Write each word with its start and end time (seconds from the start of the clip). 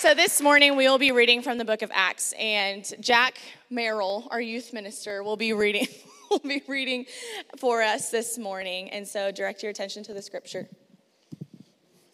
So 0.00 0.14
this 0.14 0.40
morning 0.40 0.76
we 0.76 0.88
will 0.88 0.96
be 0.96 1.12
reading 1.12 1.42
from 1.42 1.58
the 1.58 1.64
book 1.66 1.82
of 1.82 1.90
Acts, 1.92 2.32
and 2.38 2.90
Jack 3.00 3.38
Merrill, 3.68 4.28
our 4.30 4.40
youth 4.40 4.72
minister, 4.72 5.22
will 5.22 5.36
be 5.36 5.52
reading 5.52 5.88
will 6.30 6.38
be 6.38 6.62
reading 6.66 7.04
for 7.58 7.82
us 7.82 8.08
this 8.08 8.38
morning. 8.38 8.88
And 8.88 9.06
so 9.06 9.30
direct 9.30 9.62
your 9.62 9.68
attention 9.68 10.02
to 10.04 10.14
the 10.14 10.22
scripture. 10.22 10.70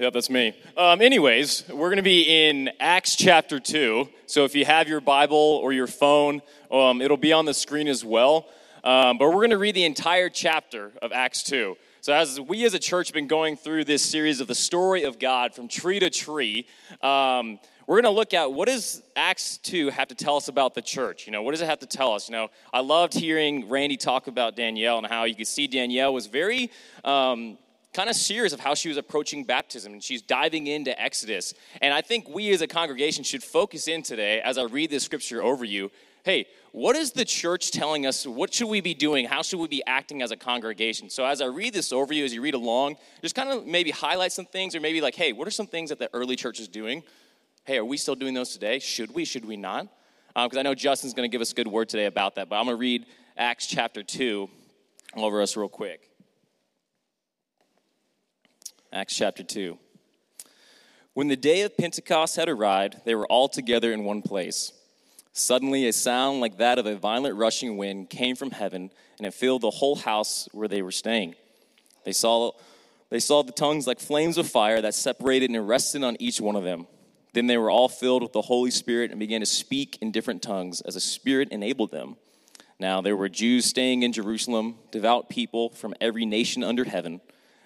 Yep, 0.00 0.14
that's 0.14 0.28
me. 0.28 0.60
Um, 0.76 1.00
anyways, 1.00 1.68
we're 1.68 1.86
going 1.86 1.98
to 1.98 2.02
be 2.02 2.22
in 2.22 2.70
Acts 2.80 3.14
chapter 3.14 3.60
2. 3.60 4.08
So 4.26 4.44
if 4.44 4.56
you 4.56 4.64
have 4.64 4.88
your 4.88 5.00
Bible 5.00 5.36
or 5.36 5.72
your 5.72 5.86
phone, 5.86 6.42
um, 6.72 7.00
it'll 7.00 7.16
be 7.16 7.32
on 7.32 7.44
the 7.44 7.54
screen 7.54 7.86
as 7.86 8.04
well. 8.04 8.48
Um, 8.82 9.16
but 9.16 9.28
we're 9.28 9.34
going 9.34 9.50
to 9.50 9.58
read 9.58 9.76
the 9.76 9.84
entire 9.84 10.28
chapter 10.28 10.90
of 11.00 11.12
Acts 11.12 11.44
2. 11.44 11.76
So, 12.06 12.12
as 12.12 12.40
we 12.40 12.64
as 12.64 12.72
a 12.72 12.78
church 12.78 13.08
have 13.08 13.14
been 13.14 13.26
going 13.26 13.56
through 13.56 13.84
this 13.84 14.00
series 14.00 14.40
of 14.40 14.46
the 14.46 14.54
story 14.54 15.02
of 15.02 15.18
God 15.18 15.56
from 15.56 15.66
tree 15.66 15.98
to 15.98 16.08
tree, 16.08 16.68
um, 17.02 17.58
we're 17.86 18.02
going 18.02 18.12
to 18.12 18.16
look 18.16 18.34
at 18.34 18.52
what 18.52 18.66
does 18.66 19.02
Acts 19.14 19.58
2 19.58 19.90
have 19.90 20.08
to 20.08 20.14
tell 20.14 20.36
us 20.36 20.48
about 20.48 20.74
the 20.74 20.82
church? 20.82 21.26
You 21.26 21.32
know, 21.32 21.42
what 21.42 21.52
does 21.52 21.60
it 21.60 21.66
have 21.66 21.78
to 21.80 21.86
tell 21.86 22.12
us? 22.12 22.28
You 22.28 22.32
know, 22.32 22.48
I 22.72 22.80
loved 22.80 23.14
hearing 23.14 23.68
Randy 23.68 23.96
talk 23.96 24.26
about 24.26 24.56
Danielle 24.56 24.98
and 24.98 25.06
how 25.06 25.24
you 25.24 25.34
could 25.34 25.46
see 25.46 25.68
Danielle 25.68 26.12
was 26.12 26.26
very 26.26 26.70
um, 27.04 27.58
kind 27.94 28.10
of 28.10 28.16
serious 28.16 28.52
of 28.52 28.58
how 28.58 28.74
she 28.74 28.88
was 28.88 28.96
approaching 28.96 29.44
baptism 29.44 29.92
and 29.92 30.02
she's 30.02 30.20
diving 30.20 30.66
into 30.66 31.00
Exodus. 31.00 31.54
And 31.80 31.94
I 31.94 32.00
think 32.00 32.28
we 32.28 32.50
as 32.50 32.60
a 32.60 32.66
congregation 32.66 33.22
should 33.22 33.42
focus 33.42 33.86
in 33.86 34.02
today 34.02 34.40
as 34.40 34.58
I 34.58 34.64
read 34.64 34.90
this 34.90 35.04
scripture 35.04 35.42
over 35.42 35.64
you. 35.64 35.92
Hey, 36.24 36.46
what 36.72 36.96
is 36.96 37.12
the 37.12 37.24
church 37.24 37.70
telling 37.70 38.04
us? 38.04 38.26
What 38.26 38.52
should 38.52 38.66
we 38.66 38.80
be 38.80 38.94
doing? 38.94 39.26
How 39.26 39.42
should 39.42 39.60
we 39.60 39.68
be 39.68 39.82
acting 39.86 40.22
as 40.22 40.32
a 40.32 40.36
congregation? 40.36 41.08
So, 41.08 41.24
as 41.24 41.40
I 41.40 41.46
read 41.46 41.72
this 41.72 41.92
over 41.92 42.12
you, 42.12 42.24
as 42.24 42.34
you 42.34 42.42
read 42.42 42.54
along, 42.54 42.96
just 43.22 43.36
kind 43.36 43.48
of 43.48 43.64
maybe 43.64 43.92
highlight 43.92 44.32
some 44.32 44.44
things, 44.44 44.74
or 44.74 44.80
maybe 44.80 45.00
like, 45.00 45.14
hey, 45.14 45.32
what 45.32 45.46
are 45.46 45.52
some 45.52 45.68
things 45.68 45.90
that 45.90 46.00
the 46.00 46.10
early 46.12 46.34
church 46.34 46.58
is 46.58 46.66
doing? 46.66 47.04
Hey, 47.66 47.78
are 47.78 47.84
we 47.84 47.96
still 47.96 48.14
doing 48.14 48.32
those 48.32 48.52
today? 48.52 48.78
Should 48.78 49.12
we? 49.12 49.24
Should 49.24 49.44
we 49.44 49.56
not? 49.56 49.88
Because 50.28 50.52
um, 50.52 50.58
I 50.60 50.62
know 50.62 50.76
Justin's 50.76 51.14
going 51.14 51.28
to 51.28 51.34
give 51.34 51.40
us 51.40 51.50
a 51.50 51.54
good 51.56 51.66
word 51.66 51.88
today 51.88 52.06
about 52.06 52.36
that. 52.36 52.48
But 52.48 52.60
I'm 52.60 52.66
going 52.66 52.76
to 52.76 52.80
read 52.80 53.06
Acts 53.36 53.66
chapter 53.66 54.04
2 54.04 54.48
over 55.16 55.42
us 55.42 55.56
real 55.56 55.68
quick. 55.68 56.08
Acts 58.92 59.16
chapter 59.16 59.42
2. 59.42 59.76
When 61.14 61.26
the 61.26 61.34
day 61.34 61.62
of 61.62 61.76
Pentecost 61.76 62.36
had 62.36 62.48
arrived, 62.48 62.98
they 63.04 63.16
were 63.16 63.26
all 63.26 63.48
together 63.48 63.92
in 63.92 64.04
one 64.04 64.22
place. 64.22 64.72
Suddenly, 65.32 65.88
a 65.88 65.92
sound 65.92 66.40
like 66.40 66.58
that 66.58 66.78
of 66.78 66.86
a 66.86 66.94
violent 66.94 67.34
rushing 67.34 67.76
wind 67.76 68.10
came 68.10 68.36
from 68.36 68.52
heaven, 68.52 68.90
and 69.18 69.26
it 69.26 69.34
filled 69.34 69.62
the 69.62 69.70
whole 69.70 69.96
house 69.96 70.48
where 70.52 70.68
they 70.68 70.82
were 70.82 70.92
staying. 70.92 71.34
They 72.04 72.12
saw, 72.12 72.52
they 73.10 73.18
saw 73.18 73.42
the 73.42 73.50
tongues 73.50 73.88
like 73.88 73.98
flames 73.98 74.38
of 74.38 74.46
fire 74.46 74.80
that 74.82 74.94
separated 74.94 75.50
and 75.50 75.66
rested 75.66 76.04
on 76.04 76.16
each 76.20 76.40
one 76.40 76.54
of 76.54 76.62
them. 76.62 76.86
Then 77.36 77.48
they 77.48 77.58
were 77.58 77.70
all 77.70 77.90
filled 77.90 78.22
with 78.22 78.32
the 78.32 78.40
Holy 78.40 78.70
Spirit 78.70 79.10
and 79.10 79.20
began 79.20 79.40
to 79.40 79.46
speak 79.46 79.98
in 80.00 80.10
different 80.10 80.40
tongues 80.40 80.80
as 80.80 80.94
the 80.94 81.00
Spirit 81.00 81.50
enabled 81.50 81.90
them. 81.90 82.16
Now 82.80 83.02
there 83.02 83.14
were 83.14 83.28
Jews 83.28 83.66
staying 83.66 84.02
in 84.02 84.14
Jerusalem, 84.14 84.76
devout 84.90 85.28
people 85.28 85.68
from 85.68 85.92
every 86.00 86.24
nation 86.24 86.64
under 86.64 86.84
heaven. 86.84 87.20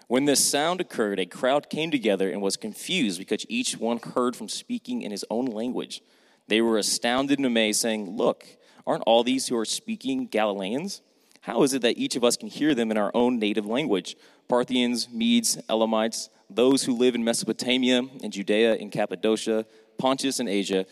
When 0.08 0.24
this 0.24 0.44
sound 0.44 0.80
occurred, 0.80 1.20
a 1.20 1.24
crowd 1.24 1.70
came 1.70 1.92
together 1.92 2.28
and 2.28 2.42
was 2.42 2.56
confused 2.56 3.20
because 3.20 3.46
each 3.48 3.76
one 3.76 3.98
heard 3.98 4.34
from 4.34 4.48
speaking 4.48 5.02
in 5.02 5.12
his 5.12 5.24
own 5.30 5.46
language. 5.46 6.02
They 6.48 6.60
were 6.60 6.76
astounded 6.76 7.38
and 7.38 7.46
amazed, 7.46 7.80
saying, 7.80 8.16
Look, 8.16 8.44
aren't 8.88 9.04
all 9.04 9.22
these 9.22 9.46
who 9.46 9.56
are 9.56 9.64
speaking 9.64 10.26
Galileans? 10.26 11.00
How 11.42 11.62
is 11.62 11.74
it 11.74 11.82
that 11.82 11.96
each 11.96 12.16
of 12.16 12.24
us 12.24 12.36
can 12.36 12.48
hear 12.48 12.74
them 12.74 12.90
in 12.90 12.98
our 12.98 13.12
own 13.14 13.38
native 13.38 13.66
language? 13.66 14.16
Parthians, 14.48 15.08
Medes, 15.08 15.58
Elamites, 15.68 16.28
those 16.54 16.84
who 16.84 16.96
live 16.96 17.14
in 17.14 17.24
Mesopotamia 17.24 18.02
and 18.22 18.32
Judea 18.32 18.74
and 18.74 18.90
Cappadocia, 18.90 19.66
Pontus 19.98 20.40
and 20.40 20.48
Asia, 20.48 20.86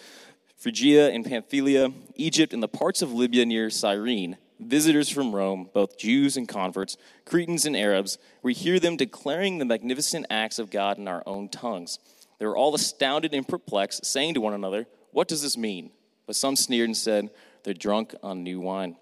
Phrygia 0.57 1.11
and 1.11 1.25
Pamphylia, 1.25 1.93
Egypt 2.17 2.53
and 2.53 2.63
the 2.63 2.69
parts 2.69 3.03
of 3.03 3.13
Libya 3.13 3.47
near 3.47 3.71
Cyrene, 3.71 4.37
visitors 4.61 5.09
from 5.09 5.35
Rome, 5.35 5.71
both 5.73 5.99
Jews 5.99 6.37
and 6.37 6.49
converts, 6.49 6.97
Cretans 7.25 7.65
and 7.65 7.77
Arabs, 7.77 8.19
we 8.43 8.55
hear 8.55 8.81
them 8.81 8.97
declaring 8.97 9.59
the 9.59 9.65
magnificent 9.65 10.27
acts 10.31 10.59
of 10.59 10.71
God 10.71 10.99
in 10.99 11.07
our 11.07 11.23
own 11.27 11.49
tongues. 11.49 11.99
They 12.39 12.47
were 12.47 12.57
all 12.57 12.75
astounded 12.75 13.35
and 13.35 13.47
perplexed, 13.47 14.05
saying 14.05 14.35
to 14.35 14.41
one 14.41 14.55
another, 14.55 14.87
What 15.13 15.29
does 15.29 15.43
this 15.43 15.57
mean? 15.57 15.91
But 16.27 16.37
some 16.37 16.57
sneered 16.57 16.89
and 16.89 16.97
said, 16.97 17.31
They're 17.65 17.75
drunk 17.75 18.15
on 18.23 18.43
new 18.43 18.61
wine. 18.61 18.97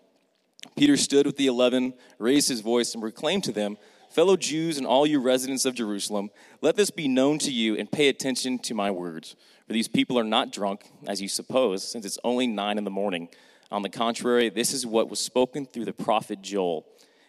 Peter 0.76 0.96
stood 0.96 1.26
with 1.26 1.36
the 1.36 1.46
eleven, 1.46 1.94
raised 2.18 2.48
his 2.48 2.60
voice, 2.60 2.94
and 2.94 3.02
proclaimed 3.02 3.44
to 3.44 3.52
them, 3.52 3.78
Fellow 4.16 4.38
Jews 4.38 4.78
and 4.78 4.86
all 4.86 5.06
you 5.06 5.20
residents 5.20 5.66
of 5.66 5.74
Jerusalem, 5.74 6.30
let 6.62 6.74
this 6.74 6.90
be 6.90 7.06
known 7.06 7.36
to 7.40 7.52
you 7.52 7.76
and 7.76 7.92
pay 7.92 8.08
attention 8.08 8.58
to 8.60 8.72
my 8.72 8.90
words. 8.90 9.36
For 9.66 9.74
these 9.74 9.88
people 9.88 10.18
are 10.18 10.24
not 10.24 10.50
drunk, 10.50 10.90
as 11.06 11.20
you 11.20 11.28
suppose, 11.28 11.86
since 11.86 12.06
it's 12.06 12.18
only 12.24 12.46
nine 12.46 12.78
in 12.78 12.84
the 12.84 12.90
morning. 12.90 13.28
On 13.70 13.82
the 13.82 13.90
contrary, 13.90 14.48
this 14.48 14.72
is 14.72 14.86
what 14.86 15.10
was 15.10 15.18
spoken 15.18 15.66
through 15.66 15.84
the 15.84 15.92
prophet 15.92 16.40
Joel. 16.40 16.86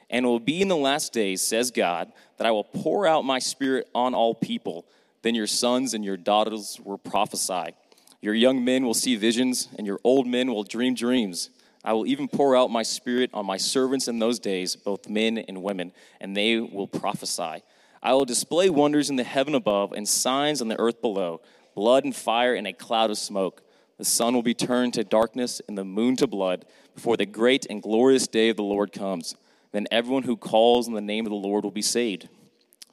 And 0.09 0.25
it 0.25 0.29
will 0.29 0.39
be 0.39 0.61
in 0.61 0.69
the 0.69 0.77
last 0.77 1.11
days, 1.11 1.41
says 1.41 1.71
God, 1.71 2.13
that 2.37 2.47
I 2.47 2.51
will 2.51 2.63
pour 2.63 3.05
out 3.05 3.25
my 3.25 3.39
spirit 3.39 3.89
on 3.93 4.15
all 4.15 4.33
people. 4.33 4.85
Then 5.23 5.35
your 5.35 5.45
sons 5.45 5.93
and 5.93 6.05
your 6.05 6.15
daughters 6.15 6.79
will 6.81 6.99
prophesy. 6.99 7.75
Your 8.21 8.33
young 8.33 8.63
men 8.63 8.85
will 8.85 8.93
see 8.93 9.17
visions, 9.17 9.67
and 9.77 9.85
your 9.85 9.99
old 10.05 10.25
men 10.25 10.53
will 10.53 10.63
dream 10.63 10.95
dreams. 10.95 11.49
I 11.87 11.93
will 11.93 12.05
even 12.05 12.27
pour 12.27 12.53
out 12.53 12.69
my 12.69 12.83
spirit 12.83 13.29
on 13.33 13.45
my 13.45 13.55
servants 13.55 14.09
in 14.09 14.19
those 14.19 14.39
days, 14.39 14.75
both 14.75 15.07
men 15.07 15.37
and 15.37 15.63
women, 15.63 15.93
and 16.19 16.35
they 16.35 16.59
will 16.59 16.85
prophesy. 16.85 17.63
I 18.03 18.13
will 18.13 18.25
display 18.25 18.69
wonders 18.69 19.09
in 19.09 19.15
the 19.15 19.23
heaven 19.23 19.55
above 19.55 19.93
and 19.93 20.05
signs 20.05 20.61
on 20.61 20.67
the 20.67 20.77
earth 20.77 21.01
below 21.01 21.39
blood 21.75 22.03
and 22.03 22.13
fire 22.13 22.55
and 22.55 22.67
a 22.67 22.73
cloud 22.73 23.09
of 23.09 23.17
smoke. 23.17 23.61
The 23.97 24.03
sun 24.03 24.33
will 24.33 24.43
be 24.43 24.53
turned 24.53 24.95
to 24.95 25.05
darkness 25.05 25.61
and 25.69 25.77
the 25.77 25.85
moon 25.85 26.17
to 26.17 26.27
blood 26.27 26.65
before 26.93 27.15
the 27.15 27.25
great 27.25 27.65
and 27.69 27.81
glorious 27.81 28.27
day 28.27 28.49
of 28.49 28.57
the 28.57 28.63
Lord 28.63 28.91
comes. 28.91 29.35
Then 29.71 29.87
everyone 29.89 30.23
who 30.23 30.35
calls 30.35 30.89
on 30.89 30.93
the 30.93 30.99
name 30.99 31.25
of 31.25 31.29
the 31.29 31.37
Lord 31.37 31.63
will 31.63 31.71
be 31.71 31.81
saved. 31.81 32.27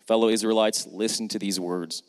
Fellow 0.06 0.28
Israelites, 0.28 0.86
listen 0.86 1.26
to 1.28 1.38
these 1.40 1.58
words. 1.58 2.04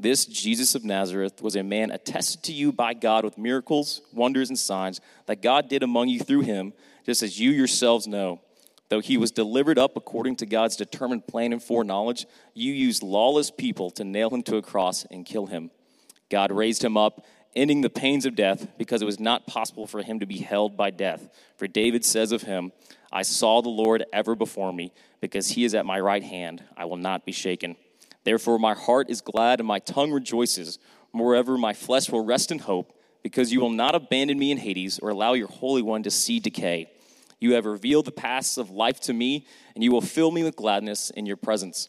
This 0.00 0.26
Jesus 0.26 0.76
of 0.76 0.84
Nazareth 0.84 1.42
was 1.42 1.56
a 1.56 1.62
man 1.64 1.90
attested 1.90 2.44
to 2.44 2.52
you 2.52 2.70
by 2.70 2.94
God 2.94 3.24
with 3.24 3.36
miracles, 3.36 4.00
wonders, 4.12 4.48
and 4.48 4.58
signs 4.58 5.00
that 5.26 5.42
God 5.42 5.68
did 5.68 5.82
among 5.82 6.08
you 6.08 6.20
through 6.20 6.42
him, 6.42 6.72
just 7.04 7.22
as 7.24 7.40
you 7.40 7.50
yourselves 7.50 8.06
know. 8.06 8.40
Though 8.90 9.00
he 9.00 9.16
was 9.16 9.32
delivered 9.32 9.76
up 9.76 9.96
according 9.96 10.36
to 10.36 10.46
God's 10.46 10.76
determined 10.76 11.26
plan 11.26 11.52
and 11.52 11.62
foreknowledge, 11.62 12.26
you 12.54 12.72
used 12.72 13.02
lawless 13.02 13.50
people 13.50 13.90
to 13.92 14.04
nail 14.04 14.30
him 14.30 14.44
to 14.44 14.56
a 14.56 14.62
cross 14.62 15.04
and 15.10 15.26
kill 15.26 15.46
him. 15.46 15.72
God 16.30 16.52
raised 16.52 16.84
him 16.84 16.96
up, 16.96 17.26
ending 17.56 17.80
the 17.80 17.90
pains 17.90 18.24
of 18.24 18.36
death, 18.36 18.68
because 18.78 19.02
it 19.02 19.06
was 19.06 19.18
not 19.18 19.48
possible 19.48 19.88
for 19.88 20.02
him 20.02 20.20
to 20.20 20.26
be 20.26 20.38
held 20.38 20.76
by 20.76 20.90
death. 20.90 21.28
For 21.56 21.66
David 21.66 22.04
says 22.04 22.30
of 22.30 22.42
him, 22.42 22.70
I 23.10 23.22
saw 23.22 23.62
the 23.62 23.68
Lord 23.68 24.04
ever 24.12 24.36
before 24.36 24.72
me, 24.72 24.92
because 25.20 25.48
he 25.48 25.64
is 25.64 25.74
at 25.74 25.84
my 25.84 25.98
right 25.98 26.22
hand, 26.22 26.62
I 26.76 26.84
will 26.84 26.96
not 26.96 27.26
be 27.26 27.32
shaken. 27.32 27.74
Therefore, 28.28 28.58
my 28.58 28.74
heart 28.74 29.08
is 29.08 29.22
glad 29.22 29.58
and 29.58 29.66
my 29.66 29.78
tongue 29.78 30.12
rejoices. 30.12 30.78
Moreover, 31.14 31.56
my 31.56 31.72
flesh 31.72 32.10
will 32.10 32.22
rest 32.22 32.52
in 32.52 32.58
hope, 32.58 32.92
because 33.22 33.54
you 33.54 33.58
will 33.58 33.70
not 33.70 33.94
abandon 33.94 34.38
me 34.38 34.50
in 34.50 34.58
Hades 34.58 34.98
or 34.98 35.08
allow 35.08 35.32
your 35.32 35.48
Holy 35.48 35.80
One 35.80 36.02
to 36.02 36.10
see 36.10 36.38
decay. 36.38 36.90
You 37.40 37.54
have 37.54 37.64
revealed 37.64 38.04
the 38.04 38.12
paths 38.12 38.58
of 38.58 38.68
life 38.68 39.00
to 39.00 39.14
me, 39.14 39.46
and 39.74 39.82
you 39.82 39.90
will 39.90 40.02
fill 40.02 40.30
me 40.30 40.44
with 40.44 40.56
gladness 40.56 41.08
in 41.08 41.24
your 41.24 41.38
presence. 41.38 41.88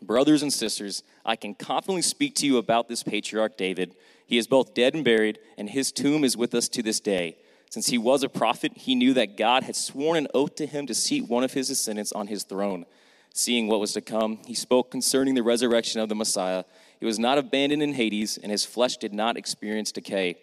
Brothers 0.00 0.40
and 0.40 0.50
sisters, 0.50 1.02
I 1.22 1.36
can 1.36 1.54
confidently 1.54 2.00
speak 2.00 2.34
to 2.36 2.46
you 2.46 2.56
about 2.56 2.88
this 2.88 3.02
patriarch 3.02 3.58
David. 3.58 3.94
He 4.24 4.38
is 4.38 4.46
both 4.46 4.72
dead 4.72 4.94
and 4.94 5.04
buried, 5.04 5.38
and 5.58 5.68
his 5.68 5.92
tomb 5.92 6.24
is 6.24 6.34
with 6.34 6.54
us 6.54 6.66
to 6.70 6.82
this 6.82 6.98
day. 6.98 7.36
Since 7.68 7.88
he 7.88 7.98
was 7.98 8.22
a 8.22 8.30
prophet, 8.30 8.72
he 8.74 8.94
knew 8.94 9.12
that 9.12 9.36
God 9.36 9.64
had 9.64 9.76
sworn 9.76 10.16
an 10.16 10.28
oath 10.32 10.54
to 10.54 10.66
him 10.66 10.86
to 10.86 10.94
seat 10.94 11.28
one 11.28 11.44
of 11.44 11.52
his 11.52 11.68
descendants 11.68 12.12
on 12.12 12.28
his 12.28 12.42
throne 12.42 12.86
seeing 13.32 13.68
what 13.68 13.80
was 13.80 13.92
to 13.94 14.00
come, 14.00 14.38
he 14.46 14.54
spoke 14.54 14.90
concerning 14.90 15.34
the 15.34 15.42
resurrection 15.42 16.00
of 16.00 16.08
the 16.08 16.14
Messiah. 16.14 16.64
He 17.00 17.06
was 17.06 17.18
not 17.18 17.38
abandoned 17.38 17.82
in 17.82 17.94
Hades, 17.94 18.38
and 18.38 18.52
his 18.52 18.64
flesh 18.64 18.96
did 18.96 19.12
not 19.12 19.36
experience 19.36 19.92
decay. 19.92 20.36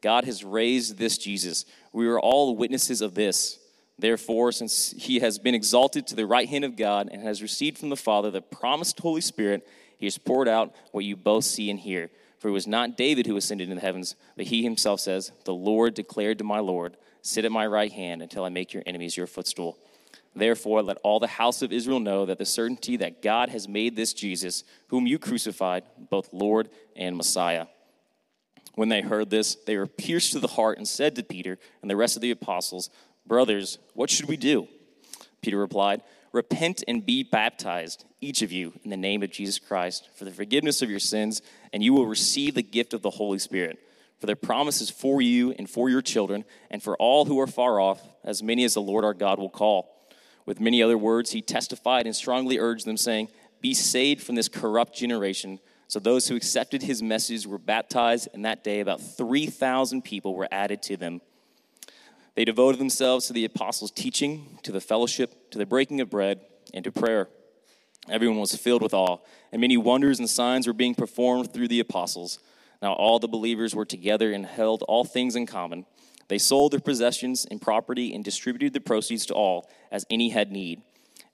God 0.00 0.24
has 0.24 0.44
raised 0.44 0.98
this 0.98 1.18
Jesus. 1.18 1.66
We 1.92 2.06
are 2.08 2.18
all 2.18 2.56
witnesses 2.56 3.00
of 3.00 3.14
this. 3.14 3.58
Therefore, 3.98 4.50
since 4.50 4.92
he 4.92 5.20
has 5.20 5.38
been 5.38 5.54
exalted 5.54 6.06
to 6.06 6.16
the 6.16 6.26
right 6.26 6.48
hand 6.48 6.64
of 6.64 6.76
God 6.76 7.10
and 7.12 7.22
has 7.22 7.42
received 7.42 7.76
from 7.76 7.90
the 7.90 7.96
Father 7.96 8.30
the 8.30 8.40
promised 8.40 8.98
Holy 8.98 9.20
Spirit, 9.20 9.66
he 9.98 10.06
has 10.06 10.16
poured 10.16 10.48
out 10.48 10.74
what 10.92 11.04
you 11.04 11.16
both 11.16 11.44
see 11.44 11.70
and 11.70 11.78
hear. 11.78 12.10
For 12.38 12.48
it 12.48 12.52
was 12.52 12.66
not 12.66 12.96
David 12.96 13.26
who 13.26 13.36
ascended 13.36 13.64
into 13.64 13.74
the 13.74 13.86
heavens, 13.86 14.16
but 14.34 14.46
he 14.46 14.62
himself 14.62 15.00
says, 15.00 15.30
The 15.44 15.52
Lord 15.52 15.92
declared 15.92 16.38
to 16.38 16.44
my 16.44 16.60
Lord, 16.60 16.96
Sit 17.20 17.44
at 17.44 17.52
my 17.52 17.66
right 17.66 17.92
hand 17.92 18.22
until 18.22 18.44
I 18.44 18.48
make 18.48 18.72
your 18.72 18.82
enemies 18.86 19.14
your 19.14 19.26
footstool. 19.26 19.78
Therefore, 20.34 20.82
let 20.82 20.98
all 21.02 21.18
the 21.18 21.26
house 21.26 21.60
of 21.60 21.72
Israel 21.72 22.00
know 22.00 22.24
that 22.26 22.38
the 22.38 22.46
certainty 22.46 22.96
that 22.98 23.20
God 23.20 23.48
has 23.48 23.66
made 23.66 23.96
this 23.96 24.12
Jesus, 24.12 24.62
whom 24.88 25.06
you 25.06 25.18
crucified, 25.18 25.84
both 26.08 26.28
Lord 26.32 26.70
and 26.94 27.16
Messiah. 27.16 27.66
When 28.74 28.88
they 28.88 29.00
heard 29.00 29.30
this, 29.30 29.56
they 29.66 29.76
were 29.76 29.86
pierced 29.86 30.32
to 30.32 30.40
the 30.40 30.48
heart 30.48 30.78
and 30.78 30.86
said 30.86 31.16
to 31.16 31.22
Peter 31.24 31.58
and 31.82 31.90
the 31.90 31.96
rest 31.96 32.16
of 32.16 32.22
the 32.22 32.30
apostles, 32.30 32.90
Brothers, 33.26 33.78
what 33.94 34.10
should 34.10 34.26
we 34.26 34.36
do? 34.36 34.68
Peter 35.42 35.58
replied, 35.58 36.02
Repent 36.32 36.84
and 36.86 37.04
be 37.04 37.24
baptized, 37.24 38.04
each 38.20 38.40
of 38.42 38.52
you, 38.52 38.72
in 38.84 38.90
the 38.90 38.96
name 38.96 39.22
of 39.22 39.32
Jesus 39.32 39.58
Christ, 39.58 40.08
for 40.14 40.24
the 40.24 40.30
forgiveness 40.30 40.80
of 40.80 40.90
your 40.90 41.00
sins, 41.00 41.42
and 41.72 41.82
you 41.82 41.92
will 41.92 42.06
receive 42.06 42.54
the 42.54 42.62
gift 42.62 42.94
of 42.94 43.02
the 43.02 43.10
Holy 43.10 43.40
Spirit. 43.40 43.80
For 44.20 44.26
the 44.26 44.36
promise 44.36 44.80
is 44.80 44.90
for 44.90 45.20
you 45.20 45.52
and 45.52 45.68
for 45.68 45.90
your 45.90 46.02
children, 46.02 46.44
and 46.70 46.82
for 46.82 46.96
all 46.96 47.24
who 47.24 47.40
are 47.40 47.48
far 47.48 47.80
off, 47.80 48.00
as 48.22 48.42
many 48.42 48.64
as 48.64 48.74
the 48.74 48.80
Lord 48.80 49.04
our 49.04 49.14
God 49.14 49.38
will 49.38 49.50
call. 49.50 49.99
With 50.50 50.58
many 50.58 50.82
other 50.82 50.98
words, 50.98 51.30
he 51.30 51.42
testified 51.42 52.06
and 52.06 52.16
strongly 52.16 52.58
urged 52.58 52.84
them, 52.84 52.96
saying, 52.96 53.28
Be 53.60 53.72
saved 53.72 54.20
from 54.20 54.34
this 54.34 54.48
corrupt 54.48 54.96
generation. 54.96 55.60
So 55.86 56.00
those 56.00 56.26
who 56.26 56.34
accepted 56.34 56.82
his 56.82 57.04
message 57.04 57.46
were 57.46 57.56
baptized, 57.56 58.26
and 58.34 58.44
that 58.44 58.64
day 58.64 58.80
about 58.80 59.00
3,000 59.00 60.02
people 60.02 60.34
were 60.34 60.48
added 60.50 60.82
to 60.82 60.96
them. 60.96 61.20
They 62.34 62.44
devoted 62.44 62.80
themselves 62.80 63.28
to 63.28 63.32
the 63.32 63.44
apostles' 63.44 63.92
teaching, 63.92 64.58
to 64.64 64.72
the 64.72 64.80
fellowship, 64.80 65.52
to 65.52 65.58
the 65.58 65.66
breaking 65.66 66.00
of 66.00 66.10
bread, 66.10 66.40
and 66.74 66.82
to 66.82 66.90
prayer. 66.90 67.28
Everyone 68.08 68.40
was 68.40 68.52
filled 68.56 68.82
with 68.82 68.92
awe, 68.92 69.18
and 69.52 69.60
many 69.60 69.76
wonders 69.76 70.18
and 70.18 70.28
signs 70.28 70.66
were 70.66 70.72
being 70.72 70.96
performed 70.96 71.52
through 71.52 71.68
the 71.68 71.78
apostles. 71.78 72.40
Now 72.82 72.94
all 72.94 73.20
the 73.20 73.28
believers 73.28 73.72
were 73.72 73.84
together 73.84 74.32
and 74.32 74.44
held 74.44 74.82
all 74.88 75.04
things 75.04 75.36
in 75.36 75.46
common. 75.46 75.86
They 76.30 76.38
sold 76.38 76.72
their 76.72 76.78
possessions 76.78 77.44
and 77.50 77.60
property 77.60 78.14
and 78.14 78.24
distributed 78.24 78.72
the 78.72 78.80
proceeds 78.80 79.26
to 79.26 79.34
all 79.34 79.68
as 79.90 80.06
any 80.08 80.28
had 80.28 80.52
need. 80.52 80.80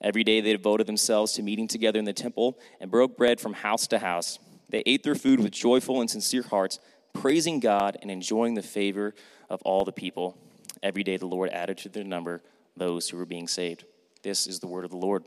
Every 0.01 0.25
day 0.25 0.41
they 0.41 0.53
devoted 0.53 0.87
themselves 0.87 1.33
to 1.33 1.43
meeting 1.43 1.69
together 1.69 1.99
in 1.99 2.07
the 2.07 2.15
temple 2.15 2.59
and 2.81 2.91
broke 2.91 3.15
bread 3.15 3.39
from 3.39 3.53
house 3.53 3.87
to 3.89 3.99
house. 3.99 4.39
They 4.71 4.83
ate 4.87 5.03
their 5.03 5.15
food 5.15 5.41
with 5.41 5.53
joyful 5.53 6.01
and 6.01 6.09
sincere 6.09 6.45
hearts, 6.45 6.79
praising 7.13 7.61
God 7.61 7.99
and 8.01 8.11
enjoying 8.11 8.55
the 8.55 8.63
favor 8.63 9.15
of 9.51 9.61
all 9.63 9.85
the 9.85 9.93
people. 9.93 10.39
Every 10.83 11.05
day 11.05 11.19
the 11.19 11.27
Lord 11.27 11.51
added 11.51 11.77
to 11.79 11.91
their 11.91 12.03
number 12.03 12.43
those 12.75 13.11
who 13.11 13.19
were 13.19 13.27
being 13.27 13.49
saved. 13.49 13.85
This 14.23 14.47
is 14.47 14.61
the 14.61 14.67
word 14.67 14.87
of 14.87 14.91
the 14.93 14.97
Lord. 14.97 15.25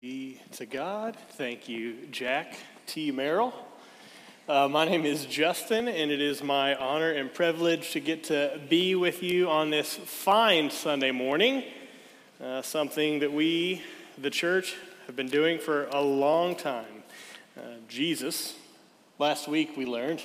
Be 0.00 0.40
to 0.52 0.64
God. 0.64 1.18
Thank 1.32 1.68
you, 1.68 2.06
Jack 2.10 2.56
T. 2.86 3.10
Merrill. 3.10 3.52
Uh, 4.50 4.66
my 4.66 4.84
name 4.84 5.06
is 5.06 5.26
Justin, 5.26 5.86
and 5.86 6.10
it 6.10 6.20
is 6.20 6.42
my 6.42 6.74
honor 6.74 7.12
and 7.12 7.32
privilege 7.32 7.92
to 7.92 8.00
get 8.00 8.24
to 8.24 8.60
be 8.68 8.96
with 8.96 9.22
you 9.22 9.48
on 9.48 9.70
this 9.70 9.94
fine 9.94 10.72
Sunday 10.72 11.12
morning. 11.12 11.62
Uh, 12.42 12.60
something 12.60 13.20
that 13.20 13.32
we, 13.32 13.80
the 14.18 14.28
church, 14.28 14.74
have 15.06 15.14
been 15.14 15.28
doing 15.28 15.60
for 15.60 15.86
a 15.92 16.00
long 16.00 16.56
time. 16.56 17.04
Uh, 17.56 17.60
Jesus, 17.86 18.56
last 19.20 19.46
week 19.46 19.76
we 19.76 19.86
learned, 19.86 20.20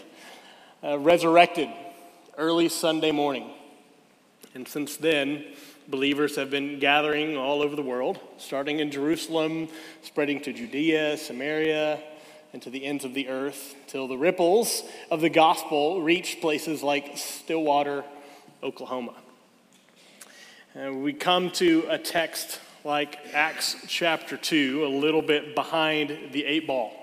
uh, 0.83 0.97
resurrected 0.97 1.69
early 2.35 2.67
Sunday 2.67 3.11
morning. 3.11 3.51
And 4.55 4.67
since 4.67 4.97
then, 4.97 5.45
believers 5.87 6.35
have 6.35 6.49
been 6.49 6.79
gathering 6.79 7.37
all 7.37 7.61
over 7.61 7.75
the 7.75 7.83
world, 7.83 8.19
starting 8.39 8.79
in 8.79 8.89
Jerusalem, 8.89 9.67
spreading 10.01 10.41
to 10.41 10.51
Judea, 10.51 11.15
Samaria, 11.17 12.01
and 12.55 12.61
to 12.61 12.69
the 12.69 12.85
ends 12.85 13.03
of 13.03 13.13
the 13.13 13.27
earth, 13.27 13.75
till 13.85 14.07
the 14.07 14.17
ripples 14.17 14.83
of 15.11 15.19
the 15.19 15.27
gospel 15.29 16.01
reach 16.01 16.39
places 16.39 16.81
like 16.81 17.17
Stillwater, 17.17 18.05
Oklahoma. 18.63 19.13
And 20.73 21.03
we 21.03 21.11
come 21.11 21.51
to 21.51 21.85
a 21.89 21.97
text 21.97 22.61
like 22.85 23.19
Acts 23.33 23.75
chapter 23.89 24.37
2, 24.37 24.85
a 24.85 24.87
little 24.87 25.21
bit 25.21 25.53
behind 25.53 26.31
the 26.31 26.45
eight 26.45 26.65
ball. 26.65 26.93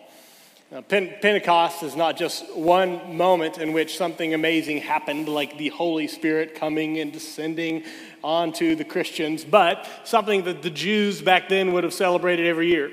Now, 0.71 0.81
Pentecost 0.81 1.83
is 1.83 1.97
not 1.97 2.17
just 2.17 2.57
one 2.57 3.15
moment 3.15 3.59
in 3.59 3.75
which 3.75 3.99
something 3.99 4.33
amazing 4.33 4.79
happened, 4.79 5.29
like 5.29 5.59
the 5.59 5.69
Holy 5.69 6.09
Spirit 6.09 6.55
coming 6.55 6.99
and 6.99 7.13
descending 7.13 7.85
onto 8.25 8.75
the 8.75 8.85
Christians, 8.85 9.45
but 9.45 9.87
something 10.05 10.45
that 10.45 10.63
the 10.63 10.71
Jews 10.71 11.21
back 11.21 11.51
then 11.51 11.75
would 11.75 11.85
have 11.85 11.93
celebrated 11.93 12.47
every 12.47 12.69
year. 12.69 12.91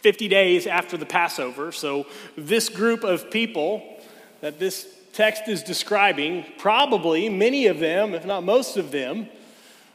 50 0.00 0.28
days 0.28 0.66
after 0.66 0.96
the 0.96 1.06
Passover. 1.06 1.72
So, 1.72 2.06
this 2.36 2.68
group 2.68 3.04
of 3.04 3.30
people 3.30 4.00
that 4.40 4.58
this 4.58 4.86
text 5.12 5.48
is 5.48 5.62
describing, 5.62 6.44
probably 6.58 7.28
many 7.28 7.66
of 7.66 7.80
them, 7.80 8.14
if 8.14 8.24
not 8.24 8.44
most 8.44 8.76
of 8.76 8.90
them, 8.90 9.28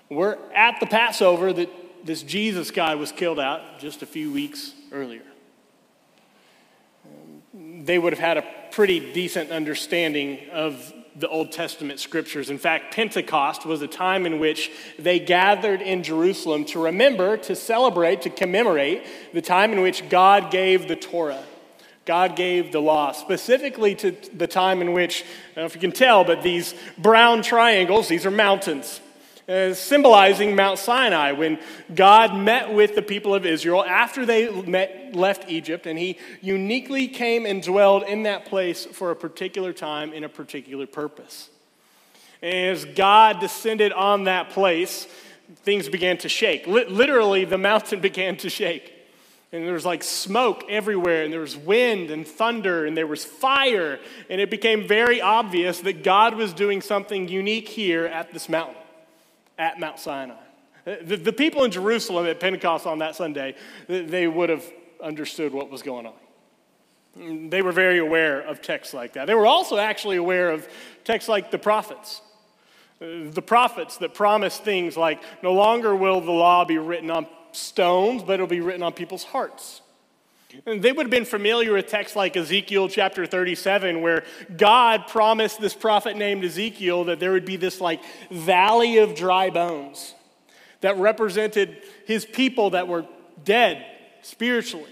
were 0.09 0.37
at 0.53 0.79
the 0.79 0.85
Passover 0.85 1.53
that 1.53 1.69
this 2.05 2.23
Jesus 2.23 2.71
guy 2.71 2.95
was 2.95 3.11
killed 3.11 3.39
out 3.39 3.79
just 3.79 4.01
a 4.01 4.05
few 4.05 4.31
weeks 4.31 4.73
earlier 4.91 5.23
they 7.85 7.99
would 7.99 8.13
have 8.13 8.19
had 8.19 8.37
a 8.37 8.45
pretty 8.71 9.13
decent 9.13 9.51
understanding 9.51 10.39
of 10.51 10.93
the 11.15 11.27
Old 11.27 11.51
Testament 11.51 11.99
scriptures. 11.99 12.49
In 12.49 12.57
fact, 12.57 12.93
Pentecost 12.93 13.65
was 13.65 13.81
a 13.81 13.87
time 13.87 14.25
in 14.25 14.39
which 14.39 14.71
they 14.97 15.19
gathered 15.19 15.81
in 15.81 16.03
Jerusalem 16.03 16.65
to 16.65 16.83
remember, 16.83 17.37
to 17.37 17.55
celebrate, 17.55 18.21
to 18.23 18.29
commemorate 18.29 19.05
the 19.33 19.41
time 19.41 19.71
in 19.71 19.81
which 19.81 20.09
God 20.09 20.51
gave 20.51 20.87
the 20.87 20.95
Torah. 20.95 21.43
God 22.05 22.35
gave 22.35 22.71
the 22.71 22.81
law, 22.81 23.13
specifically 23.13 23.95
to 23.95 24.11
the 24.33 24.47
time 24.47 24.81
in 24.81 24.91
which, 24.91 25.23
I 25.23 25.55
don't 25.55 25.61
know 25.61 25.65
if 25.65 25.75
you 25.75 25.81
can 25.81 25.93
tell, 25.93 26.23
but 26.23 26.43
these 26.43 26.73
brown 26.97 27.43
triangles, 27.43 28.09
these 28.09 28.25
are 28.25 28.31
mountains 28.31 28.99
uh, 29.47 29.73
symbolizing 29.73 30.55
Mount 30.55 30.79
Sinai 30.79 31.33
when 31.33 31.59
God 31.93 32.35
met 32.35 32.73
with 32.73 32.95
the 32.95 33.01
people 33.01 33.35
of 33.35 33.45
Israel 33.45 33.83
after 33.83 34.25
they 34.25 34.49
met, 34.49 35.15
left 35.15 35.49
Egypt, 35.49 35.85
and 35.85 35.99
he 35.99 36.17
uniquely 36.41 37.07
came 37.07 37.45
and 37.45 37.61
dwelled 37.61 38.03
in 38.03 38.23
that 38.23 38.45
place 38.45 38.85
for 38.85 39.11
a 39.11 39.15
particular 39.15 39.73
time 39.73 40.13
in 40.13 40.23
a 40.23 40.29
particular 40.29 40.87
purpose. 40.87 41.49
As 42.41 42.85
God 42.85 43.39
descended 43.39 43.91
on 43.93 44.25
that 44.25 44.49
place, 44.49 45.07
things 45.57 45.89
began 45.89 46.17
to 46.19 46.29
shake. 46.29 46.65
literally, 46.67 47.45
the 47.45 47.57
mountain 47.57 47.99
began 48.01 48.37
to 48.37 48.49
shake. 48.49 48.91
And 49.51 49.67
there 49.67 49.73
was 49.73 49.85
like 49.85 50.03
smoke 50.03 50.63
everywhere, 50.67 51.23
and 51.23 51.31
there 51.31 51.41
was 51.41 51.55
wind 51.55 52.09
and 52.09 52.25
thunder, 52.25 52.87
and 52.87 52.97
there 52.97 53.05
was 53.05 53.23
fire. 53.23 53.99
And 54.29 54.41
it 54.41 54.49
became 54.49 54.87
very 54.87 55.21
obvious 55.21 55.79
that 55.81 56.03
God 56.03 56.33
was 56.33 56.53
doing 56.53 56.81
something 56.81 57.27
unique 57.27 57.67
here 57.67 58.05
at 58.05 58.31
this 58.33 58.49
mountain 58.49 58.82
at 59.57 59.79
Mount 59.79 59.99
Sinai. 59.99 60.35
The, 60.85 61.15
the 61.15 61.33
people 61.33 61.63
in 61.63 61.71
Jerusalem 61.71 62.25
at 62.25 62.39
Pentecost 62.39 62.85
on 62.85 62.99
that 62.99 63.15
Sunday, 63.15 63.55
they 63.87 64.27
would 64.27 64.49
have 64.49 64.65
understood 65.01 65.53
what 65.53 65.69
was 65.69 65.81
going 65.81 66.05
on. 66.05 67.49
They 67.49 67.61
were 67.61 67.71
very 67.71 67.99
aware 67.99 68.41
of 68.41 68.61
texts 68.61 68.93
like 68.93 69.13
that. 69.13 69.27
They 69.27 69.35
were 69.35 69.45
also 69.45 69.77
actually 69.77 70.17
aware 70.17 70.49
of 70.49 70.67
texts 71.03 71.29
like 71.29 71.51
the 71.51 71.59
prophets. 71.59 72.21
Uh, 72.99 73.29
the 73.29 73.41
prophets 73.41 73.97
that 73.97 74.13
promised 74.13 74.63
things 74.63 74.97
like, 74.97 75.21
no 75.43 75.53
longer 75.53 75.95
will 75.95 76.21
the 76.21 76.31
law 76.31 76.65
be 76.65 76.79
written 76.79 77.11
on 77.11 77.27
stones, 77.51 78.23
but 78.23 78.33
it'll 78.33 78.47
be 78.47 78.61
written 78.61 78.81
on 78.81 78.93
people's 78.93 79.23
hearts. 79.23 79.82
They 80.65 80.91
would 80.91 81.05
have 81.05 81.11
been 81.11 81.25
familiar 81.25 81.73
with 81.73 81.87
texts 81.87 82.15
like 82.15 82.37
Ezekiel 82.37 82.87
chapter 82.87 83.25
37, 83.25 84.01
where 84.01 84.23
God 84.55 85.07
promised 85.07 85.59
this 85.59 85.73
prophet 85.73 86.15
named 86.15 86.43
Ezekiel 86.43 87.05
that 87.05 87.19
there 87.19 87.31
would 87.31 87.45
be 87.45 87.55
this 87.55 87.81
like 87.81 88.01
valley 88.29 88.99
of 88.99 89.15
dry 89.15 89.49
bones 89.49 90.13
that 90.81 90.97
represented 90.97 91.81
his 92.05 92.25
people 92.25 92.71
that 92.71 92.87
were 92.87 93.07
dead 93.43 93.85
spiritually. 94.21 94.89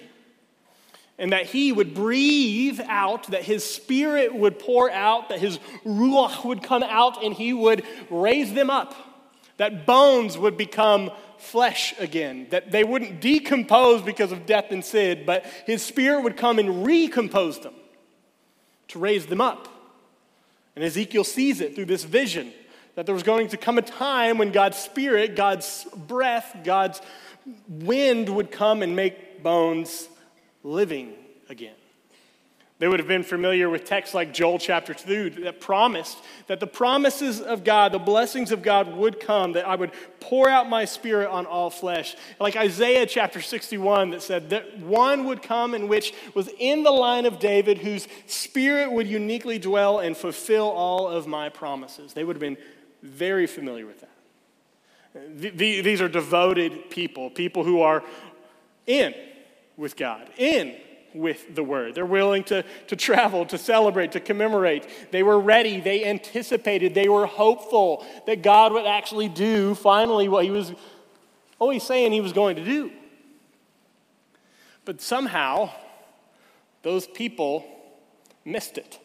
And 1.20 1.34
that 1.34 1.46
he 1.46 1.72
would 1.72 1.94
breathe 1.94 2.82
out, 2.88 3.28
that 3.28 3.44
his 3.44 3.64
spirit 3.64 4.34
would 4.34 4.58
pour 4.58 4.90
out, 4.90 5.30
that 5.30 5.38
his 5.38 5.60
ruach 5.86 6.44
would 6.44 6.64
come 6.64 6.82
out, 6.82 7.24
and 7.24 7.36
he 7.36 7.54
would 7.54 7.84
raise 8.10 8.54
them 8.54 8.72
up. 8.72 8.96
That 9.58 9.86
bones 9.86 10.36
would 10.36 10.58
become 10.58 11.12
flesh 11.42 11.94
again, 12.00 12.48
that 12.52 12.72
they 12.72 12.84
wouldn't 12.84 13.22
decompose 13.22 14.02
because 14.02 14.32
of 14.32 14.46
death 14.46 14.72
and 14.72 14.84
sin, 14.84 15.24
but 15.26 15.46
his 15.66 15.84
spirit 15.84 16.22
would 16.24 16.38
come 16.38 16.60
and 16.60 16.86
recompose 16.86 17.60
them 17.60 17.74
to 18.90 19.00
raise 19.00 19.26
them 19.26 19.42
up. 19.42 19.68
And 20.76 20.86
Ezekiel 20.86 21.24
sees 21.24 21.62
it 21.62 21.76
through 21.76 21.86
this 21.86 22.04
vision 22.04 22.54
that 22.96 23.06
there 23.06 23.16
was 23.16 23.24
going 23.24 23.48
to 23.50 23.58
come 23.58 23.78
a 23.78 23.82
time 23.82 24.38
when 24.38 24.52
God's 24.52 24.78
spirit, 24.78 25.36
God's 25.36 25.86
breath, 25.96 26.58
God's 26.64 27.02
wind 27.68 28.30
would 28.30 28.52
come 28.52 28.82
and 28.82 28.96
make 28.96 29.42
bones 29.42 30.08
living 30.64 31.14
again. 31.50 31.76
They 32.82 32.88
would 32.88 33.00
have 33.00 33.08
been 33.08 33.22
familiar 33.22 33.70
with 33.70 33.86
texts 33.86 34.16
like 34.16 34.34
Joel 34.34 34.58
chapter 34.58 34.96
2 34.96 35.30
that 35.44 35.62
promised 35.62 36.18
that 36.48 36.60
the 36.60 36.66
promises 36.66 37.40
of 37.40 37.64
God, 37.64 37.92
the 37.92 38.00
blessings 38.00 38.52
of 38.52 38.64
God 38.64 38.96
would 38.96 39.20
come, 39.20 39.52
that 39.52 39.68
I 39.68 39.76
would 39.76 39.92
pour 40.20 40.50
out 40.50 40.68
my 40.68 40.86
spirit 40.86 41.30
on 41.30 41.46
all 41.46 41.70
flesh. 41.70 42.16
Like 42.40 42.56
Isaiah 42.56 43.06
chapter 43.06 43.40
61 43.40 44.10
that 44.10 44.24
said 44.24 44.50
that 44.50 44.80
one 44.80 45.26
would 45.26 45.44
come 45.44 45.76
in 45.76 45.90
which 45.90 46.16
was 46.34 46.50
in 46.58 46.82
the 46.82 46.90
line 46.90 47.28
of 47.28 47.38
David, 47.38 47.78
whose 47.78 48.08
spirit 48.26 48.92
would 48.92 49.06
uniquely 49.06 49.60
dwell 49.60 50.00
and 50.00 50.18
fulfill 50.18 50.68
all 50.68 51.08
of 51.08 51.28
my 51.28 51.50
promises. 51.50 52.14
They 52.14 52.24
would 52.24 52.36
have 52.36 52.42
been 52.42 52.58
very 53.04 53.46
familiar 53.46 53.86
with 53.86 54.02
that. 54.02 55.56
These 55.56 56.02
are 56.02 56.10
devoted 56.10 56.90
people, 56.90 57.30
people 57.30 57.64
who 57.64 57.82
are 57.82 58.04
in 58.88 59.14
with 59.78 59.96
God, 59.96 60.28
in 60.36 60.78
with 61.14 61.56
the 61.56 61.64
word. 61.64 61.96
They're 61.96 62.06
willing 62.06 62.44
to, 62.46 62.64
to 62.88 62.96
travel, 62.96 63.46
to 63.48 63.58
celebrate, 63.58 64.14
to 64.14 64.20
commemorate. 64.20 64.88
They 65.12 65.24
were 65.24 65.40
ready. 65.40 65.80
They 65.80 66.06
anticipated. 66.06 66.94
They 66.94 67.10
were 67.10 67.26
hopeful 67.26 68.06
that 68.28 68.42
God 68.42 68.74
would 68.74 68.86
actually 68.86 69.30
do 69.30 69.76
finally 69.76 70.28
what 70.28 70.46
he 70.46 70.52
was 70.52 70.74
always 71.60 71.84
saying 71.84 72.12
he 72.12 72.22
was 72.22 72.34
going 72.34 72.56
to 72.56 72.66
do. 72.66 72.92
But 74.86 75.02
somehow, 75.02 75.70
those 76.82 77.06
people 77.08 77.66
missed 78.44 78.78
it. 78.78 79.00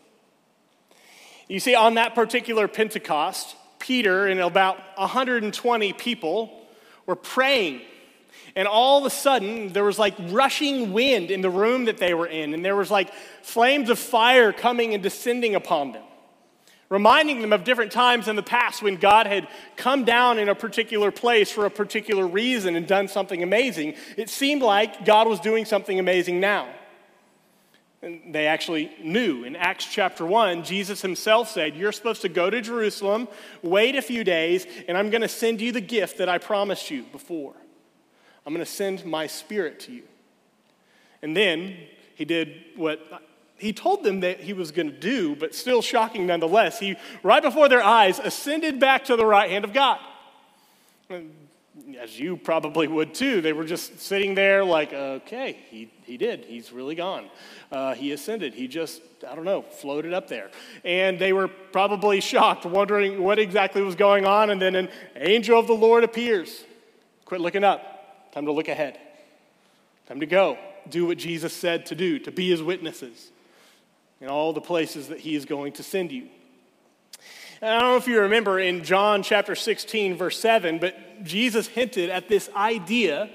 You 1.48 1.60
see, 1.60 1.74
on 1.74 1.94
that 1.94 2.14
particular 2.14 2.66
Pentecost, 2.66 3.56
Peter 3.78 4.26
and 4.26 4.40
about 4.40 4.78
120 4.96 5.92
people 5.92 6.66
were 7.04 7.14
praying 7.14 7.82
and 8.56 8.66
all 8.66 8.98
of 8.98 9.04
a 9.04 9.10
sudden, 9.10 9.74
there 9.74 9.84
was 9.84 9.98
like 9.98 10.14
rushing 10.30 10.94
wind 10.94 11.30
in 11.30 11.42
the 11.42 11.50
room 11.50 11.84
that 11.84 11.98
they 11.98 12.14
were 12.14 12.26
in, 12.26 12.54
and 12.54 12.64
there 12.64 12.74
was 12.74 12.90
like 12.90 13.12
flames 13.42 13.90
of 13.90 13.98
fire 13.98 14.50
coming 14.50 14.94
and 14.94 15.02
descending 15.02 15.54
upon 15.54 15.92
them, 15.92 16.02
reminding 16.88 17.42
them 17.42 17.52
of 17.52 17.64
different 17.64 17.92
times 17.92 18.28
in 18.28 18.34
the 18.34 18.42
past 18.42 18.82
when 18.82 18.96
God 18.96 19.26
had 19.26 19.46
come 19.76 20.04
down 20.04 20.38
in 20.38 20.48
a 20.48 20.54
particular 20.54 21.10
place 21.10 21.50
for 21.52 21.66
a 21.66 21.70
particular 21.70 22.26
reason 22.26 22.76
and 22.76 22.86
done 22.86 23.08
something 23.08 23.42
amazing. 23.42 23.94
It 24.16 24.30
seemed 24.30 24.62
like 24.62 25.04
God 25.04 25.28
was 25.28 25.38
doing 25.38 25.66
something 25.66 25.98
amazing 25.98 26.40
now. 26.40 26.66
And 28.00 28.34
they 28.34 28.46
actually 28.46 28.90
knew. 29.02 29.44
In 29.44 29.54
Acts 29.54 29.84
chapter 29.84 30.24
1, 30.24 30.64
Jesus 30.64 31.02
himself 31.02 31.50
said, 31.50 31.76
You're 31.76 31.92
supposed 31.92 32.22
to 32.22 32.30
go 32.30 32.48
to 32.48 32.62
Jerusalem, 32.62 33.28
wait 33.62 33.96
a 33.96 34.02
few 34.02 34.24
days, 34.24 34.66
and 34.88 34.96
I'm 34.96 35.10
going 35.10 35.22
to 35.22 35.28
send 35.28 35.60
you 35.60 35.72
the 35.72 35.80
gift 35.82 36.18
that 36.18 36.28
I 36.30 36.38
promised 36.38 36.90
you 36.90 37.02
before. 37.12 37.54
I'm 38.46 38.54
going 38.54 38.64
to 38.64 38.70
send 38.70 39.04
my 39.04 39.26
spirit 39.26 39.80
to 39.80 39.92
you. 39.92 40.04
And 41.20 41.36
then 41.36 41.76
he 42.14 42.24
did 42.24 42.62
what 42.76 43.00
he 43.56 43.72
told 43.72 44.04
them 44.04 44.20
that 44.20 44.40
he 44.40 44.52
was 44.52 44.70
going 44.70 44.90
to 44.90 44.98
do, 44.98 45.34
but 45.34 45.54
still 45.54 45.80
shocking 45.82 46.26
nonetheless. 46.26 46.78
He, 46.78 46.96
right 47.22 47.42
before 47.42 47.68
their 47.68 47.82
eyes, 47.82 48.18
ascended 48.18 48.78
back 48.78 49.06
to 49.06 49.16
the 49.16 49.24
right 49.24 49.50
hand 49.50 49.64
of 49.64 49.72
God. 49.72 49.98
As 51.98 52.18
you 52.18 52.36
probably 52.36 52.86
would 52.86 53.14
too. 53.14 53.40
They 53.40 53.52
were 53.52 53.64
just 53.64 54.00
sitting 54.00 54.34
there 54.34 54.64
like, 54.64 54.92
okay, 54.92 55.58
he, 55.70 55.90
he 56.04 56.16
did. 56.16 56.44
He's 56.44 56.70
really 56.70 56.94
gone. 56.94 57.30
Uh, 57.72 57.94
he 57.94 58.12
ascended. 58.12 58.54
He 58.54 58.68
just, 58.68 59.00
I 59.28 59.34
don't 59.34 59.44
know, 59.44 59.62
floated 59.62 60.12
up 60.12 60.28
there. 60.28 60.50
And 60.84 61.18
they 61.18 61.32
were 61.32 61.48
probably 61.48 62.20
shocked, 62.20 62.66
wondering 62.66 63.22
what 63.22 63.38
exactly 63.38 63.82
was 63.82 63.94
going 63.94 64.26
on. 64.26 64.50
And 64.50 64.60
then 64.60 64.74
an 64.74 64.88
angel 65.16 65.58
of 65.58 65.66
the 65.66 65.74
Lord 65.74 66.04
appears. 66.04 66.64
Quit 67.24 67.40
looking 67.40 67.64
up. 67.64 67.95
Time 68.36 68.44
to 68.44 68.52
look 68.52 68.68
ahead. 68.68 68.98
Time 70.06 70.20
to 70.20 70.26
go. 70.26 70.58
Do 70.90 71.06
what 71.06 71.16
Jesus 71.16 71.54
said 71.54 71.86
to 71.86 71.94
do, 71.94 72.18
to 72.18 72.30
be 72.30 72.50
his 72.50 72.62
witnesses 72.62 73.30
in 74.20 74.28
all 74.28 74.52
the 74.52 74.60
places 74.60 75.08
that 75.08 75.20
he 75.20 75.34
is 75.34 75.46
going 75.46 75.72
to 75.72 75.82
send 75.82 76.12
you. 76.12 76.28
And 77.62 77.70
I 77.70 77.80
don't 77.80 77.92
know 77.92 77.96
if 77.96 78.06
you 78.06 78.20
remember 78.20 78.58
in 78.58 78.84
John 78.84 79.22
chapter 79.22 79.54
16, 79.54 80.18
verse 80.18 80.38
7, 80.38 80.78
but 80.78 81.24
Jesus 81.24 81.66
hinted 81.66 82.10
at 82.10 82.28
this 82.28 82.50
idea 82.54 83.30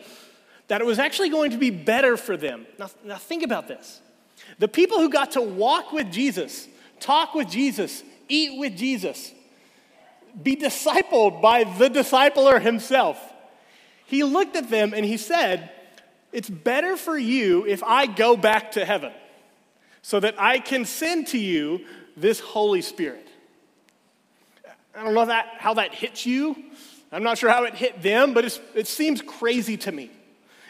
that 0.67 0.81
it 0.81 0.85
was 0.85 0.99
actually 0.99 1.29
going 1.29 1.49
to 1.49 1.57
be 1.57 1.71
better 1.71 2.15
for 2.15 2.37
them. 2.37 2.67
Now, 2.77 2.91
now 3.03 3.17
think 3.17 3.41
about 3.41 3.67
this. 3.67 4.01
The 4.59 4.67
people 4.67 4.99
who 4.99 5.09
got 5.09 5.31
to 5.31 5.41
walk 5.41 5.91
with 5.91 6.11
Jesus, 6.11 6.67
talk 6.99 7.33
with 7.33 7.49
Jesus, 7.49 8.03
eat 8.29 8.59
with 8.59 8.77
Jesus, 8.77 9.31
be 10.43 10.55
discipled 10.55 11.41
by 11.41 11.63
the 11.63 11.89
discipler 11.89 12.61
himself 12.61 13.30
he 14.11 14.25
looked 14.25 14.57
at 14.57 14.69
them 14.69 14.93
and 14.93 15.05
he 15.05 15.15
said, 15.15 15.71
It's 16.33 16.49
better 16.49 16.97
for 16.97 17.17
you 17.17 17.65
if 17.65 17.81
I 17.81 18.05
go 18.05 18.35
back 18.35 18.73
to 18.73 18.85
heaven 18.85 19.13
so 20.01 20.19
that 20.19 20.35
I 20.37 20.59
can 20.59 20.83
send 20.83 21.27
to 21.27 21.37
you 21.37 21.85
this 22.17 22.41
Holy 22.41 22.81
Spirit. 22.81 23.25
I 24.93 25.03
don't 25.03 25.13
know 25.13 25.25
that, 25.25 25.47
how 25.59 25.75
that 25.75 25.93
hits 25.93 26.25
you. 26.25 26.55
I'm 27.13 27.23
not 27.23 27.37
sure 27.37 27.49
how 27.49 27.63
it 27.63 27.73
hit 27.73 28.01
them, 28.01 28.33
but 28.33 28.59
it 28.75 28.87
seems 28.87 29.21
crazy 29.21 29.77
to 29.77 29.91
me. 29.91 30.11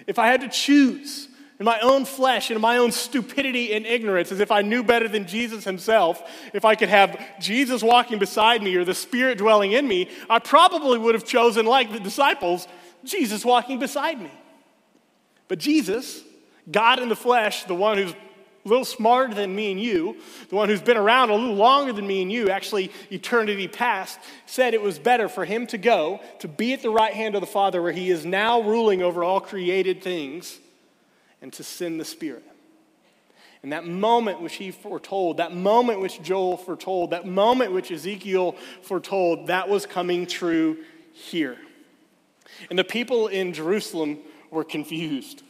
If 0.06 0.20
I 0.20 0.28
had 0.28 0.42
to 0.42 0.48
choose 0.48 1.28
in 1.60 1.66
my 1.66 1.80
own 1.80 2.06
flesh, 2.06 2.52
in 2.52 2.62
my 2.62 2.78
own 2.78 2.92
stupidity 2.92 3.74
and 3.74 3.88
ignorance, 3.88 4.32
as 4.32 4.40
if 4.40 4.52
I 4.52 4.62
knew 4.62 4.84
better 4.84 5.08
than 5.08 5.26
Jesus 5.26 5.64
himself, 5.64 6.22
if 6.54 6.64
I 6.64 6.76
could 6.76 6.90
have 6.90 7.20
Jesus 7.40 7.82
walking 7.82 8.20
beside 8.20 8.62
me 8.62 8.76
or 8.76 8.86
the 8.86 8.94
Spirit 8.94 9.40
dwelling 9.40 9.72
in 9.72 9.88
me, 9.88 10.10
I 10.30 10.38
probably 10.38 11.00
would 11.00 11.16
have 11.16 11.26
chosen, 11.26 11.66
like 11.66 11.92
the 11.92 12.00
disciples, 12.00 12.68
Jesus 13.04 13.44
walking 13.44 13.80
beside 13.80 14.20
me. 14.22 14.32
But 15.48 15.60
Jesus, 15.60 16.22
God 16.70 17.00
in 17.00 17.10
the 17.10 17.16
flesh, 17.16 17.66
the 17.66 17.76
one 17.76 17.98
who's 17.98 18.14
a 18.14 18.70
little 18.70 18.86
smarter 18.86 19.34
than 19.34 19.56
me 19.56 19.72
and 19.72 19.82
you, 19.82 20.18
the 20.50 20.56
one 20.56 20.70
who's 20.70 20.82
been 20.82 20.98
around 20.98 21.30
a 21.30 21.36
little 21.36 21.56
longer 21.56 21.92
than 21.92 22.06
me 22.06 22.22
and 22.22 22.32
you, 22.32 22.50
actually 22.50 22.92
eternity 23.12 23.68
past, 23.68 24.20
said 24.46 24.74
it 24.74 24.82
was 24.82 25.00
better 25.00 25.28
for 25.28 25.46
him 25.46 25.66
to 25.68 25.78
go 25.78 26.20
to 26.40 26.48
be 26.48 26.74
at 26.74 26.82
the 26.82 26.90
right 26.90 27.14
hand 27.14 27.36
of 27.36 27.42
the 27.42 27.48
Father 27.48 27.82
where 27.82 27.92
he 27.92 28.12
is 28.12 28.26
now 28.26 28.62
ruling 28.62 29.02
over 29.02 29.24
all 29.24 29.42
created 29.42 30.04
things 30.04 30.60
and 31.42 31.52
to 31.54 31.64
send 31.64 32.00
the 32.00 32.06
Spirit. 32.06 32.44
And 33.64 33.74
that 33.74 33.86
moment 33.86 34.42
which 34.42 34.56
he 34.56 34.72
foretold, 34.72 35.38
that 35.38 35.54
moment 35.54 36.00
which 36.00 36.22
Joel 36.22 36.58
foretold, 36.58 37.12
that 37.12 37.28
moment 37.28 37.72
which 37.72 37.92
Ezekiel 37.92 38.56
foretold, 38.82 39.48
that 39.48 39.70
was 39.70 39.86
coming 39.86 40.26
true 40.26 40.78
here. 41.14 41.58
And 42.70 42.78
the 42.78 42.84
people 42.84 43.28
in 43.28 43.54
Jerusalem 43.54 44.20
were 44.50 44.64
confused. 44.64 45.44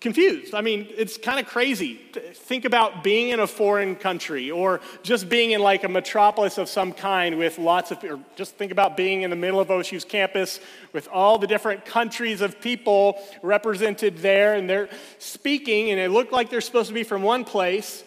Confused. 0.00 0.52
I 0.52 0.62
mean, 0.62 0.88
it's 0.96 1.16
kind 1.16 1.38
of 1.38 1.46
crazy. 1.46 2.00
Think 2.34 2.64
about 2.64 3.04
being 3.04 3.28
in 3.28 3.38
a 3.38 3.46
foreign 3.46 3.94
country 3.94 4.50
or 4.50 4.80
just 5.04 5.28
being 5.28 5.52
in 5.52 5.60
like 5.60 5.84
a 5.84 5.88
metropolis 5.88 6.58
of 6.58 6.68
some 6.68 6.92
kind 6.92 7.38
with 7.38 7.58
lots 7.58 7.92
of, 7.92 8.02
or 8.02 8.18
just 8.34 8.56
think 8.56 8.72
about 8.72 8.96
being 8.96 9.22
in 9.22 9.30
the 9.30 9.36
middle 9.36 9.60
of 9.60 9.68
OSU's 9.68 10.04
campus 10.04 10.58
with 10.92 11.08
all 11.12 11.38
the 11.38 11.46
different 11.46 11.84
countries 11.84 12.40
of 12.40 12.60
people 12.60 13.22
represented 13.42 14.18
there 14.18 14.54
and 14.54 14.68
they're 14.68 14.88
speaking 15.18 15.90
and 15.90 16.00
it 16.00 16.10
looked 16.10 16.32
like 16.32 16.50
they're 16.50 16.60
supposed 16.60 16.88
to 16.88 16.94
be 16.94 17.04
from 17.04 17.22
one 17.22 17.44
place, 17.44 18.02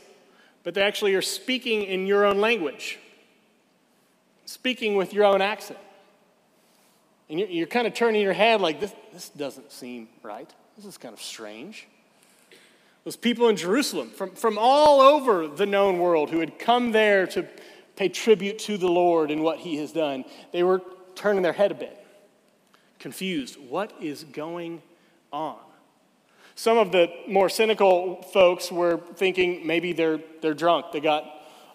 but 0.63 0.73
they 0.73 0.81
actually 0.81 1.15
are 1.15 1.21
speaking 1.21 1.83
in 1.83 2.05
your 2.05 2.25
own 2.25 2.39
language, 2.39 2.99
speaking 4.45 4.95
with 4.95 5.13
your 5.13 5.23
own 5.23 5.41
accent. 5.41 5.79
And 7.29 7.39
you're, 7.39 7.49
you're 7.49 7.67
kind 7.67 7.87
of 7.87 7.93
turning 7.93 8.21
your 8.21 8.33
head 8.33 8.61
like, 8.61 8.79
this, 8.79 8.93
this 9.13 9.29
doesn't 9.29 9.71
seem 9.71 10.07
right. 10.23 10.49
This 10.75 10.85
is 10.85 10.97
kind 10.97 11.13
of 11.13 11.21
strange. 11.21 11.87
Those 13.03 13.15
people 13.15 13.47
in 13.49 13.55
Jerusalem 13.55 14.09
from, 14.09 14.31
from 14.31 14.57
all 14.59 15.01
over 15.01 15.47
the 15.47 15.65
known 15.65 15.99
world 15.99 16.29
who 16.29 16.39
had 16.39 16.59
come 16.59 16.91
there 16.91 17.27
to 17.27 17.47
pay 17.95 18.09
tribute 18.09 18.59
to 18.59 18.77
the 18.77 18.87
Lord 18.87 19.31
and 19.31 19.41
what 19.43 19.59
he 19.59 19.77
has 19.77 19.91
done, 19.91 20.25
they 20.51 20.63
were 20.63 20.81
turning 21.15 21.41
their 21.41 21.53
head 21.53 21.71
a 21.71 21.75
bit, 21.75 21.97
confused. 22.97 23.57
What 23.69 23.93
is 24.01 24.23
going 24.23 24.81
on? 25.31 25.57
Some 26.55 26.77
of 26.77 26.91
the 26.91 27.09
more 27.27 27.49
cynical 27.49 28.21
folks 28.21 28.71
were 28.71 28.97
thinking 29.15 29.65
maybe 29.65 29.93
they're, 29.93 30.19
they're 30.41 30.53
drunk. 30.53 30.87
They 30.91 30.99
got 30.99 31.23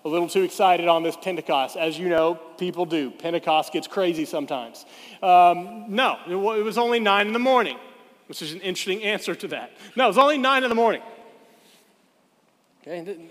a 0.05 0.09
little 0.09 0.29
too 0.29 0.43
excited 0.43 0.87
on 0.87 1.03
this 1.03 1.17
Pentecost. 1.17 1.77
As 1.77 1.99
you 1.99 2.09
know, 2.09 2.35
people 2.35 2.85
do. 2.85 3.11
Pentecost 3.11 3.73
gets 3.73 3.87
crazy 3.87 4.25
sometimes. 4.25 4.85
Um, 5.23 5.87
no, 5.89 6.19
it 6.29 6.35
was 6.35 6.77
only 6.77 7.01
nine 7.01 7.27
in 7.27 7.33
the 7.33 7.39
morning, 7.39 7.79
which 8.27 8.43
is 8.43 8.53
an 8.53 8.61
interesting 8.61 9.03
answer 9.03 9.35
to 9.35 9.49
that. 9.49 9.73
No, 9.97 10.05
it 10.05 10.09
was 10.09 10.19
only 10.19 10.39
nine 10.39 10.63
in 10.63 10.69
the 10.69 10.75
morning. 10.75 11.03
Okay, 12.87 13.31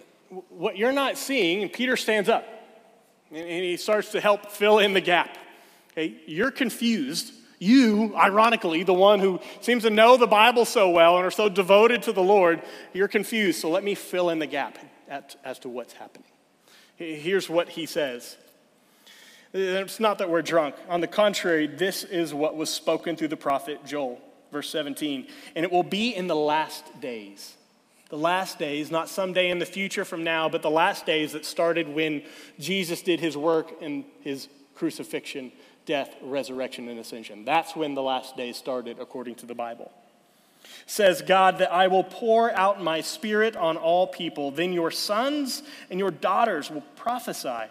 what 0.50 0.78
you're 0.78 0.92
not 0.92 1.18
seeing, 1.18 1.62
and 1.62 1.72
Peter 1.72 1.96
stands 1.96 2.28
up 2.28 2.44
and 3.32 3.48
he 3.48 3.78
starts 3.78 4.12
to 4.12 4.22
help 4.22 4.52
fill 4.52 4.80
in 4.80 4.94
the 4.94 5.02
gap. 5.02 5.38
Okay, 5.92 6.16
you're 6.26 6.52
confused. 6.52 7.34
You, 7.60 8.16
ironically, 8.16 8.84
the 8.84 8.94
one 8.94 9.20
who 9.20 9.40
seems 9.62 9.84
to 9.84 9.90
know 9.90 10.18
the 10.18 10.28
Bible 10.28 10.66
so 10.66 10.90
well 10.90 11.18
and 11.18 11.26
are 11.26 11.32
so 11.32 11.50
devoted 11.50 12.04
to 12.04 12.12
the 12.12 12.22
Lord, 12.22 12.62
you're 12.94 13.08
confused. 13.08 13.62
So 13.62 13.70
let 13.70 13.84
me 13.84 13.96
fill 13.96 14.32
in 14.32 14.40
the 14.40 14.48
gap 14.48 14.78
as 15.44 15.60
to 15.60 15.70
what's 15.70 15.94
happening. 15.94 16.28
Here's 16.96 17.50
what 17.50 17.70
he 17.70 17.86
says. 17.86 18.38
It's 19.54 20.00
not 20.00 20.18
that 20.18 20.30
we're 20.30 20.42
drunk. 20.42 20.76
On 20.90 21.02
the 21.02 21.08
contrary, 21.08 21.68
this 21.68 22.04
is 22.04 22.34
what 22.34 22.56
was 22.56 22.70
spoken 22.70 23.16
through 23.16 23.28
the 23.28 23.38
prophet 23.38 23.86
Joel, 23.86 24.20
verse 24.52 24.70
17. 24.70 25.28
And 25.56 25.64
it 25.64 25.72
will 25.72 25.84
be 25.84 26.16
in 26.16 26.28
the 26.28 26.36
last 26.36 26.84
days. 27.02 27.56
The 28.10 28.18
last 28.18 28.60
days, 28.60 28.92
not 28.92 29.10
someday 29.10 29.50
in 29.50 29.60
the 29.60 29.66
future 29.66 30.06
from 30.06 30.24
now, 30.24 30.50
but 30.50 30.62
the 30.62 30.70
last 30.70 31.06
days 31.06 31.32
that 31.32 31.46
started 31.46 31.88
when 31.88 32.24
Jesus 32.60 33.02
did 33.02 33.20
his 33.20 33.36
work 33.36 33.72
and 33.82 34.06
his 34.22 34.50
crucifixion, 34.76 35.52
death, 35.86 36.16
resurrection, 36.22 36.90
and 36.90 37.00
ascension. 37.00 37.46
That's 37.46 37.76
when 37.76 37.96
the 37.96 38.04
last 38.04 38.38
days 38.38 38.58
started, 38.58 39.00
according 39.00 39.36
to 39.36 39.46
the 39.46 39.56
Bible 39.56 39.92
says 40.86 41.22
God, 41.22 41.60
that 41.60 41.72
I 41.72 41.88
will 41.88 42.04
pour 42.04 42.52
out 42.52 42.84
my 42.84 43.02
spirit 43.02 43.56
on 43.56 43.78
all 43.78 44.08
people. 44.08 44.52
Then 44.52 44.74
your 44.74 44.92
sons 44.92 45.64
and 45.90 46.00
your 46.00 46.12
daughters 46.12 46.70
will 46.70 46.84
prophesy. 46.96 47.70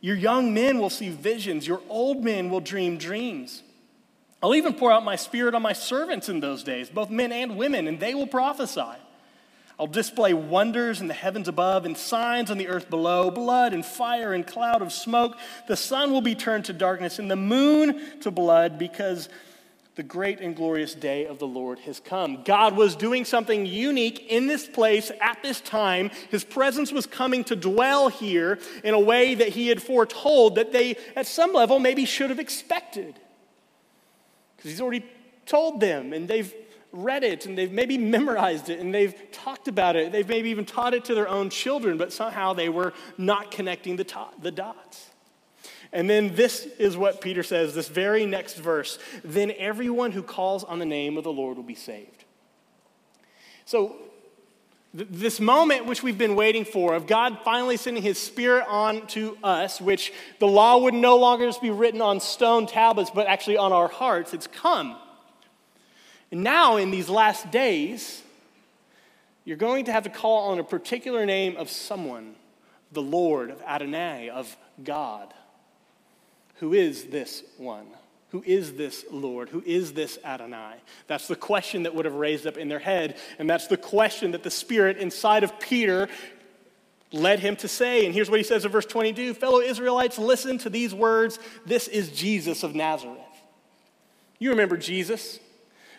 Your 0.00 0.16
young 0.16 0.52
men 0.52 0.78
will 0.78 0.90
see 0.90 1.08
visions. 1.10 1.66
Your 1.66 1.80
old 1.88 2.24
men 2.24 2.50
will 2.50 2.60
dream 2.60 2.98
dreams. 2.98 3.62
I'll 4.42 4.56
even 4.56 4.74
pour 4.74 4.90
out 4.90 5.04
my 5.04 5.14
spirit 5.14 5.54
on 5.54 5.62
my 5.62 5.72
servants 5.72 6.28
in 6.28 6.40
those 6.40 6.64
days, 6.64 6.90
both 6.90 7.10
men 7.10 7.30
and 7.30 7.56
women, 7.56 7.86
and 7.86 8.00
they 8.00 8.12
will 8.12 8.26
prophesy. 8.26 8.98
I'll 9.78 9.86
display 9.86 10.34
wonders 10.34 11.00
in 11.00 11.08
the 11.08 11.14
heavens 11.14 11.48
above 11.48 11.86
and 11.86 11.96
signs 11.96 12.50
on 12.50 12.58
the 12.58 12.68
earth 12.68 12.90
below 12.90 13.30
blood 13.30 13.72
and 13.72 13.86
fire 13.86 14.32
and 14.32 14.46
cloud 14.46 14.82
of 14.82 14.92
smoke. 14.92 15.36
The 15.68 15.76
sun 15.76 16.12
will 16.12 16.20
be 16.20 16.34
turned 16.34 16.66
to 16.66 16.72
darkness 16.72 17.18
and 17.18 17.30
the 17.30 17.36
moon 17.36 18.20
to 18.20 18.30
blood 18.30 18.78
because 18.78 19.28
the 19.94 20.02
great 20.02 20.40
and 20.40 20.56
glorious 20.56 20.94
day 20.94 21.26
of 21.26 21.38
the 21.38 21.46
Lord 21.46 21.78
has 21.80 22.00
come. 22.00 22.42
God 22.44 22.76
was 22.76 22.96
doing 22.96 23.26
something 23.26 23.66
unique 23.66 24.30
in 24.30 24.46
this 24.46 24.66
place 24.66 25.12
at 25.20 25.42
this 25.42 25.60
time. 25.60 26.10
His 26.30 26.44
presence 26.44 26.90
was 26.92 27.04
coming 27.04 27.44
to 27.44 27.56
dwell 27.56 28.08
here 28.08 28.58
in 28.84 28.94
a 28.94 29.00
way 29.00 29.34
that 29.34 29.48
he 29.48 29.68
had 29.68 29.82
foretold 29.82 30.54
that 30.54 30.72
they, 30.72 30.96
at 31.14 31.26
some 31.26 31.52
level, 31.52 31.78
maybe 31.78 32.06
should 32.06 32.30
have 32.30 32.38
expected. 32.38 33.18
Because 34.56 34.70
he's 34.70 34.80
already 34.80 35.04
told 35.44 35.80
them 35.80 36.14
and 36.14 36.26
they've 36.26 36.54
read 36.92 37.22
it 37.24 37.44
and 37.44 37.56
they've 37.56 37.72
maybe 37.72 37.98
memorized 37.98 38.70
it 38.70 38.80
and 38.80 38.94
they've 38.94 39.14
talked 39.30 39.68
about 39.68 39.96
it. 39.96 40.10
They've 40.10 40.28
maybe 40.28 40.48
even 40.50 40.64
taught 40.64 40.94
it 40.94 41.04
to 41.06 41.14
their 41.14 41.28
own 41.28 41.50
children, 41.50 41.98
but 41.98 42.14
somehow 42.14 42.54
they 42.54 42.70
were 42.70 42.94
not 43.18 43.50
connecting 43.50 43.96
the, 43.96 44.04
to- 44.04 44.28
the 44.40 44.50
dots. 44.50 45.11
And 45.92 46.08
then 46.08 46.34
this 46.34 46.66
is 46.78 46.96
what 46.96 47.20
Peter 47.20 47.42
says, 47.42 47.74
this 47.74 47.88
very 47.88 48.24
next 48.24 48.56
verse. 48.56 48.98
Then 49.22 49.52
everyone 49.58 50.12
who 50.12 50.22
calls 50.22 50.64
on 50.64 50.78
the 50.78 50.86
name 50.86 51.18
of 51.18 51.24
the 51.24 51.32
Lord 51.32 51.56
will 51.56 51.64
be 51.64 51.74
saved. 51.74 52.24
So, 53.66 53.96
th- 54.96 55.08
this 55.10 55.38
moment 55.38 55.84
which 55.84 56.02
we've 56.02 56.16
been 56.16 56.34
waiting 56.34 56.64
for, 56.64 56.94
of 56.94 57.06
God 57.06 57.40
finally 57.44 57.76
sending 57.76 58.02
his 58.02 58.18
spirit 58.18 58.64
on 58.68 59.06
to 59.08 59.36
us, 59.44 59.80
which 59.80 60.12
the 60.40 60.46
law 60.46 60.78
would 60.78 60.94
no 60.94 61.18
longer 61.18 61.44
just 61.44 61.60
be 61.60 61.70
written 61.70 62.00
on 62.00 62.20
stone 62.20 62.66
tablets, 62.66 63.10
but 63.14 63.26
actually 63.26 63.58
on 63.58 63.72
our 63.72 63.88
hearts, 63.88 64.32
it's 64.32 64.46
come. 64.46 64.96
And 66.30 66.42
now, 66.42 66.78
in 66.78 66.90
these 66.90 67.10
last 67.10 67.50
days, 67.50 68.22
you're 69.44 69.58
going 69.58 69.84
to 69.84 69.92
have 69.92 70.04
to 70.04 70.10
call 70.10 70.50
on 70.50 70.58
a 70.58 70.64
particular 70.64 71.26
name 71.26 71.58
of 71.58 71.68
someone, 71.68 72.34
the 72.92 73.02
Lord, 73.02 73.50
of 73.50 73.60
Adonai, 73.60 74.30
of 74.30 74.56
God. 74.82 75.34
Who 76.62 76.74
is 76.74 77.06
this 77.06 77.42
one? 77.58 77.88
Who 78.30 78.40
is 78.46 78.74
this 78.74 79.04
Lord? 79.10 79.48
Who 79.48 79.64
is 79.66 79.94
this 79.94 80.16
Adonai? 80.24 80.76
That's 81.08 81.26
the 81.26 81.34
question 81.34 81.82
that 81.82 81.92
would 81.96 82.04
have 82.04 82.14
raised 82.14 82.46
up 82.46 82.56
in 82.56 82.68
their 82.68 82.78
head. 82.78 83.18
And 83.40 83.50
that's 83.50 83.66
the 83.66 83.76
question 83.76 84.30
that 84.30 84.44
the 84.44 84.50
Spirit 84.50 84.98
inside 84.98 85.42
of 85.42 85.58
Peter 85.58 86.08
led 87.10 87.40
him 87.40 87.56
to 87.56 87.66
say. 87.66 88.06
And 88.06 88.14
here's 88.14 88.30
what 88.30 88.38
he 88.38 88.44
says 88.44 88.64
in 88.64 88.70
verse 88.70 88.86
22 88.86 89.34
Fellow 89.34 89.58
Israelites, 89.58 90.20
listen 90.20 90.56
to 90.58 90.70
these 90.70 90.94
words. 90.94 91.40
This 91.66 91.88
is 91.88 92.12
Jesus 92.12 92.62
of 92.62 92.76
Nazareth. 92.76 93.18
You 94.38 94.50
remember 94.50 94.76
Jesus? 94.76 95.40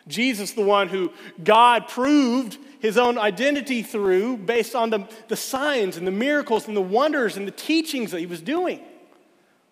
Jesus, 0.08 0.53
the 0.53 0.63
one 0.63 0.88
who 0.88 1.12
God 1.43 1.89
proved 1.89 2.58
his 2.79 2.98
own 2.98 3.17
identity 3.17 3.84
through 3.84 4.38
based 4.38 4.75
on 4.75 4.91
the, 4.91 5.10
the 5.27 5.36
signs 5.36 5.98
and 5.98 6.08
the 6.08 6.12
miracles 6.12 6.70
and 6.70 6.77
the 6.77 6.82
wonders 6.82 7.36
and 7.36 7.46
the 7.46 7.51
teachings 7.51 8.12
that 8.12 8.22
he 8.22 8.27
was 8.27 8.39
doing. 8.39 8.79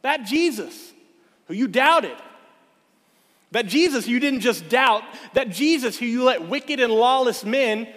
That 0.01 0.25
Jesus 0.25 0.93
who 1.47 1.53
you 1.53 1.67
doubted. 1.67 2.17
That 3.51 3.67
Jesus 3.67 4.07
you 4.07 4.19
didn't 4.19 4.41
just 4.41 4.69
doubt. 4.69 5.03
That 5.33 5.49
Jesus 5.49 5.97
who 5.97 6.05
you 6.05 6.23
let 6.23 6.47
wicked 6.47 6.79
and 6.79 6.93
lawless 6.93 7.43
men 7.43 7.87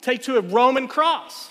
take 0.00 0.22
to 0.22 0.36
a 0.36 0.40
Roman 0.40 0.88
cross. 0.88 1.50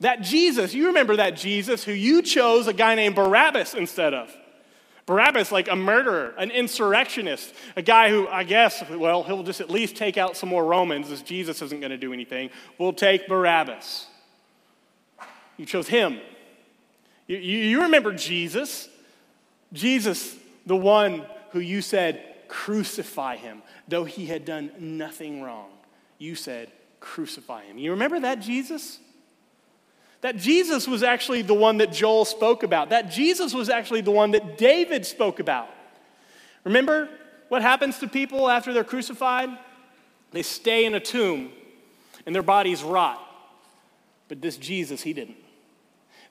That 0.00 0.20
Jesus, 0.20 0.74
you 0.74 0.88
remember 0.88 1.16
that 1.16 1.36
Jesus 1.36 1.84
who 1.84 1.92
you 1.92 2.22
chose 2.22 2.66
a 2.66 2.72
guy 2.72 2.94
named 2.94 3.14
Barabbas 3.14 3.74
instead 3.74 4.12
of. 4.12 4.34
Barabbas, 5.06 5.52
like 5.52 5.68
a 5.68 5.76
murderer, 5.76 6.34
an 6.36 6.50
insurrectionist, 6.50 7.54
a 7.76 7.82
guy 7.82 8.10
who, 8.10 8.26
I 8.26 8.42
guess, 8.42 8.82
well, 8.90 9.22
he'll 9.22 9.44
just 9.44 9.60
at 9.60 9.70
least 9.70 9.94
take 9.94 10.18
out 10.18 10.36
some 10.36 10.48
more 10.48 10.64
Romans 10.64 11.12
as 11.12 11.22
Jesus 11.22 11.62
isn't 11.62 11.78
going 11.78 11.92
to 11.92 11.96
do 11.96 12.12
anything. 12.12 12.50
We'll 12.76 12.92
take 12.92 13.28
Barabbas. 13.28 14.08
You 15.56 15.64
chose 15.64 15.86
him. 15.86 16.18
You, 17.26 17.36
you 17.38 17.82
remember 17.82 18.12
Jesus. 18.12 18.88
Jesus, 19.72 20.36
the 20.64 20.76
one 20.76 21.24
who 21.50 21.60
you 21.60 21.82
said, 21.82 22.22
crucify 22.48 23.36
him, 23.36 23.62
though 23.88 24.04
he 24.04 24.26
had 24.26 24.44
done 24.44 24.70
nothing 24.78 25.42
wrong. 25.42 25.68
You 26.18 26.34
said, 26.34 26.70
crucify 27.00 27.64
him. 27.64 27.78
You 27.78 27.92
remember 27.92 28.20
that 28.20 28.40
Jesus? 28.40 28.98
That 30.20 30.36
Jesus 30.36 30.88
was 30.88 31.02
actually 31.02 31.42
the 31.42 31.54
one 31.54 31.78
that 31.78 31.92
Joel 31.92 32.24
spoke 32.24 32.62
about. 32.62 32.90
That 32.90 33.10
Jesus 33.10 33.52
was 33.52 33.68
actually 33.68 34.00
the 34.00 34.10
one 34.10 34.30
that 34.32 34.56
David 34.58 35.04
spoke 35.04 35.40
about. 35.40 35.68
Remember 36.64 37.08
what 37.48 37.62
happens 37.62 37.98
to 37.98 38.08
people 38.08 38.48
after 38.48 38.72
they're 38.72 38.84
crucified? 38.84 39.50
They 40.32 40.42
stay 40.42 40.84
in 40.84 40.94
a 40.94 41.00
tomb 41.00 41.50
and 42.24 42.34
their 42.34 42.42
bodies 42.42 42.82
rot. 42.82 43.20
But 44.28 44.42
this 44.42 44.56
Jesus, 44.56 45.02
he 45.02 45.12
didn't. 45.12 45.36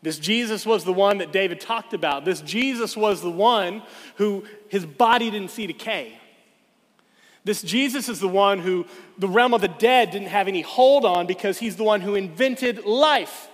This 0.06 0.20
Jesus 0.20 0.68
was 0.68 0.84
the 0.84 0.94
one 0.94 1.18
that 1.18 1.32
David 1.32 1.60
talked 1.60 1.96
about. 1.96 2.26
This 2.26 2.40
Jesus 2.40 2.96
was 2.96 3.24
the 3.24 3.32
one 3.32 3.82
who 4.18 4.46
his 4.68 4.86
body 4.86 5.32
didn't 5.32 5.50
see 5.50 5.66
decay. 5.66 6.20
This 7.44 7.64
Jesus 7.64 8.08
is 8.08 8.20
the 8.20 8.28
one 8.28 8.60
who 8.60 8.86
the 9.18 9.28
realm 9.28 9.56
of 9.56 9.62
the 9.62 9.68
dead 9.68 10.12
didn't 10.12 10.28
have 10.28 10.48
any 10.48 10.62
hold 10.62 11.06
on 11.06 11.26
because 11.26 11.58
he's 11.58 11.76
the 11.76 11.84
one 11.84 12.02
who 12.02 12.14
invented 12.14 12.86
life. 12.86 13.48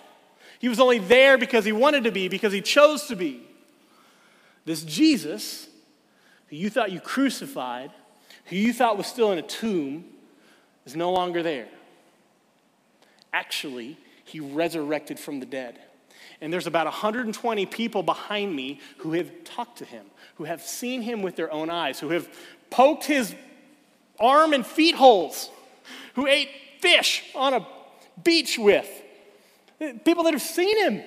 He 0.60 0.68
was 0.68 0.82
only 0.82 1.00
there 1.00 1.38
because 1.38 1.64
he 1.64 1.72
wanted 1.72 2.04
to 2.04 2.12
be, 2.12 2.28
because 2.28 2.52
he 2.52 2.60
chose 2.60 3.06
to 3.06 3.16
be. 3.16 3.48
This 4.66 4.84
Jesus, 4.84 5.70
who 6.48 6.58
you 6.58 6.70
thought 6.70 6.92
you 6.92 7.00
crucified, 7.00 7.92
who 8.48 8.58
you 8.58 8.74
thought 8.74 8.98
was 8.98 9.08
still 9.08 9.32
in 9.32 9.40
a 9.40 9.42
tomb, 9.42 10.04
is 10.86 10.98
no 10.98 11.14
longer 11.14 11.44
there. 11.44 11.70
Actually, 13.32 13.98
he 14.26 14.42
resurrected 14.42 15.18
from 15.18 15.40
the 15.40 15.46
dead. 15.46 15.80
And 16.42 16.52
there's 16.52 16.68
about 16.68 16.88
120 16.88 17.66
people 17.68 18.02
behind 18.02 18.56
me 18.56 18.80
who 18.98 19.14
have 19.14 19.32
talked 19.44 19.78
to 19.78 19.86
him, 19.86 20.06
who 20.36 20.46
have 20.46 20.62
seen 20.62 21.04
him 21.04 21.22
with 21.22 21.36
their 21.36 21.54
own 21.54 21.70
eyes, 21.70 22.00
who 22.00 22.10
have 22.10 22.28
poked 22.72 23.06
his 23.06 23.36
arm 24.20 24.54
and 24.54 24.66
feet 24.66 24.96
holes, 24.96 25.50
who 26.16 26.26
ate 26.26 26.50
fish 26.80 27.24
on 27.36 27.54
a 27.54 27.68
beach 28.24 28.58
with. 28.58 28.90
People 30.04 30.24
that 30.24 30.34
have 30.34 30.42
seen 30.42 30.78
him. 30.78 31.04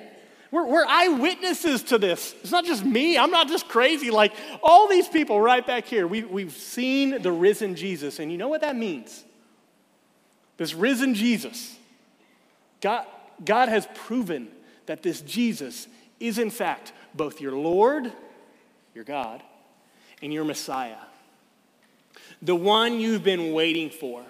We're, 0.51 0.67
we're, 0.67 0.87
eyewitnesses 0.87 1.83
to 1.85 1.99
this. 1.99 2.33
It's 2.43 2.53
not 2.53 2.65
just 2.65 2.85
me. 2.85 3.19
I'm 3.19 3.33
not 3.33 3.49
just 3.49 3.69
crazy. 3.69 4.13
Like 4.13 4.33
all 4.63 4.89
these 4.89 5.09
people 5.09 5.41
right 5.41 5.67
back 5.67 5.87
here, 5.87 6.07
we, 6.07 6.23
we've 6.23 6.53
seen 6.53 7.23
the 7.23 7.33
risen 7.33 7.75
Jesus. 7.75 8.21
And 8.21 8.31
you 8.31 8.39
know 8.39 8.47
what 8.47 8.61
that 8.61 8.77
means? 8.77 9.25
This 10.57 10.73
risen 10.73 11.15
Jesus, 11.15 11.77
God, 12.81 13.05
God 13.45 13.69
has 13.69 13.89
proven 13.95 14.49
that 14.87 15.03
this 15.03 15.21
Jesus 15.21 15.89
is, 16.21 16.39
in 16.39 16.51
fact, 16.51 16.93
both 17.15 17.41
your 17.41 17.53
Lord, 17.53 18.13
your 18.95 19.05
God, 19.05 19.43
and 20.23 20.33
your 20.33 20.45
Messiah. 20.45 20.97
The 22.43 22.57
one 22.57 23.01
you've 23.01 23.25
been 23.25 23.53
waiting 23.53 23.91
for 23.91 24.25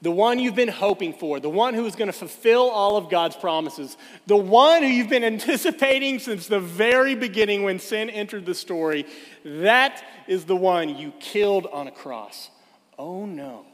the 0.00 0.10
one 0.10 0.38
you've 0.38 0.54
been 0.54 0.68
hoping 0.68 1.12
for, 1.12 1.40
the 1.40 1.50
one 1.50 1.74
who 1.74 1.84
is 1.84 1.96
going 1.96 2.06
to 2.06 2.12
fulfill 2.16 2.70
all 2.70 2.96
of 2.96 3.10
God's 3.10 3.34
promises, 3.34 3.96
the 4.26 4.36
one 4.36 4.82
who 4.82 4.88
you've 4.88 5.08
been 5.08 5.24
anticipating 5.24 6.18
since 6.18 6.46
the 6.46 6.60
very 6.60 7.14
beginning 7.14 7.64
when 7.64 7.78
sin 7.78 8.08
entered 8.10 8.46
the 8.46 8.54
story, 8.54 9.06
that 9.44 10.04
is 10.26 10.44
the 10.44 10.56
one 10.56 10.96
you 10.96 11.12
killed 11.18 11.66
on 11.66 11.88
a 11.88 11.90
cross. 11.90 12.50
Oh 12.98 13.26
no. 13.26 13.64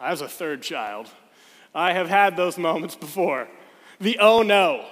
As 0.00 0.22
a 0.22 0.28
third 0.28 0.62
child, 0.62 1.08
I 1.74 1.92
have 1.92 2.08
had 2.08 2.36
those 2.36 2.56
moments 2.56 2.96
before. 2.96 3.48
The 4.00 4.18
oh 4.18 4.42
no. 4.42 4.86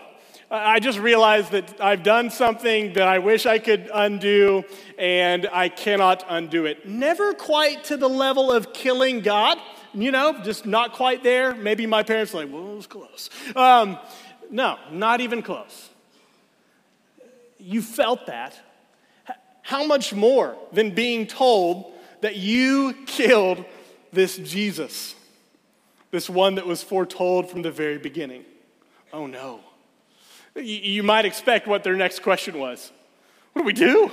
I 0.51 0.81
just 0.81 0.99
realized 0.99 1.53
that 1.53 1.79
I've 1.79 2.03
done 2.03 2.31
something 2.31 2.95
that 2.95 3.07
I 3.07 3.19
wish 3.19 3.45
I 3.45 3.59
could 3.59 3.91
undo, 3.93 4.65
and 4.99 5.47
I 5.53 5.69
cannot 5.69 6.25
undo 6.29 6.65
it. 6.65 6.89
Never 6.89 7.35
quite 7.35 7.85
to 7.85 7.99
the 7.99 8.09
level 8.09 8.51
of 8.51 8.73
killing 8.73 9.21
God, 9.21 9.59
you 9.93 10.11
know, 10.11 10.41
just 10.43 10.65
not 10.65 10.95
quite 10.95 11.23
there. 11.23 11.55
Maybe 11.55 11.87
my 11.87 12.03
parents 12.03 12.33
were 12.33 12.41
like, 12.41 12.53
well, 12.53 12.73
it 12.73 12.77
was 12.77 12.87
close. 12.87 13.29
Um, 13.55 13.99
no, 14.51 14.79
not 14.91 15.21
even 15.21 15.43
close. 15.43 15.91
You 17.59 17.83
felt 17.83 18.27
that. 18.27 18.59
How 19.63 19.85
much 19.87 20.15
more 20.15 20.57
than 20.73 20.95
being 20.95 21.27
told 21.27 21.93
that 22.23 22.37
you 22.37 22.95
killed 23.05 23.65
this 24.15 24.39
Jesus, 24.39 25.15
this 26.11 26.31
one 26.31 26.55
that 26.55 26.67
was 26.67 26.83
foretold 26.83 27.51
from 27.51 27.61
the 27.61 27.71
very 27.71 27.99
beginning? 27.99 28.47
Oh 29.13 29.27
no. 29.27 29.61
You 30.55 31.03
might 31.03 31.25
expect 31.25 31.67
what 31.67 31.85
their 31.85 31.97
next 31.97 32.23
question 32.23 32.59
was. 32.59 32.91
What 33.53 33.63
do 33.63 33.67
we 33.67 33.73
do? 33.73 34.11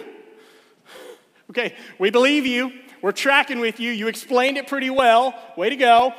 Okay, 1.49 1.75
we 1.99 2.09
believe 2.09 2.45
you. 2.45 2.71
We're 3.01 3.11
tracking 3.11 3.59
with 3.59 3.79
you. 3.79 3.91
You 3.91 4.07
explained 4.07 4.57
it 4.57 4.67
pretty 4.67 4.89
well. 4.89 5.35
Way 5.55 5.69
to 5.69 5.75
go. 5.75 6.13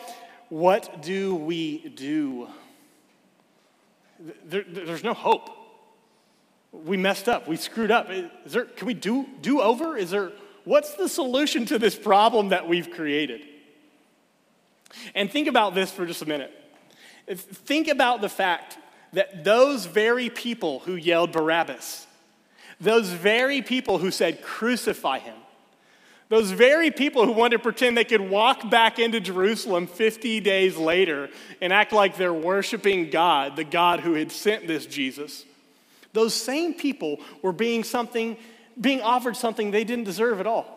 What 0.49 1.03
do 1.03 1.35
we 1.35 1.89
do? 1.89 2.49
There, 4.45 4.65
there's 4.67 5.05
no 5.05 5.15
hope. 5.15 5.51
We 6.73 6.97
messed 6.97 7.29
up. 7.29 7.49
We 7.49 7.57
screwed 7.57 7.91
up. 7.91 8.09
Is 8.11 8.53
there, 8.53 8.65
can 8.65 8.87
we 8.87 8.95
do, 8.95 9.27
do 9.43 9.61
over? 9.61 9.97
Is 9.97 10.11
there, 10.11 10.33
what's 10.65 10.95
the 10.95 11.09
solution 11.09 11.67
to 11.67 11.79
this 11.79 11.97
problem 11.97 12.51
that 12.51 12.69
we've 12.69 12.91
created? 12.91 13.43
And 15.15 15.31
think 15.31 15.49
about 15.49 15.75
this 15.75 15.91
for 15.91 16.07
just 16.07 16.23
a 16.23 16.27
minute. 16.27 16.53
Think 17.35 17.89
about 17.89 18.21
the 18.21 18.29
fact 18.29 18.79
that 19.12 19.45
those 19.45 19.87
very 19.87 20.31
people 20.31 20.81
who 20.81 20.95
yelled 20.95 21.33
Barabbas, 21.33 22.07
those 22.81 23.09
very 23.09 23.62
people 23.62 23.99
who 23.99 24.11
said, 24.11 24.43
Crucify 24.43 25.19
him, 25.19 25.35
those 26.29 26.51
very 26.51 26.91
people 26.91 27.25
who 27.25 27.33
wanted 27.33 27.59
to 27.59 27.62
pretend 27.62 27.97
they 27.97 28.05
could 28.05 28.21
walk 28.21 28.69
back 28.69 28.99
into 28.99 29.21
Jerusalem 29.21 29.87
50 29.87 30.41
days 30.41 30.77
later 30.77 31.31
and 31.61 31.73
act 31.73 31.93
like 31.93 32.17
they're 32.17 32.35
worshiping 32.35 33.11
God, 33.11 33.55
the 33.57 33.65
God 33.65 34.01
who 34.01 34.15
had 34.15 34.33
sent 34.33 34.67
this 34.67 34.87
Jesus, 34.87 35.45
those 36.12 36.35
same 36.35 36.75
people 36.75 37.21
were 37.43 37.53
being 37.53 37.85
something, 37.85 38.37
being 38.81 39.01
offered 39.03 39.37
something 39.37 39.71
they 39.71 39.85
didn't 39.85 40.05
deserve 40.05 40.41
at 40.41 40.47
all. 40.47 40.76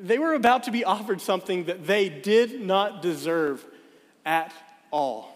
They 0.00 0.18
were 0.18 0.34
about 0.34 0.64
to 0.64 0.70
be 0.70 0.84
offered 0.84 1.20
something 1.20 1.64
that 1.64 1.86
they 1.86 2.08
did 2.08 2.60
not 2.60 3.02
deserve 3.02 3.64
at 4.24 4.52
all. 4.90 5.32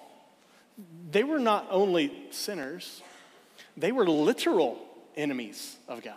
They 1.11 1.25
were 1.25 1.39
not 1.39 1.67
only 1.71 2.29
sinners, 2.31 3.03
they 3.77 3.93
were 3.93 4.07
literal 4.07 4.79
enemies 5.17 5.77
of 5.89 6.03
God. 6.03 6.15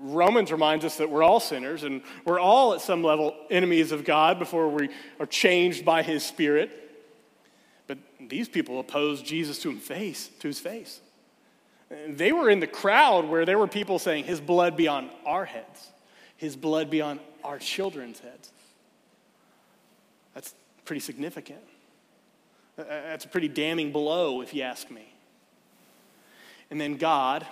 Romans 0.00 0.52
reminds 0.52 0.84
us 0.84 0.96
that 0.98 1.10
we're 1.10 1.22
all 1.22 1.40
sinners 1.40 1.82
and 1.82 2.02
we're 2.24 2.38
all 2.38 2.74
at 2.74 2.80
some 2.80 3.02
level 3.02 3.34
enemies 3.50 3.90
of 3.90 4.04
God 4.04 4.38
before 4.38 4.68
we 4.68 4.88
are 5.18 5.26
changed 5.26 5.84
by 5.84 6.02
his 6.02 6.24
spirit. 6.24 6.70
But 7.88 7.98
these 8.20 8.48
people 8.48 8.78
opposed 8.78 9.26
Jesus 9.26 9.58
to, 9.60 9.70
him 9.70 9.78
face, 9.78 10.30
to 10.38 10.48
his 10.48 10.60
face. 10.60 11.00
They 12.08 12.32
were 12.32 12.48
in 12.48 12.60
the 12.60 12.66
crowd 12.66 13.26
where 13.28 13.44
there 13.44 13.58
were 13.58 13.66
people 13.66 13.98
saying, 13.98 14.24
His 14.24 14.40
blood 14.40 14.76
be 14.76 14.88
on 14.88 15.10
our 15.26 15.44
heads, 15.44 15.91
His 16.42 16.56
blood 16.56 16.90
be 16.90 17.00
on 17.00 17.20
our 17.44 17.60
children's 17.60 18.18
heads. 18.18 18.50
That's 20.34 20.52
pretty 20.84 20.98
significant. 20.98 21.60
That's 22.76 23.24
a 23.24 23.28
pretty 23.28 23.46
damning 23.46 23.92
blow, 23.92 24.40
if 24.40 24.52
you 24.52 24.62
ask 24.62 24.90
me. 24.90 25.06
And 26.68 26.80
then 26.80 26.96
God, 26.96 27.46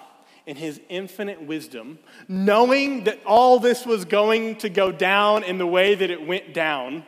in 0.45 0.57
his 0.57 0.81
infinite 0.89 1.41
wisdom, 1.41 2.01
knowing 2.27 3.05
that 3.05 3.21
all 3.25 3.61
this 3.61 3.87
was 3.87 4.05
going 4.05 4.57
to 4.57 4.69
go 4.69 4.91
down 4.91 5.45
in 5.45 5.59
the 5.59 5.69
way 5.69 5.95
that 5.95 6.11
it 6.11 6.27
went 6.27 6.53
down, 6.53 7.05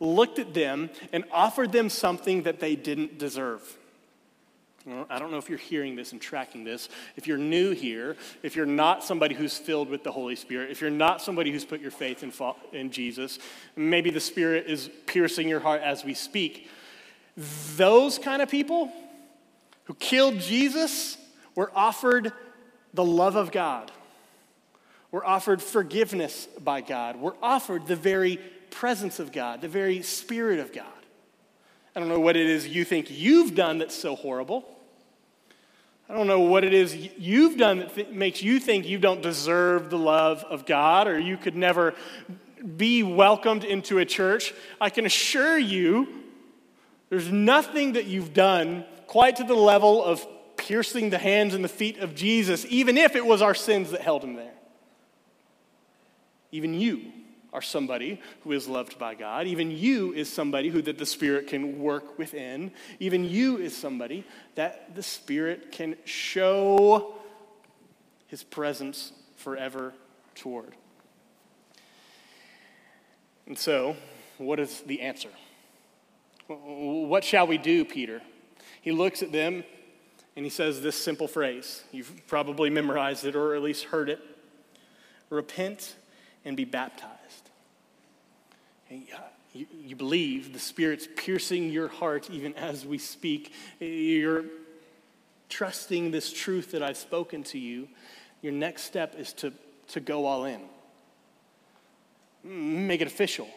looked 0.00 0.40
at 0.40 0.54
them 0.54 0.90
and 1.12 1.22
offered 1.30 1.70
them 1.70 1.88
something 1.88 2.42
that 2.42 2.58
they 2.58 2.74
didn't 2.74 3.16
deserve. 3.16 3.62
I 5.10 5.18
don't 5.18 5.32
know 5.32 5.38
if 5.38 5.48
you're 5.48 5.58
hearing 5.58 5.96
this 5.96 6.12
and 6.12 6.20
tracking 6.20 6.62
this. 6.62 6.88
If 7.16 7.26
you're 7.26 7.38
new 7.38 7.72
here, 7.72 8.16
if 8.44 8.54
you're 8.54 8.66
not 8.66 9.02
somebody 9.02 9.34
who's 9.34 9.58
filled 9.58 9.88
with 9.88 10.04
the 10.04 10.12
Holy 10.12 10.36
Spirit, 10.36 10.70
if 10.70 10.80
you're 10.80 10.90
not 10.90 11.20
somebody 11.20 11.50
who's 11.50 11.64
put 11.64 11.80
your 11.80 11.90
faith 11.90 12.22
in, 12.22 12.32
in 12.72 12.92
Jesus, 12.92 13.40
maybe 13.74 14.10
the 14.10 14.20
Spirit 14.20 14.66
is 14.68 14.88
piercing 15.06 15.48
your 15.48 15.58
heart 15.58 15.82
as 15.82 16.04
we 16.04 16.14
speak. 16.14 16.68
Those 17.76 18.18
kind 18.18 18.40
of 18.40 18.48
people 18.48 18.92
who 19.84 19.94
killed 19.94 20.38
Jesus 20.38 21.18
were 21.56 21.72
offered 21.74 22.32
the 22.94 23.04
love 23.04 23.34
of 23.34 23.50
God, 23.50 23.90
were 25.10 25.26
offered 25.26 25.60
forgiveness 25.60 26.46
by 26.62 26.80
God, 26.80 27.16
were 27.16 27.36
offered 27.42 27.88
the 27.88 27.96
very 27.96 28.36
presence 28.70 29.18
of 29.18 29.32
God, 29.32 29.62
the 29.62 29.68
very 29.68 30.02
Spirit 30.02 30.60
of 30.60 30.72
God. 30.72 30.86
I 31.96 32.00
don't 32.00 32.08
know 32.08 32.20
what 32.20 32.36
it 32.36 32.46
is 32.46 32.68
you 32.68 32.84
think 32.84 33.10
you've 33.10 33.56
done 33.56 33.78
that's 33.78 33.94
so 33.94 34.14
horrible. 34.14 34.75
I 36.08 36.14
don't 36.14 36.28
know 36.28 36.40
what 36.40 36.62
it 36.64 36.72
is 36.72 36.94
you've 37.18 37.56
done 37.56 37.80
that 37.80 37.94
th- 37.94 38.10
makes 38.10 38.42
you 38.42 38.60
think 38.60 38.86
you 38.86 38.98
don't 38.98 39.22
deserve 39.22 39.90
the 39.90 39.98
love 39.98 40.44
of 40.44 40.64
God 40.64 41.08
or 41.08 41.18
you 41.18 41.36
could 41.36 41.56
never 41.56 41.94
be 42.76 43.02
welcomed 43.02 43.64
into 43.64 43.98
a 43.98 44.04
church. 44.04 44.54
I 44.80 44.90
can 44.90 45.04
assure 45.04 45.58
you 45.58 46.08
there's 47.08 47.30
nothing 47.30 47.92
that 47.92 48.06
you've 48.06 48.34
done 48.34 48.84
quite 49.06 49.36
to 49.36 49.44
the 49.44 49.54
level 49.54 50.04
of 50.04 50.26
piercing 50.56 51.10
the 51.10 51.18
hands 51.18 51.54
and 51.54 51.62
the 51.62 51.68
feet 51.68 51.98
of 51.98 52.14
Jesus, 52.14 52.64
even 52.68 52.96
if 52.96 53.14
it 53.14 53.24
was 53.24 53.42
our 53.42 53.54
sins 53.54 53.90
that 53.90 54.00
held 54.00 54.22
him 54.22 54.34
there. 54.34 54.54
Even 56.52 56.74
you 56.74 57.12
are 57.56 57.62
somebody 57.62 58.20
who 58.42 58.52
is 58.52 58.68
loved 58.68 58.98
by 58.98 59.14
God. 59.14 59.46
Even 59.46 59.70
you 59.70 60.12
is 60.12 60.30
somebody 60.30 60.68
who 60.68 60.82
that 60.82 60.98
the 60.98 61.06
Spirit 61.06 61.46
can 61.46 61.78
work 61.78 62.18
within. 62.18 62.70
Even 63.00 63.24
you 63.24 63.56
is 63.56 63.74
somebody 63.74 64.26
that 64.56 64.94
the 64.94 65.02
Spirit 65.02 65.72
can 65.72 65.96
show 66.04 67.14
his 68.26 68.44
presence 68.44 69.12
forever 69.36 69.94
toward. 70.34 70.74
And 73.46 73.56
so, 73.56 73.96
what 74.36 74.60
is 74.60 74.82
the 74.82 75.00
answer? 75.00 75.30
What 76.48 77.24
shall 77.24 77.46
we 77.46 77.56
do, 77.56 77.86
Peter? 77.86 78.20
He 78.82 78.92
looks 78.92 79.22
at 79.22 79.32
them 79.32 79.64
and 80.36 80.44
he 80.44 80.50
says 80.50 80.82
this 80.82 80.94
simple 80.94 81.26
phrase. 81.26 81.84
You've 81.90 82.26
probably 82.26 82.68
memorized 82.68 83.24
it 83.24 83.34
or 83.34 83.54
at 83.54 83.62
least 83.62 83.84
heard 83.84 84.10
it 84.10 84.20
repent 85.30 85.96
and 86.44 86.54
be 86.54 86.66
baptized. 86.66 87.15
You, 88.90 89.66
you 89.72 89.96
believe 89.96 90.52
the 90.52 90.58
Spirit's 90.58 91.08
piercing 91.16 91.70
your 91.70 91.88
heart 91.88 92.30
even 92.30 92.54
as 92.54 92.84
we 92.84 92.98
speak. 92.98 93.52
You're 93.80 94.44
trusting 95.48 96.10
this 96.10 96.32
truth 96.32 96.72
that 96.72 96.82
I've 96.82 96.96
spoken 96.96 97.42
to 97.44 97.58
you. 97.58 97.88
Your 98.42 98.52
next 98.52 98.82
step 98.82 99.14
is 99.16 99.32
to, 99.34 99.52
to 99.88 100.00
go 100.00 100.26
all 100.26 100.44
in. 100.44 100.60
Make 102.44 103.00
it 103.00 103.06
official. 103.06 103.48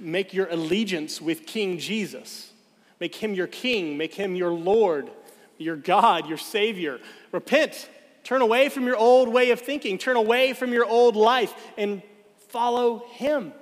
Make 0.00 0.32
your 0.32 0.48
allegiance 0.48 1.20
with 1.20 1.46
King 1.46 1.78
Jesus. 1.78 2.52
Make 3.00 3.14
him 3.14 3.34
your 3.34 3.46
king. 3.46 3.96
Make 3.96 4.14
him 4.14 4.34
your 4.34 4.52
Lord, 4.52 5.10
your 5.58 5.76
God, 5.76 6.28
your 6.28 6.38
Savior. 6.38 6.98
Repent. 7.30 7.88
Turn 8.24 8.42
away 8.42 8.68
from 8.68 8.84
your 8.84 8.96
old 8.96 9.28
way 9.28 9.50
of 9.50 9.60
thinking. 9.60 9.98
Turn 9.98 10.16
away 10.16 10.52
from 10.52 10.72
your 10.72 10.84
old 10.84 11.14
life 11.14 11.54
and 11.76 12.02
follow 12.48 13.04
him. 13.10 13.52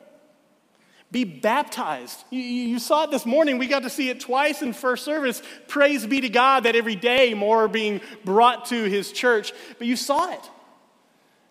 Be 1.13 1.25
baptized. 1.25 2.25
You, 2.31 2.79
saw 2.81 3.05
it 3.05 3.13
this 3.13 3.25
morning. 3.25 3.59
We 3.59 3.69
got 3.69 3.85
to 3.85 3.91
see 3.91 4.11
it 4.11 4.21
twice 4.21 4.61
in 4.61 4.73
first 4.73 5.05
service. 5.05 5.41
Praise 5.69 6.05
be 6.05 6.21
to 6.21 6.29
God 6.29 6.65
that 6.65 6.75
every 6.75 6.97
day 6.97 7.33
more 7.33 7.65
are 7.65 7.69
being 7.69 8.01
brought 8.25 8.67
to 8.67 8.85
his 8.85 9.13
church. 9.13 9.53
But 9.79 9.87
you 9.87 9.95
saw 9.95 10.33
it. 10.33 10.51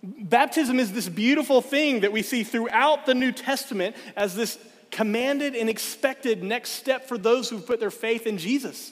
Baptism 0.03 0.79
is 0.79 0.91
this 0.91 1.07
beautiful 1.07 1.61
thing 1.61 2.01
that 2.01 2.11
we 2.11 2.21
see 2.21 2.43
throughout 2.43 3.05
the 3.05 3.15
New 3.15 3.31
Testament 3.31 3.95
as 4.15 4.35
this 4.35 4.59
commanded 4.91 5.55
and 5.55 5.69
expected 5.69 6.43
next 6.43 6.71
step 6.71 7.07
for 7.07 7.17
those 7.17 7.49
who 7.49 7.59
put 7.59 7.79
their 7.79 7.91
faith 7.91 8.27
in 8.27 8.37
Jesus. 8.37 8.91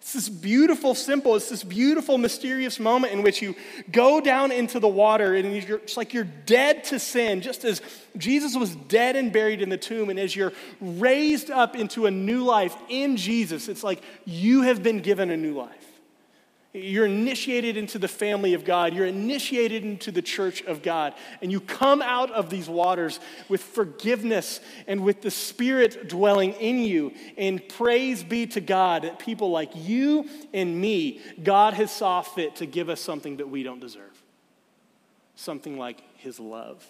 It's 0.00 0.12
this 0.12 0.28
beautiful, 0.28 0.94
simple, 0.94 1.36
it's 1.36 1.48
this 1.48 1.64
beautiful, 1.64 2.18
mysterious 2.18 2.78
moment 2.80 3.12
in 3.12 3.22
which 3.22 3.42
you 3.42 3.56
go 3.90 4.20
down 4.20 4.52
into 4.52 4.80
the 4.80 4.88
water 4.88 5.34
and 5.34 5.54
you're, 5.62 5.78
it's 5.78 5.96
like 5.96 6.14
you're 6.14 6.24
dead 6.24 6.84
to 6.84 6.98
sin, 6.98 7.40
just 7.40 7.64
as 7.64 7.82
Jesus 8.16 8.56
was 8.56 8.74
dead 8.74 9.16
and 9.16 9.32
buried 9.32 9.60
in 9.60 9.68
the 9.68 9.76
tomb. 9.76 10.08
And 10.08 10.18
as 10.18 10.34
you're 10.34 10.52
raised 10.80 11.50
up 11.50 11.76
into 11.76 12.06
a 12.06 12.10
new 12.10 12.44
life 12.44 12.76
in 12.88 13.16
Jesus, 13.16 13.68
it's 13.68 13.82
like 13.82 14.02
you 14.24 14.62
have 14.62 14.82
been 14.82 15.00
given 15.00 15.30
a 15.30 15.36
new 15.36 15.54
life. 15.54 15.87
You're 16.74 17.06
initiated 17.06 17.78
into 17.78 17.98
the 17.98 18.08
family 18.08 18.52
of 18.52 18.64
God. 18.64 18.92
You're 18.92 19.06
initiated 19.06 19.84
into 19.84 20.12
the 20.12 20.20
church 20.20 20.62
of 20.64 20.82
God. 20.82 21.14
And 21.40 21.50
you 21.50 21.60
come 21.60 22.02
out 22.02 22.30
of 22.30 22.50
these 22.50 22.68
waters 22.68 23.20
with 23.48 23.62
forgiveness 23.62 24.60
and 24.86 25.02
with 25.02 25.22
the 25.22 25.30
Spirit 25.30 26.08
dwelling 26.08 26.52
in 26.54 26.80
you. 26.80 27.14
And 27.38 27.66
praise 27.66 28.22
be 28.22 28.46
to 28.48 28.60
God 28.60 29.02
that 29.02 29.18
people 29.18 29.50
like 29.50 29.70
you 29.74 30.28
and 30.52 30.78
me, 30.78 31.20
God 31.42 31.72
has 31.72 31.90
saw 31.90 32.20
fit 32.20 32.56
to 32.56 32.66
give 32.66 32.90
us 32.90 33.00
something 33.00 33.38
that 33.38 33.48
we 33.48 33.62
don't 33.62 33.80
deserve. 33.80 34.22
Something 35.36 35.78
like 35.78 36.02
His 36.18 36.38
love, 36.38 36.86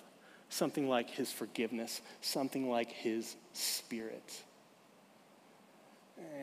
something 0.49 0.89
like 0.89 1.09
His 1.09 1.31
forgiveness, 1.31 2.01
something 2.21 2.69
like 2.69 2.91
His 2.91 3.37
Spirit. 3.53 4.43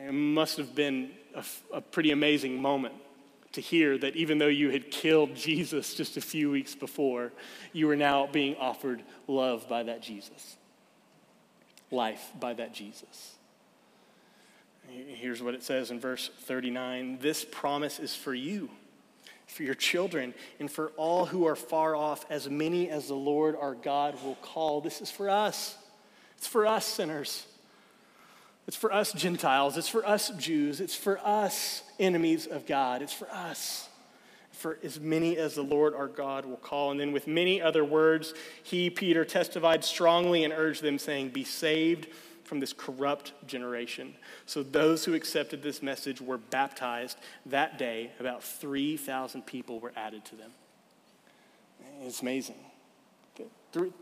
It 0.06 0.14
must 0.14 0.56
have 0.56 0.74
been 0.74 1.10
a, 1.34 1.44
a 1.74 1.80
pretty 1.82 2.12
amazing 2.12 2.62
moment 2.62 2.94
to 3.56 3.62
hear 3.62 3.96
that 3.98 4.14
even 4.16 4.36
though 4.38 4.46
you 4.46 4.70
had 4.70 4.90
killed 4.90 5.34
Jesus 5.34 5.94
just 5.94 6.16
a 6.18 6.20
few 6.20 6.50
weeks 6.50 6.74
before, 6.74 7.32
you 7.72 7.86
were 7.86 7.96
now 7.96 8.26
being 8.26 8.54
offered 8.56 9.02
love 9.26 9.66
by 9.66 9.82
that 9.82 10.02
Jesus, 10.02 10.56
life 11.90 12.30
by 12.38 12.52
that 12.52 12.74
Jesus. 12.74 13.34
Here's 14.88 15.42
what 15.42 15.54
it 15.54 15.62
says 15.62 15.90
in 15.90 15.98
verse 15.98 16.30
39 16.42 17.18
This 17.20 17.46
promise 17.50 17.98
is 17.98 18.14
for 18.14 18.34
you, 18.34 18.68
for 19.46 19.62
your 19.62 19.74
children, 19.74 20.34
and 20.60 20.70
for 20.70 20.92
all 20.98 21.24
who 21.24 21.46
are 21.46 21.56
far 21.56 21.96
off, 21.96 22.26
as 22.30 22.48
many 22.50 22.90
as 22.90 23.08
the 23.08 23.14
Lord 23.14 23.56
our 23.58 23.74
God 23.74 24.22
will 24.22 24.36
call. 24.36 24.82
This 24.82 25.00
is 25.00 25.10
for 25.10 25.30
us. 25.30 25.76
It's 26.36 26.46
for 26.46 26.66
us, 26.66 26.84
sinners. 26.84 27.46
It's 28.66 28.76
for 28.76 28.92
us 28.92 29.12
Gentiles. 29.12 29.76
It's 29.76 29.88
for 29.88 30.06
us 30.06 30.30
Jews. 30.30 30.80
It's 30.80 30.94
for 30.94 31.18
us 31.24 31.82
enemies 31.98 32.46
of 32.46 32.66
God. 32.66 33.02
It's 33.02 33.12
for 33.12 33.30
us. 33.30 33.88
for 34.50 34.78
as 34.82 34.98
many 34.98 35.36
as 35.36 35.54
the 35.54 35.62
Lord 35.62 35.94
our 35.94 36.08
God 36.08 36.46
will 36.46 36.56
call. 36.56 36.90
And 36.90 36.98
then, 36.98 37.12
with 37.12 37.26
many 37.26 37.60
other 37.60 37.84
words, 37.84 38.32
he, 38.62 38.88
Peter, 38.88 39.22
testified 39.22 39.84
strongly 39.84 40.44
and 40.44 40.52
urged 40.52 40.82
them, 40.82 40.98
saying, 40.98 41.28
Be 41.28 41.44
saved 41.44 42.08
from 42.42 42.60
this 42.60 42.72
corrupt 42.72 43.34
generation. 43.46 44.14
So, 44.46 44.62
those 44.62 45.04
who 45.04 45.12
accepted 45.12 45.62
this 45.62 45.82
message 45.82 46.22
were 46.22 46.38
baptized. 46.38 47.18
That 47.44 47.78
day, 47.78 48.12
about 48.18 48.42
3,000 48.42 49.44
people 49.44 49.78
were 49.78 49.92
added 49.94 50.24
to 50.26 50.36
them. 50.36 50.52
It's 52.00 52.22
amazing. 52.22 52.56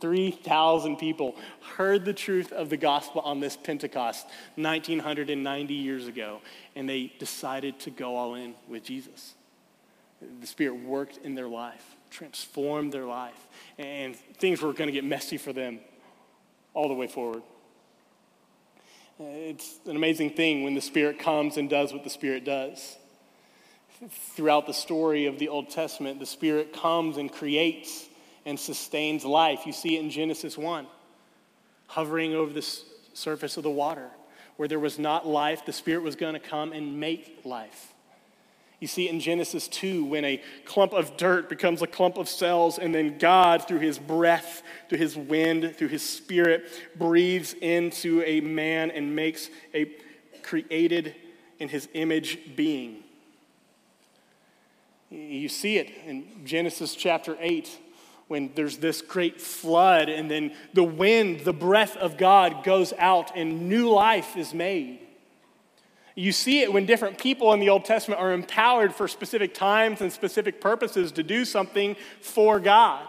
3,000 0.01 0.97
people 0.97 1.37
heard 1.77 2.05
the 2.05 2.13
truth 2.13 2.53
of 2.53 2.71
the 2.71 2.77
gospel 2.77 3.21
on 3.23 3.41
this 3.41 3.57
Pentecost 3.57 4.27
1990 4.57 5.75
years 5.75 6.07
ago, 6.07 6.41
and 6.77 6.89
they 6.89 7.13
decided 7.19 7.79
to 7.81 7.91
go 7.91 8.17
all 8.17 8.35
in 8.35 8.55
with 8.69 8.85
Jesus. 8.85 9.35
The 10.41 10.47
Spirit 10.47 10.77
worked 10.77 11.19
in 11.19 11.35
their 11.35 11.49
life, 11.49 11.97
transformed 12.11 12.93
their 12.93 13.05
life, 13.05 13.49
and 13.79 14.17
things 14.17 14.63
were 14.63 14.73
going 14.73 14.89
to 14.89 14.93
get 14.93 15.05
messy 15.05 15.37
for 15.37 15.53
them 15.53 15.81
all 16.73 16.89
the 16.89 16.95
way 16.95 17.07
forward. 17.07 17.43
It's 19.19 19.79
an 19.87 19.97
amazing 19.97 20.31
thing 20.31 20.65
when 20.65 20.75
the 20.75 20.81
Spirit 20.81 21.19
comes 21.19 21.57
and 21.57 21.71
does 21.71 21.93
what 21.93 22.05
the 22.05 22.11
Spirit 22.11 22.45
does. 22.45 22.97
Throughout 24.35 24.67
the 24.67 24.75
story 24.75 25.27
of 25.27 25.39
the 25.39 25.49
Old 25.49 25.71
Testament, 25.71 26.19
the 26.19 26.27
Spirit 26.27 26.73
comes 26.73 27.17
and 27.17 27.31
creates 27.31 28.07
and 28.47 28.59
sustains 28.59 29.25
life. 29.25 29.67
You 29.67 29.73
see 29.73 29.97
it 29.97 30.01
in 30.01 30.11
Genesis 30.11 30.59
1, 30.59 30.87
hovering 31.89 32.35
over 32.35 32.53
the 32.53 32.67
surface 33.13 33.57
of 33.57 33.63
the 33.63 33.71
water. 33.71 34.09
Where 34.57 34.69
there 34.69 34.79
was 34.79 34.99
not 34.99 35.27
life, 35.27 35.67
the 35.67 35.73
Spirit 35.73 36.03
was 36.03 36.15
going 36.15 36.35
to 36.35 36.41
come 36.41 36.73
and 36.73 37.01
make 37.01 37.41
life. 37.45 37.93
You 38.81 38.87
see 38.87 39.09
in 39.09 39.19
Genesis 39.19 39.67
2 39.69 40.05
when 40.05 40.25
a 40.25 40.43
clump 40.65 40.93
of 40.93 41.17
dirt 41.17 41.49
becomes 41.49 41.81
a 41.81 41.87
clump 41.87 42.19
of 42.19 42.29
cells, 42.29 42.79
and 42.79 42.95
then 42.95 43.19
God, 43.19 43.67
through 43.67 43.79
his 43.79 43.99
breath, 43.99 44.63
through 44.89 44.99
his 44.99 45.17
wind, 45.17 45.75
through 45.77 45.89
his 45.89 46.09
spirit, 46.09 46.69
breathes 46.97 47.55
into 47.55 48.23
a 48.27 48.41
man 48.41 48.91
and 48.91 49.17
makes 49.17 49.49
a 49.73 49.91
created 50.43 51.17
in 51.59 51.69
his 51.69 51.89
image 51.95 52.55
being. 52.55 53.03
You 55.11 55.49
see 55.49 55.79
it 55.79 55.91
in 56.07 56.45
Genesis 56.45 56.95
chapter 56.95 57.37
8 57.41 57.79
when 58.35 58.51
there's 58.57 58.79
this 58.79 59.01
great 59.01 59.41
flood, 59.41 60.09
and 60.09 60.29
then 60.29 60.53
the 60.73 60.83
wind, 60.83 61.43
the 61.45 61.53
breath 61.53 61.97
of 61.97 62.17
God 62.17 62.65
goes 62.65 62.93
out, 62.99 63.31
and 63.37 63.69
new 63.69 63.89
life 63.89 64.37
is 64.37 64.53
made. 64.53 64.99
You 66.17 66.33
see 66.33 66.63
it 66.63 66.73
when 66.73 66.85
different 66.85 67.17
people 67.17 67.53
in 67.53 67.61
the 67.61 67.69
Old 67.69 67.85
Testament 67.85 68.21
are 68.21 68.33
empowered 68.33 68.93
for 68.93 69.07
specific 69.07 69.55
times 69.55 70.01
and 70.01 70.13
specific 70.13 70.61
purposes 70.61 71.13
to 71.13 71.23
do 71.23 71.45
something 71.45 71.95
for 72.21 72.59
God. 72.59 73.07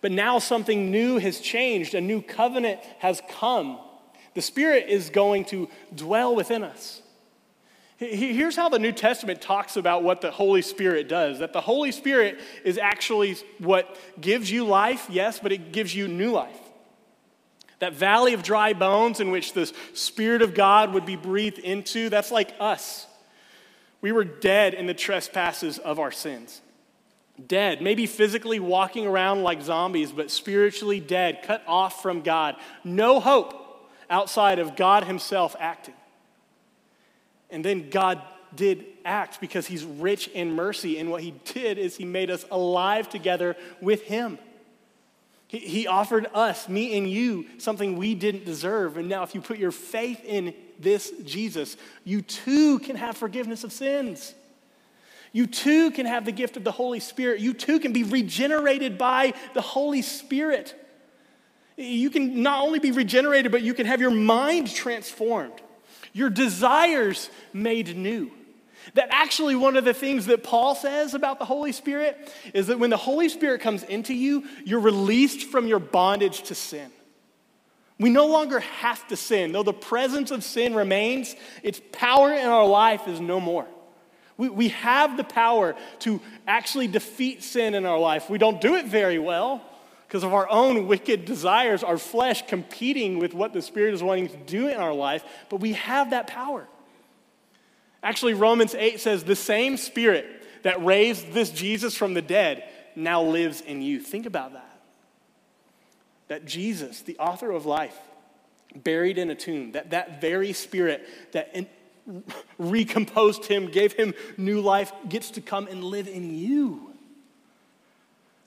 But 0.00 0.12
now 0.12 0.38
something 0.38 0.90
new 0.90 1.18
has 1.18 1.38
changed, 1.38 1.94
a 1.94 2.00
new 2.00 2.22
covenant 2.22 2.80
has 3.00 3.20
come. 3.28 3.78
The 4.32 4.40
Spirit 4.40 4.88
is 4.88 5.10
going 5.10 5.44
to 5.46 5.68
dwell 5.94 6.34
within 6.34 6.64
us. 6.64 7.02
Here's 7.98 8.56
how 8.56 8.68
the 8.68 8.78
New 8.78 8.92
Testament 8.92 9.40
talks 9.40 9.78
about 9.78 10.02
what 10.02 10.20
the 10.20 10.30
Holy 10.30 10.60
Spirit 10.60 11.08
does 11.08 11.38
that 11.38 11.54
the 11.54 11.62
Holy 11.62 11.92
Spirit 11.92 12.38
is 12.62 12.76
actually 12.76 13.36
what 13.58 13.96
gives 14.20 14.50
you 14.50 14.64
life, 14.66 15.06
yes, 15.08 15.38
but 15.38 15.50
it 15.50 15.72
gives 15.72 15.94
you 15.94 16.06
new 16.06 16.30
life. 16.30 16.58
That 17.78 17.94
valley 17.94 18.34
of 18.34 18.42
dry 18.42 18.74
bones 18.74 19.20
in 19.20 19.30
which 19.30 19.54
the 19.54 19.72
Spirit 19.94 20.42
of 20.42 20.54
God 20.54 20.92
would 20.92 21.06
be 21.06 21.16
breathed 21.16 21.58
into, 21.58 22.10
that's 22.10 22.30
like 22.30 22.54
us. 22.60 23.06
We 24.02 24.12
were 24.12 24.24
dead 24.24 24.74
in 24.74 24.86
the 24.86 24.94
trespasses 24.94 25.78
of 25.78 25.98
our 25.98 26.12
sins. 26.12 26.60
Dead, 27.46 27.80
maybe 27.80 28.06
physically 28.06 28.60
walking 28.60 29.06
around 29.06 29.42
like 29.42 29.62
zombies, 29.62 30.12
but 30.12 30.30
spiritually 30.30 31.00
dead, 31.00 31.42
cut 31.42 31.62
off 31.66 32.02
from 32.02 32.20
God. 32.20 32.56
No 32.84 33.20
hope 33.20 33.90
outside 34.08 34.58
of 34.58 34.76
God 34.76 35.04
Himself 35.04 35.56
acting. 35.58 35.94
And 37.50 37.64
then 37.64 37.90
God 37.90 38.20
did 38.54 38.84
act 39.04 39.40
because 39.40 39.66
He's 39.66 39.84
rich 39.84 40.28
in 40.28 40.52
mercy. 40.52 40.98
And 40.98 41.10
what 41.10 41.22
He 41.22 41.34
did 41.44 41.78
is 41.78 41.96
He 41.96 42.04
made 42.04 42.30
us 42.30 42.44
alive 42.50 43.08
together 43.08 43.56
with 43.80 44.02
Him. 44.02 44.38
He, 45.48 45.58
he 45.58 45.86
offered 45.86 46.26
us, 46.34 46.68
me 46.68 46.96
and 46.98 47.08
you, 47.08 47.46
something 47.58 47.96
we 47.96 48.14
didn't 48.14 48.44
deserve. 48.44 48.96
And 48.96 49.08
now, 49.08 49.22
if 49.22 49.34
you 49.34 49.40
put 49.40 49.58
your 49.58 49.70
faith 49.70 50.24
in 50.24 50.54
this 50.78 51.12
Jesus, 51.24 51.76
you 52.04 52.20
too 52.22 52.78
can 52.80 52.96
have 52.96 53.16
forgiveness 53.16 53.64
of 53.64 53.72
sins. 53.72 54.34
You 55.32 55.46
too 55.46 55.90
can 55.90 56.06
have 56.06 56.24
the 56.24 56.32
gift 56.32 56.56
of 56.56 56.64
the 56.64 56.72
Holy 56.72 57.00
Spirit. 57.00 57.40
You 57.40 57.52
too 57.52 57.78
can 57.78 57.92
be 57.92 58.02
regenerated 58.02 58.96
by 58.96 59.34
the 59.54 59.60
Holy 59.60 60.02
Spirit. 60.02 60.74
You 61.76 62.08
can 62.10 62.42
not 62.42 62.62
only 62.62 62.78
be 62.78 62.90
regenerated, 62.90 63.52
but 63.52 63.62
you 63.62 63.74
can 63.74 63.86
have 63.86 64.00
your 64.00 64.10
mind 64.10 64.72
transformed, 64.72 65.60
your 66.16 66.30
desires 66.30 67.28
made 67.52 67.94
new. 67.94 68.30
That 68.94 69.08
actually, 69.10 69.54
one 69.54 69.76
of 69.76 69.84
the 69.84 69.92
things 69.92 70.24
that 70.26 70.42
Paul 70.42 70.74
says 70.74 71.12
about 71.12 71.38
the 71.38 71.44
Holy 71.44 71.72
Spirit 71.72 72.32
is 72.54 72.68
that 72.68 72.78
when 72.78 72.88
the 72.88 72.96
Holy 72.96 73.28
Spirit 73.28 73.60
comes 73.60 73.82
into 73.82 74.14
you, 74.14 74.44
you're 74.64 74.80
released 74.80 75.42
from 75.48 75.66
your 75.66 75.78
bondage 75.78 76.44
to 76.44 76.54
sin. 76.54 76.90
We 77.98 78.08
no 78.08 78.28
longer 78.28 78.60
have 78.60 79.06
to 79.08 79.16
sin. 79.16 79.52
Though 79.52 79.62
the 79.62 79.74
presence 79.74 80.30
of 80.30 80.42
sin 80.42 80.74
remains, 80.74 81.36
its 81.62 81.82
power 81.92 82.32
in 82.32 82.46
our 82.46 82.66
life 82.66 83.06
is 83.08 83.20
no 83.20 83.38
more. 83.38 83.66
We, 84.38 84.48
we 84.48 84.68
have 84.68 85.18
the 85.18 85.24
power 85.24 85.76
to 86.00 86.22
actually 86.46 86.86
defeat 86.86 87.42
sin 87.42 87.74
in 87.74 87.84
our 87.84 87.98
life. 87.98 88.30
We 88.30 88.38
don't 88.38 88.62
do 88.62 88.76
it 88.76 88.86
very 88.86 89.18
well 89.18 89.62
because 90.06 90.22
of 90.22 90.32
our 90.32 90.48
own 90.48 90.86
wicked 90.86 91.24
desires, 91.24 91.82
our 91.82 91.98
flesh 91.98 92.46
competing 92.46 93.18
with 93.18 93.34
what 93.34 93.52
the 93.52 93.60
Spirit 93.60 93.94
is 93.94 94.02
wanting 94.02 94.28
to 94.28 94.36
do 94.36 94.68
in 94.68 94.76
our 94.76 94.94
life, 94.94 95.24
but 95.48 95.60
we 95.60 95.72
have 95.72 96.10
that 96.10 96.26
power. 96.26 96.66
Actually, 98.02 98.34
Romans 98.34 98.74
8 98.74 99.00
says 99.00 99.24
the 99.24 99.34
same 99.34 99.76
spirit 99.76 100.26
that 100.62 100.84
raised 100.84 101.32
this 101.32 101.50
Jesus 101.50 101.96
from 101.96 102.14
the 102.14 102.22
dead 102.22 102.68
now 102.94 103.22
lives 103.22 103.60
in 103.60 103.82
you. 103.82 104.00
Think 104.00 104.26
about 104.26 104.52
that. 104.52 104.80
That 106.28 106.46
Jesus, 106.46 107.02
the 107.02 107.18
author 107.18 107.50
of 107.50 107.66
life, 107.66 107.96
buried 108.74 109.18
in 109.18 109.30
a 109.30 109.34
tomb, 109.34 109.72
that 109.72 109.90
that 109.90 110.20
very 110.20 110.52
spirit 110.52 111.06
that 111.32 111.50
in, 111.52 111.66
recomposed 112.58 113.46
him, 113.46 113.70
gave 113.70 113.92
him 113.92 114.14
new 114.36 114.60
life, 114.60 114.92
gets 115.08 115.32
to 115.32 115.40
come 115.40 115.66
and 115.66 115.82
live 115.82 116.06
in 116.06 116.34
you. 116.34 116.92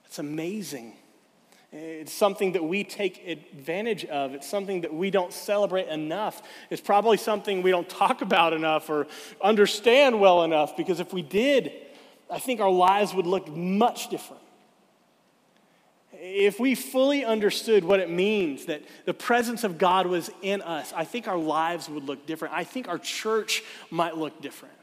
That's 0.03 0.19
amazing. 0.19 0.93
It's 1.71 2.11
something 2.13 2.53
that 2.53 2.63
we 2.63 2.83
take 2.83 3.27
advantage 3.27 4.03
of. 4.05 4.33
It's 4.33 4.49
something 4.49 4.81
that 4.81 4.93
we 4.93 5.11
don't 5.11 5.31
celebrate 5.31 5.87
enough. 5.87 6.41
It's 6.71 6.81
probably 6.81 7.17
something 7.17 7.61
we 7.61 7.69
don't 7.69 7.87
talk 7.87 8.21
about 8.21 8.53
enough 8.53 8.89
or 8.89 9.05
understand 9.41 10.19
well 10.19 10.43
enough 10.43 10.75
because 10.75 10.99
if 10.99 11.13
we 11.13 11.21
did, 11.21 11.71
I 12.29 12.39
think 12.39 12.59
our 12.59 12.71
lives 12.71 13.13
would 13.13 13.27
look 13.27 13.47
much 13.47 14.09
different. 14.09 14.41
If 16.11 16.59
we 16.59 16.73
fully 16.73 17.23
understood 17.23 17.83
what 17.83 17.99
it 17.99 18.09
means 18.09 18.65
that 18.65 18.81
the 19.05 19.13
presence 19.13 19.63
of 19.63 19.77
God 19.77 20.07
was 20.07 20.31
in 20.41 20.61
us, 20.63 20.91
I 20.93 21.05
think 21.05 21.27
our 21.27 21.37
lives 21.37 21.87
would 21.87 22.03
look 22.03 22.25
different. 22.25 22.55
I 22.55 22.63
think 22.63 22.87
our 22.87 22.97
church 22.97 23.63
might 23.91 24.17
look 24.17 24.41
different. 24.41 24.73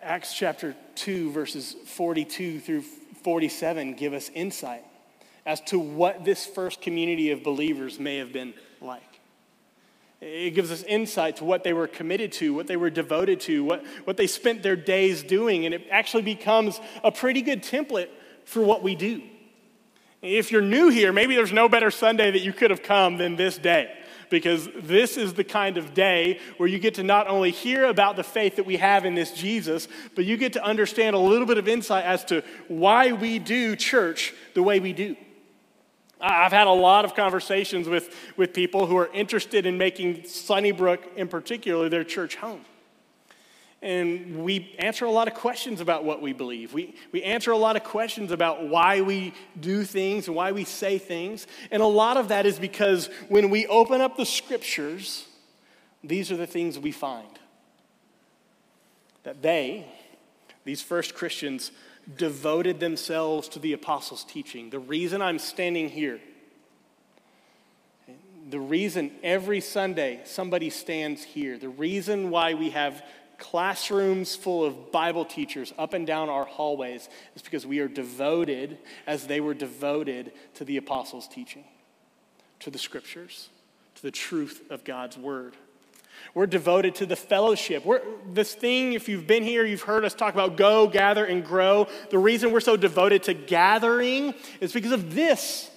Acts 0.00 0.32
chapter 0.32 0.74
2, 0.94 1.32
verses 1.32 1.74
42 1.84 2.60
through 2.60 2.82
47 3.22 3.94
give 3.94 4.12
us 4.12 4.30
insight 4.34 4.84
as 5.46 5.60
to 5.62 5.78
what 5.78 6.24
this 6.24 6.46
first 6.46 6.80
community 6.82 7.30
of 7.30 7.42
believers 7.42 7.98
may 7.98 8.18
have 8.18 8.32
been 8.32 8.54
like. 8.80 9.02
It 10.20 10.54
gives 10.54 10.70
us 10.70 10.82
insight 10.82 11.36
to 11.36 11.44
what 11.44 11.64
they 11.64 11.72
were 11.72 11.86
committed 11.86 12.32
to, 12.32 12.52
what 12.52 12.66
they 12.66 12.76
were 12.76 12.90
devoted 12.90 13.40
to, 13.40 13.64
what, 13.64 13.84
what 14.04 14.18
they 14.18 14.26
spent 14.26 14.62
their 14.62 14.76
days 14.76 15.22
doing, 15.22 15.64
and 15.64 15.74
it 15.74 15.86
actually 15.90 16.22
becomes 16.22 16.78
a 17.02 17.10
pretty 17.10 17.40
good 17.40 17.62
template 17.62 18.08
for 18.44 18.62
what 18.62 18.82
we 18.82 18.94
do. 18.94 19.22
If 20.20 20.52
you're 20.52 20.60
new 20.60 20.90
here, 20.90 21.12
maybe 21.12 21.34
there's 21.34 21.52
no 21.52 21.70
better 21.70 21.90
Sunday 21.90 22.30
that 22.30 22.40
you 22.40 22.52
could 22.52 22.70
have 22.70 22.82
come 22.82 23.16
than 23.16 23.36
this 23.36 23.56
day 23.56 23.90
because 24.30 24.68
this 24.76 25.16
is 25.16 25.34
the 25.34 25.44
kind 25.44 25.76
of 25.76 25.92
day 25.92 26.38
where 26.56 26.68
you 26.68 26.78
get 26.78 26.94
to 26.94 27.02
not 27.02 27.26
only 27.26 27.50
hear 27.50 27.84
about 27.84 28.16
the 28.16 28.22
faith 28.22 28.56
that 28.56 28.64
we 28.64 28.76
have 28.76 29.04
in 29.04 29.14
this 29.14 29.32
Jesus, 29.32 29.88
but 30.14 30.24
you 30.24 30.36
get 30.36 30.54
to 30.54 30.64
understand 30.64 31.14
a 31.14 31.18
little 31.18 31.46
bit 31.46 31.58
of 31.58 31.68
insight 31.68 32.04
as 32.04 32.24
to 32.26 32.42
why 32.68 33.12
we 33.12 33.38
do 33.38 33.76
church 33.76 34.32
the 34.54 34.62
way 34.62 34.80
we 34.80 34.92
do. 34.92 35.16
I've 36.20 36.52
had 36.52 36.66
a 36.66 36.72
lot 36.72 37.04
of 37.04 37.14
conversations 37.14 37.88
with, 37.88 38.14
with 38.36 38.52
people 38.52 38.86
who 38.86 38.96
are 38.96 39.10
interested 39.12 39.66
in 39.66 39.78
making 39.78 40.24
Sunnybrook, 40.24 41.00
in 41.16 41.28
particular, 41.28 41.88
their 41.88 42.04
church 42.04 42.36
home. 42.36 42.64
And 43.82 44.44
we 44.44 44.74
answer 44.78 45.06
a 45.06 45.10
lot 45.10 45.26
of 45.26 45.34
questions 45.34 45.80
about 45.80 46.04
what 46.04 46.20
we 46.20 46.34
believe. 46.34 46.74
We, 46.74 46.94
we 47.12 47.22
answer 47.22 47.50
a 47.50 47.56
lot 47.56 47.76
of 47.76 47.84
questions 47.84 48.30
about 48.30 48.68
why 48.68 49.00
we 49.00 49.32
do 49.58 49.84
things 49.84 50.26
and 50.26 50.36
why 50.36 50.52
we 50.52 50.64
say 50.64 50.98
things. 50.98 51.46
And 51.70 51.82
a 51.82 51.86
lot 51.86 52.18
of 52.18 52.28
that 52.28 52.44
is 52.44 52.58
because 52.58 53.08
when 53.28 53.48
we 53.48 53.66
open 53.68 54.02
up 54.02 54.18
the 54.18 54.26
scriptures, 54.26 55.26
these 56.04 56.30
are 56.30 56.36
the 56.36 56.46
things 56.46 56.78
we 56.78 56.92
find 56.92 57.26
that 59.22 59.42
they, 59.42 59.86
These 60.64 60.82
first 60.82 61.14
Christians 61.14 61.72
devoted 62.16 62.80
themselves 62.80 63.48
to 63.48 63.58
the 63.58 63.72
apostles' 63.72 64.24
teaching. 64.24 64.70
The 64.70 64.78
reason 64.78 65.22
I'm 65.22 65.38
standing 65.38 65.88
here, 65.88 66.20
the 68.48 68.60
reason 68.60 69.12
every 69.22 69.60
Sunday 69.60 70.20
somebody 70.24 70.70
stands 70.70 71.22
here, 71.22 71.58
the 71.58 71.68
reason 71.68 72.30
why 72.30 72.54
we 72.54 72.70
have 72.70 73.02
classrooms 73.40 74.36
full 74.36 74.64
of 74.64 74.92
Bible 74.92 75.24
teachers 75.24 75.72
up 75.78 75.94
and 75.94 76.06
down 76.06 76.28
our 76.28 76.44
hallways 76.44 77.08
is 77.34 77.42
because 77.42 77.66
we 77.66 77.80
are 77.80 77.88
devoted, 77.88 78.78
as 79.06 79.26
they 79.26 79.40
were 79.40 79.54
devoted, 79.54 80.32
to 80.54 80.64
the 80.64 80.76
apostles' 80.76 81.26
teaching, 81.26 81.64
to 82.60 82.70
the 82.70 82.78
scriptures, 82.78 83.48
to 83.96 84.02
the 84.02 84.10
truth 84.10 84.62
of 84.70 84.84
God's 84.84 85.18
word. 85.18 85.56
We're 86.34 86.46
devoted 86.46 86.94
to 86.96 87.06
the 87.06 87.16
fellowship. 87.16 87.84
We're, 87.84 88.02
this 88.32 88.54
thing, 88.54 88.92
if 88.92 89.08
you've 89.08 89.26
been 89.26 89.42
here, 89.42 89.64
you've 89.64 89.82
heard 89.82 90.04
us 90.04 90.14
talk 90.14 90.34
about 90.34 90.56
go, 90.56 90.86
gather, 90.86 91.24
and 91.24 91.44
grow. 91.44 91.88
The 92.10 92.18
reason 92.18 92.52
we're 92.52 92.60
so 92.60 92.76
devoted 92.76 93.22
to 93.24 93.34
gathering 93.34 94.34
is 94.60 94.72
because 94.72 94.92
of 94.92 95.14
this. 95.14 95.70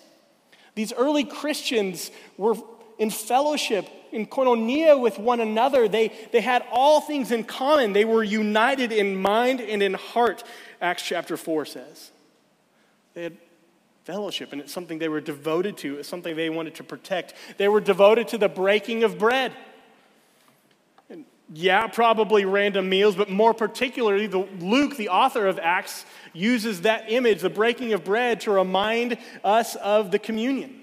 These 0.76 0.94
early 0.94 1.24
Christians 1.24 2.12
were 2.38 2.56
in 3.00 3.10
fellowship, 3.10 3.88
in 4.14 4.28
koinonia 4.28 5.00
with 5.00 5.20
one 5.20 5.40
another. 5.40 5.88
They, 5.88 6.14
they 6.32 6.42
had 6.42 6.64
all 6.72 7.02
things 7.02 7.32
in 7.32 7.44
common. 7.44 7.94
They 7.94 8.06
were 8.06 8.24
united 8.24 8.92
in 8.92 9.16
mind 9.16 9.60
and 9.60 9.84
in 9.84 9.96
heart, 9.96 10.44
Acts 10.80 11.04
chapter 11.04 11.36
4 11.36 11.66
says. 11.66 12.12
They 13.16 13.24
had 13.24 13.38
fellowship, 14.04 14.52
and 14.52 14.62
it's 14.62 14.74
something 14.74 15.00
they 15.00 15.10
were 15.10 15.22
devoted 15.22 15.78
to, 15.78 16.00
it's 16.00 16.10
something 16.10 16.36
they 16.36 16.50
wanted 16.50 16.76
to 16.76 16.84
protect. 16.84 17.34
They 17.58 17.68
were 17.68 17.82
devoted 17.82 18.28
to 18.30 18.38
the 18.38 18.50
breaking 18.50 19.04
of 19.04 19.18
bread. 19.18 19.54
Yeah, 21.54 21.88
probably 21.88 22.46
random 22.46 22.90
meals, 22.90 23.16
but 23.16 23.30
more 23.30 23.54
particularly, 23.54 24.28
the, 24.28 24.48
Luke, 24.60 24.98
the 24.98 25.10
author 25.10 25.48
of 25.48 25.60
Acts, 25.60 26.06
uses 26.34 26.82
that 26.82 27.12
image, 27.12 27.42
the 27.42 27.50
breaking 27.50 27.94
of 27.94 28.04
bread, 28.04 28.42
to 28.42 28.52
remind 28.52 29.18
us 29.44 29.76
of 29.76 30.12
the 30.12 30.20
communion. 30.20 30.83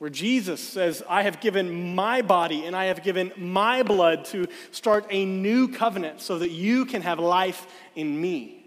Where 0.00 0.08
Jesus 0.08 0.66
says, 0.66 1.02
I 1.06 1.24
have 1.24 1.42
given 1.42 1.94
my 1.94 2.22
body 2.22 2.64
and 2.64 2.74
I 2.74 2.86
have 2.86 3.02
given 3.02 3.32
my 3.36 3.82
blood 3.82 4.24
to 4.26 4.46
start 4.70 5.04
a 5.10 5.26
new 5.26 5.68
covenant 5.68 6.22
so 6.22 6.38
that 6.38 6.50
you 6.50 6.86
can 6.86 7.02
have 7.02 7.18
life 7.18 7.66
in 7.94 8.18
me. 8.18 8.64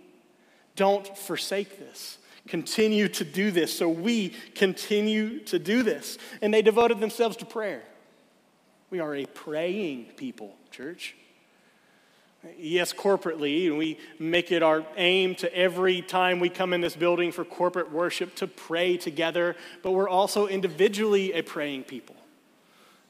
Don't 0.76 1.18
forsake 1.18 1.80
this. 1.80 2.20
Continue 2.48 3.08
to 3.08 3.26
do 3.26 3.50
this. 3.50 3.76
So 3.76 3.90
we 3.90 4.36
continue 4.54 5.40
to 5.46 5.58
do 5.58 5.82
this. 5.82 6.20
And 6.44 6.54
they 6.54 6.62
devoted 6.62 7.00
themselves 7.00 7.36
to 7.38 7.48
prayer. 7.48 7.82
We 8.92 9.00
are 9.00 9.16
a 9.16 9.26
praying 9.26 10.12
people, 10.16 10.56
church. 10.70 11.16
Yes, 12.58 12.92
corporately, 12.92 13.68
and 13.68 13.78
we 13.78 13.98
make 14.20 14.52
it 14.52 14.64
our 14.64 14.86
aim 14.98 15.36
to 15.36 15.56
every 15.56 16.02
time 16.02 16.42
we 16.42 16.50
come 16.50 16.74
in 16.74 16.82
this 16.82 16.96
building 16.96 17.32
for 17.32 17.46
corporate 17.46 17.92
worship 17.92 18.36
to 18.36 18.48
pray 18.48 18.98
together, 18.98 19.56
but 19.82 19.92
we're 19.92 20.10
also 20.10 20.48
individually 20.48 21.32
a 21.32 21.42
praying 21.42 21.84
people. 21.84 22.16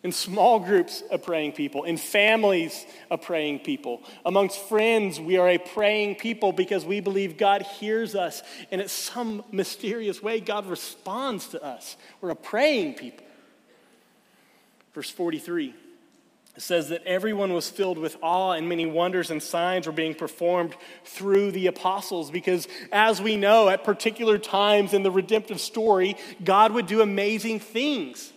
In 0.04 0.12
small 0.12 0.60
groups, 0.60 1.02
a 1.10 1.18
praying 1.18 1.54
people. 1.54 1.86
In 1.86 1.98
families, 1.98 2.86
a 3.10 3.18
praying 3.18 3.60
people. 3.60 4.04
Amongst 4.26 4.60
friends, 4.60 5.20
we 5.20 5.38
are 5.38 5.50
a 5.50 5.58
praying 5.58 6.16
people 6.16 6.52
because 6.52 6.86
we 6.86 7.00
believe 7.00 7.38
God 7.38 7.64
hears 7.64 8.14
us, 8.14 8.44
and 8.70 8.82
in 8.82 8.88
some 8.88 9.44
mysterious 9.52 10.22
way, 10.22 10.42
God 10.42 10.68
responds 10.68 11.48
to 11.48 11.64
us. 11.64 11.96
We're 12.22 12.32
a 12.32 12.36
praying 12.36 12.96
people. 12.96 13.26
Verse 14.94 15.10
43 15.10 15.74
it 16.56 16.62
says 16.62 16.90
that 16.90 17.04
everyone 17.06 17.52
was 17.52 17.70
filled 17.70 17.98
with 17.98 18.16
awe 18.22 18.52
and 18.52 18.70
many 18.70 18.86
wonders 18.86 19.32
and 19.32 19.42
signs 19.42 19.88
were 19.88 19.94
being 19.94 20.14
performed 20.14 20.76
through 21.04 21.52
the 21.52 21.66
apostles 21.66 22.30
because, 22.30 22.68
as 22.92 23.20
we 23.20 23.38
know, 23.38 23.70
at 23.70 23.84
particular 23.84 24.38
times 24.38 24.94
in 24.94 25.02
the 25.02 25.10
redemptive 25.10 25.60
story, 25.60 26.16
God 26.44 26.72
would 26.74 26.86
do 26.86 27.02
amazing 27.02 27.60
things. 27.60 28.32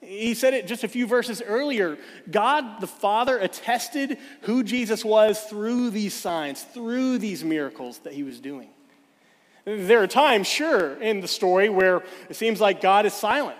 He 0.00 0.34
said 0.34 0.54
it 0.54 0.68
just 0.68 0.84
a 0.84 0.88
few 0.88 1.06
verses 1.06 1.42
earlier. 1.44 1.98
God 2.30 2.80
the 2.80 2.86
Father 2.86 3.38
attested 3.38 4.18
who 4.42 4.62
Jesus 4.62 5.04
was 5.04 5.40
through 5.42 5.90
these 5.90 6.14
signs, 6.14 6.62
through 6.62 7.18
these 7.18 7.42
miracles 7.42 7.98
that 8.00 8.12
he 8.12 8.22
was 8.22 8.38
doing. 8.38 8.68
There 9.64 10.02
are 10.02 10.08
times, 10.08 10.48
sure, 10.48 11.00
in 11.00 11.20
the 11.20 11.28
story 11.28 11.68
where 11.68 12.02
it 12.28 12.34
seems 12.34 12.60
like 12.60 12.80
God 12.80 13.06
is 13.06 13.14
silent. 13.14 13.58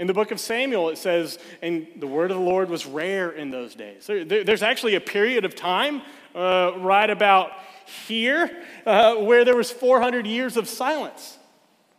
In 0.00 0.06
the 0.06 0.14
book 0.14 0.30
of 0.30 0.40
Samuel, 0.40 0.88
it 0.88 0.96
says, 0.96 1.38
and 1.60 1.86
the 1.94 2.06
word 2.06 2.30
of 2.30 2.38
the 2.38 2.42
Lord 2.42 2.70
was 2.70 2.86
rare 2.86 3.30
in 3.32 3.50
those 3.50 3.74
days. 3.74 4.06
there's 4.06 4.62
actually 4.62 4.94
a 4.94 5.00
period 5.00 5.44
of 5.44 5.54
time 5.54 6.00
uh, 6.34 6.72
right 6.78 7.10
about 7.10 7.52
here 8.06 8.50
uh, 8.86 9.16
where 9.16 9.44
there 9.44 9.54
was 9.54 9.70
400 9.70 10.26
years 10.26 10.56
of 10.56 10.70
silence. 10.70 11.36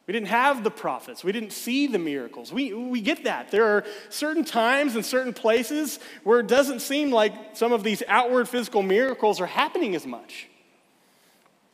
We 0.07 0.13
didn't 0.13 0.29
have 0.29 0.63
the 0.63 0.71
prophets. 0.71 1.23
We 1.23 1.31
didn't 1.31 1.51
see 1.51 1.85
the 1.85 1.99
miracles. 1.99 2.51
We, 2.51 2.73
we 2.73 3.01
get 3.01 3.25
that. 3.25 3.51
There 3.51 3.65
are 3.65 3.85
certain 4.09 4.45
times 4.45 4.95
and 4.95 5.05
certain 5.05 5.31
places 5.31 5.99
where 6.23 6.39
it 6.39 6.47
doesn't 6.47 6.79
seem 6.79 7.11
like 7.11 7.55
some 7.55 7.71
of 7.71 7.83
these 7.83 8.01
outward 8.07 8.49
physical 8.49 8.81
miracles 8.81 9.39
are 9.39 9.45
happening 9.45 9.93
as 9.93 10.07
much. 10.07 10.47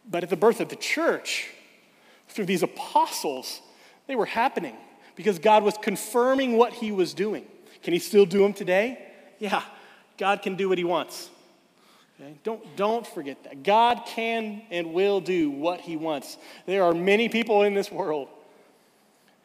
But 0.05 0.23
at 0.23 0.29
the 0.29 0.35
birth 0.35 0.59
of 0.59 0.67
the 0.67 0.75
church, 0.75 1.47
through 2.27 2.47
these 2.47 2.63
apostles, 2.63 3.61
they 4.07 4.17
were 4.17 4.25
happening 4.25 4.75
because 5.17 5.39
God 5.39 5.63
was 5.63 5.77
confirming 5.77 6.56
what 6.56 6.71
he 6.71 6.93
was 6.93 7.13
doing. 7.13 7.45
Can 7.84 7.91
he 7.91 7.99
still 7.99 8.25
do 8.25 8.39
them 8.39 8.53
today? 8.53 8.99
Yeah, 9.39 9.62
God 10.17 10.41
can 10.41 10.56
do 10.56 10.69
what 10.69 10.77
he 10.77 10.86
wants. 10.86 11.30
Okay? 12.19 12.34
Don't, 12.43 12.75
don't 12.77 13.06
forget 13.06 13.43
that. 13.43 13.63
God 13.63 14.03
can 14.06 14.62
and 14.71 14.93
will 14.93 15.19
do 15.19 15.51
what 15.51 15.82
he 15.82 15.97
wants. 15.97 16.38
There 16.65 16.84
are 16.84 16.93
many 16.93 17.27
people 17.27 17.63
in 17.63 17.73
this 17.73 17.91
world 17.91 18.30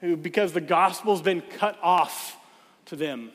who, 0.01 0.17
because 0.17 0.53
the 0.53 0.61
gospel's 0.61 1.23
been 1.23 1.41
cut 1.41 1.77
off 1.83 2.37
to 2.87 2.97
them, 2.97 3.33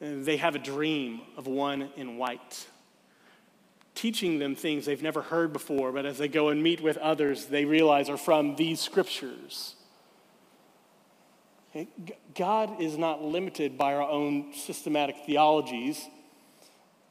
they 0.00 0.38
have 0.38 0.54
a 0.54 0.58
dream 0.58 1.20
of 1.36 1.46
one 1.46 1.90
in 1.96 2.16
white 2.16 2.66
teaching 4.00 4.38
them 4.38 4.54
things 4.54 4.86
they've 4.86 5.02
never 5.02 5.20
heard 5.20 5.52
before, 5.52 5.92
but 5.92 6.06
as 6.06 6.16
they 6.16 6.26
go 6.26 6.48
and 6.48 6.62
meet 6.62 6.80
with 6.80 6.96
others, 6.96 7.46
they 7.46 7.66
realize 7.66 8.08
are 8.08 8.16
from 8.16 8.56
these 8.56 8.80
scriptures. 8.80 9.74
God 12.34 12.80
is 12.80 12.98
not 12.98 13.22
limited 13.22 13.78
by 13.78 13.94
our 13.94 14.08
own 14.08 14.52
systematic 14.54 15.16
theologies, 15.24 16.08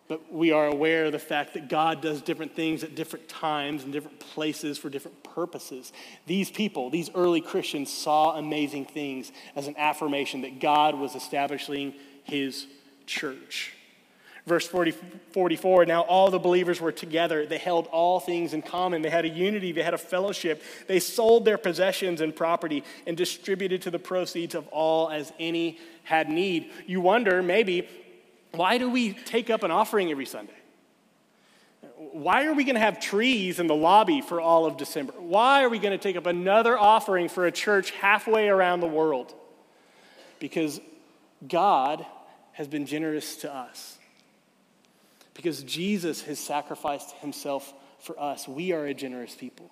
but 0.09 0.33
we 0.33 0.51
are 0.51 0.67
aware 0.67 1.05
of 1.05 1.11
the 1.11 1.19
fact 1.19 1.53
that 1.53 1.69
God 1.69 2.01
does 2.01 2.21
different 2.21 2.55
things 2.55 2.83
at 2.83 2.95
different 2.95 3.29
times 3.29 3.83
and 3.83 3.93
different 3.93 4.19
places 4.19 4.77
for 4.77 4.89
different 4.89 5.23
purposes. 5.23 5.93
These 6.25 6.49
people, 6.49 6.89
these 6.89 7.09
early 7.13 7.41
Christians, 7.41 7.93
saw 7.93 8.35
amazing 8.37 8.85
things 8.85 9.31
as 9.55 9.67
an 9.67 9.75
affirmation 9.77 10.41
that 10.41 10.59
God 10.59 10.95
was 10.95 11.15
establishing 11.15 11.93
his 12.23 12.65
church. 13.05 13.73
Verse 14.49 14.67
40, 14.67 14.95
44 15.31 15.85
now 15.85 16.01
all 16.01 16.31
the 16.31 16.39
believers 16.39 16.81
were 16.81 16.91
together. 16.91 17.45
They 17.45 17.59
held 17.59 17.85
all 17.85 18.19
things 18.19 18.55
in 18.55 18.63
common. 18.63 19.03
They 19.03 19.11
had 19.11 19.23
a 19.23 19.29
unity, 19.29 19.71
they 19.71 19.83
had 19.83 19.93
a 19.93 19.99
fellowship. 19.99 20.63
They 20.87 20.99
sold 20.99 21.45
their 21.45 21.59
possessions 21.59 22.19
and 22.19 22.35
property 22.35 22.83
and 23.05 23.15
distributed 23.15 23.83
to 23.83 23.91
the 23.91 23.99
proceeds 23.99 24.55
of 24.55 24.67
all 24.69 25.11
as 25.11 25.31
any 25.39 25.77
had 26.03 26.29
need. 26.29 26.71
You 26.87 26.99
wonder, 26.99 27.43
maybe, 27.43 27.87
why 28.53 28.79
do 28.79 28.89
we 28.89 29.13
take 29.13 29.51
up 29.51 29.61
an 29.61 29.69
offering 29.69 30.09
every 30.09 30.25
Sunday? 30.25 30.53
Why 31.95 32.47
are 32.47 32.53
we 32.55 32.63
going 32.63 32.73
to 32.73 32.81
have 32.81 32.99
trees 32.99 33.59
in 33.59 33.67
the 33.67 33.75
lobby 33.75 34.21
for 34.21 34.41
all 34.41 34.65
of 34.65 34.77
December? 34.77 35.13
Why 35.19 35.63
are 35.63 35.69
we 35.69 35.77
going 35.77 35.95
to 35.95 36.01
take 36.01 36.15
up 36.15 36.25
another 36.25 36.75
offering 36.75 37.29
for 37.29 37.45
a 37.45 37.51
church 37.51 37.91
halfway 37.91 38.49
around 38.49 38.79
the 38.79 38.87
world? 38.87 39.31
Because 40.39 40.81
God 41.47 42.03
has 42.53 42.67
been 42.67 42.87
generous 42.87 43.35
to 43.37 43.53
us 43.53 43.98
because 45.39 45.63
Jesus 45.63 46.21
has 46.23 46.37
sacrificed 46.37 47.11
himself 47.21 47.73
for 47.99 48.19
us. 48.19 48.45
We 48.45 48.73
are 48.73 48.85
a 48.85 48.93
generous 48.93 49.33
people. 49.33 49.71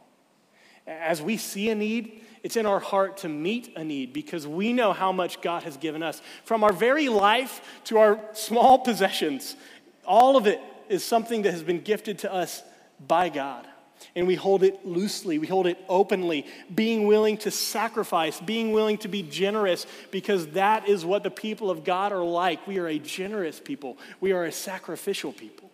As 0.87 1.21
we 1.21 1.35
see 1.35 1.69
a 1.69 1.75
need, 1.75 2.23
it's 2.41 2.55
in 2.55 2.65
our 2.65 2.79
heart 2.79 3.17
to 3.17 3.27
meet 3.27 3.73
a 3.75 3.83
need 3.83 4.13
because 4.13 4.47
we 4.47 4.71
know 4.71 4.93
how 4.93 5.11
much 5.11 5.41
God 5.41 5.63
has 5.63 5.75
given 5.75 6.01
us. 6.01 6.21
From 6.45 6.63
our 6.63 6.71
very 6.71 7.09
life 7.09 7.59
to 7.85 7.97
our 7.97 8.17
small 8.31 8.79
possessions, 8.79 9.57
all 10.05 10.37
of 10.37 10.47
it 10.47 10.61
is 10.87 11.03
something 11.03 11.41
that 11.41 11.51
has 11.51 11.63
been 11.63 11.81
gifted 11.81 12.19
to 12.19 12.33
us 12.33 12.63
by 13.05 13.27
God. 13.27 13.67
And 14.15 14.27
we 14.27 14.35
hold 14.35 14.63
it 14.63 14.85
loosely, 14.85 15.37
we 15.37 15.47
hold 15.47 15.67
it 15.67 15.77
openly, 15.87 16.45
being 16.73 17.05
willing 17.05 17.37
to 17.39 17.51
sacrifice, 17.51 18.39
being 18.39 18.71
willing 18.71 18.97
to 18.99 19.07
be 19.07 19.23
generous, 19.23 19.85
because 20.11 20.47
that 20.47 20.87
is 20.87 21.05
what 21.05 21.23
the 21.23 21.31
people 21.31 21.69
of 21.69 21.83
God 21.83 22.11
are 22.11 22.23
like. 22.23 22.65
We 22.67 22.79
are 22.79 22.87
a 22.87 22.99
generous 22.99 23.59
people, 23.59 23.97
we 24.19 24.31
are 24.31 24.45
a 24.45 24.51
sacrificial 24.51 25.31
people. 25.31 25.67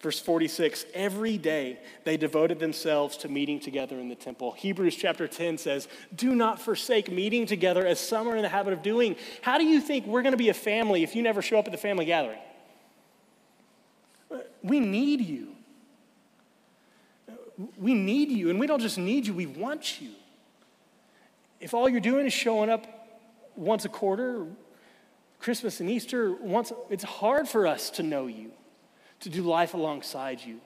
Verse 0.00 0.20
46 0.20 0.86
every 0.94 1.38
day 1.38 1.80
they 2.04 2.16
devoted 2.16 2.60
themselves 2.60 3.16
to 3.18 3.28
meeting 3.28 3.58
together 3.58 3.98
in 3.98 4.08
the 4.08 4.14
temple. 4.14 4.52
Hebrews 4.52 4.94
chapter 4.94 5.26
10 5.26 5.58
says, 5.58 5.88
Do 6.14 6.36
not 6.36 6.60
forsake 6.60 7.10
meeting 7.10 7.46
together 7.46 7.84
as 7.84 7.98
some 7.98 8.28
are 8.28 8.36
in 8.36 8.42
the 8.42 8.48
habit 8.48 8.72
of 8.72 8.82
doing. 8.82 9.16
How 9.42 9.58
do 9.58 9.64
you 9.64 9.80
think 9.80 10.06
we're 10.06 10.22
going 10.22 10.32
to 10.32 10.38
be 10.38 10.50
a 10.50 10.54
family 10.54 11.02
if 11.02 11.16
you 11.16 11.22
never 11.22 11.42
show 11.42 11.58
up 11.58 11.66
at 11.66 11.72
the 11.72 11.78
family 11.78 12.04
gathering? 12.04 12.38
We 14.62 14.78
need 14.78 15.22
you. 15.22 15.54
We 17.76 17.94
need 17.94 18.30
you. 18.30 18.50
And 18.50 18.60
we 18.60 18.66
don't 18.66 18.80
just 18.80 18.98
need 18.98 19.26
you, 19.26 19.34
we 19.34 19.46
want 19.46 20.00
you. 20.00 20.10
If 21.60 21.74
all 21.74 21.88
you're 21.88 22.00
doing 22.00 22.26
is 22.26 22.32
showing 22.32 22.70
up 22.70 22.86
once 23.56 23.84
a 23.84 23.88
quarter, 23.88 24.46
Christmas 25.40 25.80
and 25.80 25.90
Easter, 25.90 26.32
once, 26.32 26.72
it's 26.88 27.04
hard 27.04 27.48
for 27.48 27.66
us 27.66 27.90
to 27.90 28.02
know 28.02 28.26
you, 28.26 28.52
to 29.20 29.28
do 29.28 29.42
life 29.42 29.74
alongside 29.74 30.40
you 30.40 30.60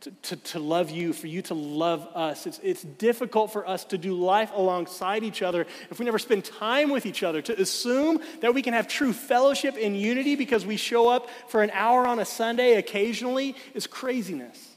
to, 0.00 0.10
to, 0.10 0.36
to, 0.36 0.58
love 0.60 0.90
you, 0.90 1.12
for 1.12 1.26
you 1.26 1.42
to 1.42 1.54
love 1.54 2.08
us. 2.14 2.46
It's, 2.46 2.60
it's 2.62 2.82
difficult 2.82 3.52
for 3.52 3.66
us 3.68 3.84
to 3.86 3.98
do 3.98 4.14
life 4.14 4.52
alongside 4.54 5.24
each 5.24 5.42
other 5.42 5.66
if 5.90 5.98
we 5.98 6.04
never 6.04 6.18
spend 6.18 6.44
time 6.44 6.90
with 6.90 7.04
each 7.04 7.22
other. 7.22 7.42
To 7.42 7.60
assume 7.60 8.20
that 8.40 8.54
we 8.54 8.62
can 8.62 8.74
have 8.74 8.86
true 8.86 9.12
fellowship 9.12 9.76
and 9.80 9.96
unity 9.96 10.36
because 10.36 10.64
we 10.64 10.76
show 10.76 11.08
up 11.08 11.28
for 11.48 11.62
an 11.62 11.70
hour 11.70 12.06
on 12.06 12.20
a 12.20 12.24
Sunday 12.24 12.76
occasionally 12.76 13.56
is 13.74 13.86
craziness. 13.86 14.67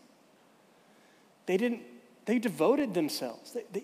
They 1.51 1.57
didn't, 1.57 1.81
they 2.23 2.39
devoted 2.39 2.93
themselves. 2.93 3.51
They, 3.51 3.65
they, 3.73 3.83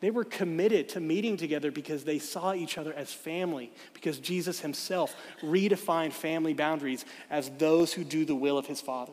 they 0.00 0.10
were 0.10 0.24
committed 0.24 0.88
to 0.90 1.00
meeting 1.00 1.36
together 1.36 1.70
because 1.70 2.02
they 2.02 2.18
saw 2.18 2.54
each 2.54 2.76
other 2.76 2.92
as 2.92 3.12
family, 3.12 3.70
because 3.94 4.18
Jesus 4.18 4.58
himself 4.58 5.14
redefined 5.40 6.12
family 6.12 6.54
boundaries 6.54 7.04
as 7.30 7.50
those 7.50 7.92
who 7.92 8.02
do 8.02 8.24
the 8.24 8.34
will 8.34 8.58
of 8.58 8.66
his 8.66 8.80
Father 8.80 9.12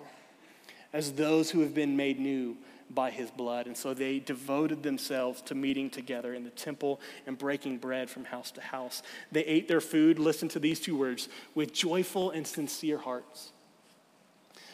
as 0.93 1.11
those 1.11 1.51
who 1.51 1.59
have 1.59 1.75
been 1.75 1.95
made 1.95 2.19
new 2.19 2.57
by 2.89 3.11
his 3.11 3.29
blood. 3.29 3.67
And 3.67 3.77
so 3.77 3.93
they 3.93 4.17
devoted 4.17 4.81
themselves 4.81 5.43
to 5.43 5.53
meeting 5.53 5.91
together 5.91 6.33
in 6.33 6.43
the 6.43 6.49
temple 6.49 6.99
and 7.27 7.37
breaking 7.37 7.77
bread 7.77 8.09
from 8.09 8.25
house 8.25 8.49
to 8.51 8.61
house. 8.61 9.03
They 9.31 9.43
ate 9.43 9.67
their 9.67 9.81
food, 9.81 10.17
listen 10.17 10.47
to 10.49 10.59
these 10.59 10.79
two 10.79 10.97
words, 10.97 11.29
with 11.53 11.71
joyful 11.71 12.31
and 12.31 12.47
sincere 12.47 12.97
hearts. 12.97 13.51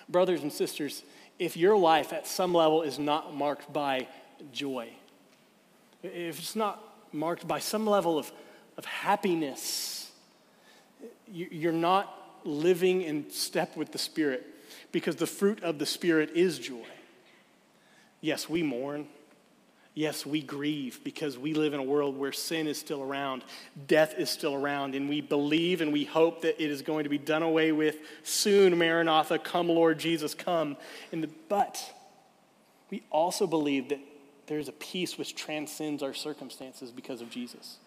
Brothers 0.07 0.43
and 0.43 0.53
sisters, 0.53 1.03
if 1.41 1.57
your 1.57 1.75
life 1.75 2.13
at 2.13 2.27
some 2.27 2.53
level 2.53 2.83
is 2.83 2.99
not 2.99 3.33
marked 3.33 3.73
by 3.73 4.07
joy, 4.53 4.87
if 6.03 6.37
it's 6.37 6.55
not 6.55 6.79
marked 7.11 7.47
by 7.47 7.57
some 7.57 7.87
level 7.87 8.19
of, 8.19 8.31
of 8.77 8.85
happiness, 8.85 10.11
you're 11.27 11.71
not 11.71 12.15
living 12.43 13.01
in 13.01 13.27
step 13.31 13.75
with 13.75 13.91
the 13.91 13.97
Spirit 13.97 14.45
because 14.91 15.15
the 15.15 15.25
fruit 15.25 15.63
of 15.63 15.79
the 15.79 15.85
Spirit 15.87 16.29
is 16.35 16.59
joy. 16.59 16.85
Yes, 18.21 18.47
we 18.47 18.61
mourn. 18.61 19.07
Yes, 19.93 20.25
we 20.25 20.41
grieve 20.41 21.01
because 21.03 21.37
we 21.37 21.53
live 21.53 21.73
in 21.73 21.79
a 21.79 21.83
world 21.83 22.17
where 22.17 22.31
sin 22.31 22.67
is 22.67 22.79
still 22.79 23.01
around, 23.01 23.43
death 23.87 24.15
is 24.17 24.29
still 24.29 24.55
around, 24.55 24.95
and 24.95 25.09
we 25.09 25.19
believe 25.19 25.81
and 25.81 25.91
we 25.91 26.05
hope 26.05 26.43
that 26.43 26.63
it 26.63 26.71
is 26.71 26.81
going 26.81 27.03
to 27.03 27.09
be 27.09 27.17
done 27.17 27.43
away 27.43 27.73
with 27.73 27.97
soon. 28.23 28.77
Maranatha, 28.77 29.37
come, 29.37 29.67
Lord 29.67 29.99
Jesus, 29.99 30.33
come. 30.33 30.77
The, 31.11 31.29
but 31.49 31.93
we 32.89 33.03
also 33.09 33.45
believe 33.45 33.89
that 33.89 33.99
there's 34.47 34.69
a 34.69 34.73
peace 34.73 35.17
which 35.17 35.35
transcends 35.35 36.01
our 36.01 36.13
circumstances 36.13 36.91
because 36.91 37.19
of 37.19 37.29
Jesus. 37.29 37.77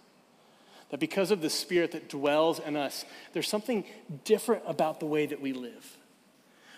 That 0.91 1.01
because 1.01 1.31
of 1.31 1.41
the 1.41 1.51
Spirit 1.51 1.93
that 1.93 2.11
dwells 2.11 2.59
in 2.59 2.77
us, 2.77 3.07
there's 3.33 3.49
something 3.49 3.85
different 4.25 4.63
about 4.67 5.01
the 5.01 5.07
way 5.07 5.25
that 5.25 5.41
we 5.41 5.55
live 5.55 5.97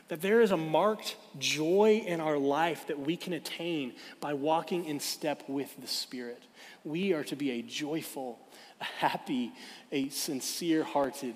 that 0.09 0.21
there 0.21 0.41
is 0.41 0.51
a 0.53 0.57
marked 0.57 1.17
joy 1.39 2.03
in 2.07 2.21
our 2.21 2.39
life 2.39 2.87
that 2.87 2.99
we 2.99 3.17
can 3.17 3.33
attain 3.33 3.93
by 4.21 4.35
walking 4.35 4.85
in 4.85 5.01
step 5.01 5.43
with 5.49 5.75
the 5.81 5.87
Spirit. 5.87 6.43
We 6.85 7.13
are 7.13 7.25
to 7.25 7.37
be 7.37 7.53
a 7.53 7.63
joyful, 7.63 8.39
a 8.81 8.85
happy, 8.85 9.53
a 9.91 10.09
sincere 10.11 10.85
hearted 10.85 11.35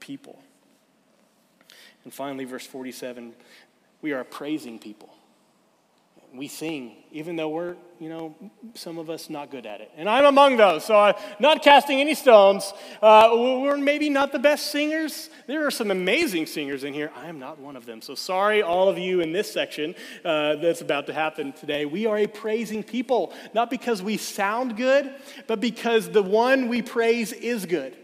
people. 0.00 0.38
And 2.04 2.12
finally, 2.12 2.44
verse 2.44 2.66
47 2.66 3.34
we 4.00 4.12
are 4.12 4.22
praising 4.22 4.78
people 4.78 5.12
we 6.34 6.48
sing, 6.48 6.96
even 7.10 7.36
though 7.36 7.48
we're, 7.48 7.76
you 7.98 8.08
know, 8.08 8.34
some 8.74 8.98
of 8.98 9.10
us 9.10 9.30
not 9.30 9.50
good 9.50 9.66
at 9.66 9.80
it. 9.80 9.90
And 9.96 10.08
I'm 10.08 10.24
among 10.24 10.56
those, 10.56 10.84
so 10.84 10.96
I'm 10.96 11.14
not 11.40 11.62
casting 11.62 12.00
any 12.00 12.14
stones. 12.14 12.72
Uh, 13.00 13.30
we're 13.32 13.76
maybe 13.78 14.10
not 14.10 14.32
the 14.32 14.38
best 14.38 14.70
singers. 14.70 15.30
There 15.46 15.66
are 15.66 15.70
some 15.70 15.90
amazing 15.90 16.46
singers 16.46 16.84
in 16.84 16.92
here. 16.92 17.10
I 17.16 17.28
am 17.28 17.38
not 17.38 17.58
one 17.58 17.76
of 17.76 17.86
them. 17.86 18.02
So 18.02 18.14
sorry, 18.14 18.62
all 18.62 18.88
of 18.88 18.98
you 18.98 19.20
in 19.20 19.32
this 19.32 19.50
section 19.50 19.94
uh, 20.24 20.56
that's 20.56 20.80
about 20.80 21.06
to 21.06 21.14
happen 21.14 21.52
today. 21.52 21.86
We 21.86 22.06
are 22.06 22.18
a 22.18 22.26
praising 22.26 22.82
people, 22.82 23.32
not 23.54 23.70
because 23.70 24.02
we 24.02 24.16
sound 24.16 24.76
good, 24.76 25.12
but 25.46 25.60
because 25.60 26.10
the 26.10 26.22
one 26.22 26.68
we 26.68 26.82
praise 26.82 27.32
is 27.32 27.66
good. 27.66 27.96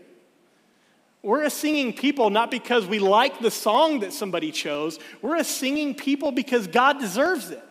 We're 1.23 1.45
a 1.45 1.51
singing 1.51 1.95
people 1.95 2.29
not 2.29 2.51
because 2.51 2.87
we 2.87 2.99
like 2.99 3.41
the 3.41 3.51
song 3.51 4.01
that 4.01 4.13
somebody 4.13 4.53
chose. 4.53 4.99
We're 5.23 5.37
a 5.37 5.45
singing 5.45 5.95
people 5.95 6.33
because 6.33 6.67
God 6.67 7.01
deserves 7.01 7.51
it. 7.51 7.63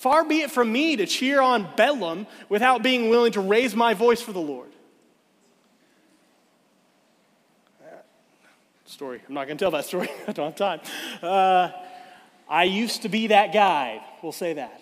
Far 0.00 0.24
be 0.24 0.40
it 0.40 0.50
from 0.50 0.72
me 0.72 0.96
to 0.96 1.04
cheer 1.04 1.42
on 1.42 1.68
Bedlam 1.76 2.26
without 2.48 2.82
being 2.82 3.10
willing 3.10 3.32
to 3.32 3.40
raise 3.42 3.76
my 3.76 3.92
voice 3.92 4.22
for 4.22 4.32
the 4.32 4.40
Lord. 4.40 4.70
Story. 8.86 9.20
I'm 9.28 9.34
not 9.34 9.46
going 9.46 9.58
to 9.58 9.62
tell 9.62 9.70
that 9.72 9.84
story. 9.84 10.08
I 10.26 10.32
don't 10.32 10.46
have 10.46 10.56
time. 10.56 10.80
Uh, 11.22 11.70
I 12.48 12.64
used 12.64 13.02
to 13.02 13.10
be 13.10 13.26
that 13.26 13.52
guy. 13.52 14.02
We'll 14.22 14.32
say 14.32 14.54
that. 14.54 14.80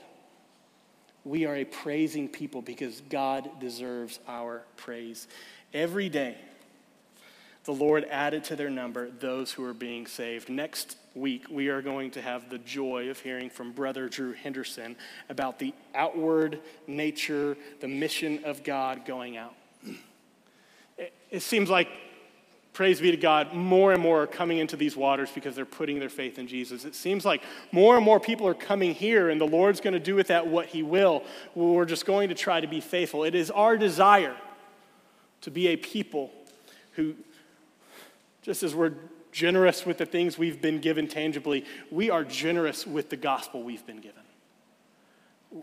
We 1.24 1.46
are 1.46 1.56
a 1.56 1.64
praising 1.64 2.28
people 2.28 2.62
because 2.62 3.02
God 3.10 3.50
deserves 3.58 4.20
our 4.28 4.62
praise. 4.76 5.26
Every 5.74 6.08
day, 6.08 6.36
the 7.68 7.74
Lord 7.74 8.06
added 8.10 8.44
to 8.44 8.56
their 8.56 8.70
number 8.70 9.10
those 9.10 9.52
who 9.52 9.62
are 9.62 9.74
being 9.74 10.06
saved. 10.06 10.48
Next 10.48 10.96
week, 11.14 11.44
we 11.50 11.68
are 11.68 11.82
going 11.82 12.10
to 12.12 12.22
have 12.22 12.48
the 12.48 12.56
joy 12.56 13.10
of 13.10 13.20
hearing 13.20 13.50
from 13.50 13.72
Brother 13.72 14.08
Drew 14.08 14.32
Henderson 14.32 14.96
about 15.28 15.58
the 15.58 15.74
outward 15.94 16.60
nature, 16.86 17.58
the 17.80 17.86
mission 17.86 18.42
of 18.46 18.64
God 18.64 19.04
going 19.04 19.36
out. 19.36 19.52
It, 21.30 21.42
seems 21.42 21.68
like, 21.68 21.90
praise 22.72 23.02
be 23.02 23.10
to 23.10 23.18
God, 23.18 23.52
more 23.52 23.92
and 23.92 24.00
more 24.00 24.22
are 24.22 24.26
coming 24.26 24.56
into 24.56 24.78
these 24.78 24.96
waters 24.96 25.28
because 25.34 25.54
they're 25.54 25.66
putting 25.66 25.98
their 25.98 26.08
faith 26.08 26.38
in 26.38 26.46
Jesus. 26.46 26.86
It 26.86 26.94
seems 26.94 27.26
like 27.26 27.42
more 27.70 27.96
and 27.96 28.04
more 28.04 28.18
people 28.18 28.48
are 28.48 28.54
coming 28.54 28.94
here, 28.94 29.28
and 29.28 29.38
the 29.38 29.46
Lord's 29.46 29.82
going 29.82 29.92
to 29.92 30.00
do 30.00 30.14
with 30.14 30.28
that 30.28 30.46
what 30.46 30.68
He 30.68 30.82
will. 30.82 31.22
We're 31.54 31.84
just 31.84 32.06
going 32.06 32.30
to 32.30 32.34
try 32.34 32.62
to 32.62 32.66
be 32.66 32.80
faithful. 32.80 33.24
It 33.24 33.34
is 33.34 33.50
our 33.50 33.76
desire 33.76 34.36
to 35.42 35.50
be 35.50 35.66
a 35.66 35.76
people 35.76 36.32
who 36.92 37.14
just 38.42 38.62
as 38.62 38.74
we're 38.74 38.94
generous 39.32 39.84
with 39.84 39.98
the 39.98 40.06
things 40.06 40.38
we've 40.38 40.60
been 40.60 40.80
given 40.80 41.08
tangibly, 41.08 41.64
we 41.90 42.10
are 42.10 42.24
generous 42.24 42.86
with 42.86 43.10
the 43.10 43.16
gospel 43.16 43.62
we've 43.62 43.86
been 43.86 44.00
given. 44.00 44.22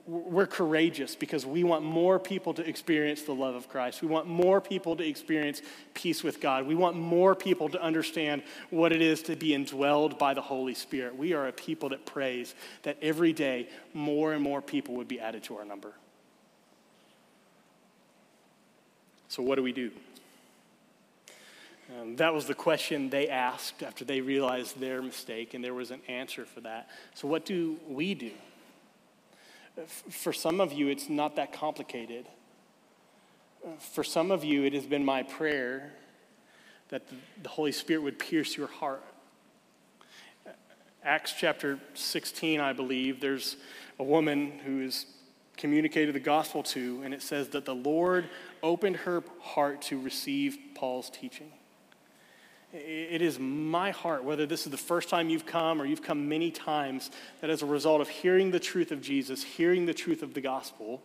We're 0.07 0.47
courageous 0.47 1.15
because 1.15 1.45
we 1.45 1.63
want 1.63 1.83
more 1.83 2.17
people 2.17 2.55
to 2.55 2.67
experience 2.67 3.21
the 3.21 3.35
love 3.35 3.53
of 3.53 3.69
Christ. 3.69 4.01
We 4.01 4.07
want 4.07 4.25
more 4.25 4.59
people 4.59 4.95
to 4.95 5.07
experience 5.07 5.61
peace 5.93 6.23
with 6.23 6.41
God. 6.41 6.65
We 6.65 6.73
want 6.73 6.95
more 6.95 7.35
people 7.35 7.69
to 7.69 7.79
understand 7.79 8.41
what 8.71 8.91
it 8.91 9.01
is 9.03 9.21
to 9.23 9.35
be 9.35 9.49
indwelled 9.49 10.17
by 10.17 10.33
the 10.33 10.41
Holy 10.41 10.73
Spirit. 10.73 11.15
We 11.15 11.33
are 11.33 11.47
a 11.47 11.51
people 11.51 11.89
that 11.89 12.03
prays 12.03 12.55
that 12.81 12.97
every 12.99 13.31
day 13.31 13.69
more 13.93 14.33
and 14.33 14.41
more 14.41 14.59
people 14.59 14.95
would 14.95 15.07
be 15.07 15.19
added 15.19 15.43
to 15.43 15.57
our 15.57 15.65
number. 15.65 15.93
So, 19.27 19.43
what 19.43 19.57
do 19.57 19.63
we 19.63 19.71
do? 19.71 19.91
Um, 21.89 22.15
that 22.15 22.33
was 22.33 22.45
the 22.45 22.55
question 22.55 23.09
they 23.09 23.27
asked 23.29 23.83
after 23.83 24.03
they 24.03 24.19
realized 24.19 24.79
their 24.79 25.01
mistake, 25.01 25.53
and 25.53 25.63
there 25.63 25.73
was 25.73 25.91
an 25.91 26.01
answer 26.07 26.45
for 26.45 26.61
that. 26.61 26.89
So, 27.13 27.27
what 27.27 27.45
do 27.45 27.77
we 27.87 28.15
do? 28.15 28.31
For 30.09 30.33
some 30.33 30.59
of 30.59 30.73
you, 30.73 30.87
it's 30.87 31.09
not 31.09 31.35
that 31.35 31.53
complicated. 31.53 32.25
For 33.93 34.03
some 34.03 34.31
of 34.31 34.43
you, 34.43 34.63
it 34.63 34.73
has 34.73 34.85
been 34.85 35.05
my 35.05 35.23
prayer 35.23 35.91
that 36.89 37.03
the 37.41 37.49
Holy 37.49 37.71
Spirit 37.71 38.01
would 38.01 38.17
pierce 38.17 38.57
your 38.57 38.67
heart. 38.67 39.03
Acts 41.03 41.35
chapter 41.37 41.77
16, 41.93 42.59
I 42.59 42.73
believe, 42.73 43.19
there's 43.19 43.57
a 43.99 44.03
woman 44.03 44.53
who 44.65 44.81
is 44.81 45.05
communicated 45.55 46.15
the 46.15 46.19
gospel 46.19 46.63
to, 46.63 47.01
and 47.03 47.13
it 47.13 47.21
says 47.21 47.49
that 47.49 47.65
the 47.65 47.75
Lord 47.75 48.27
opened 48.63 48.97
her 48.97 49.23
heart 49.39 49.83
to 49.83 49.99
receive 49.99 50.57
Paul's 50.73 51.09
teaching. 51.09 51.51
It 52.77 53.21
is 53.21 53.39
my 53.39 53.91
heart, 53.91 54.25
whether 54.25 54.45
this 54.45 54.65
is 54.65 54.71
the 54.71 54.77
first 54.77 55.07
time 55.07 55.29
you've 55.29 55.45
come 55.45 55.81
or 55.81 55.85
you've 55.85 56.01
come 56.01 56.27
many 56.27 56.51
times, 56.51 57.09
that 57.39 57.49
as 57.49 57.61
a 57.61 57.65
result 57.65 58.01
of 58.01 58.09
hearing 58.09 58.51
the 58.51 58.59
truth 58.59 58.91
of 58.91 59.01
Jesus, 59.01 59.43
hearing 59.43 59.85
the 59.85 59.93
truth 59.93 60.21
of 60.21 60.33
the 60.33 60.41
gospel, 60.41 61.01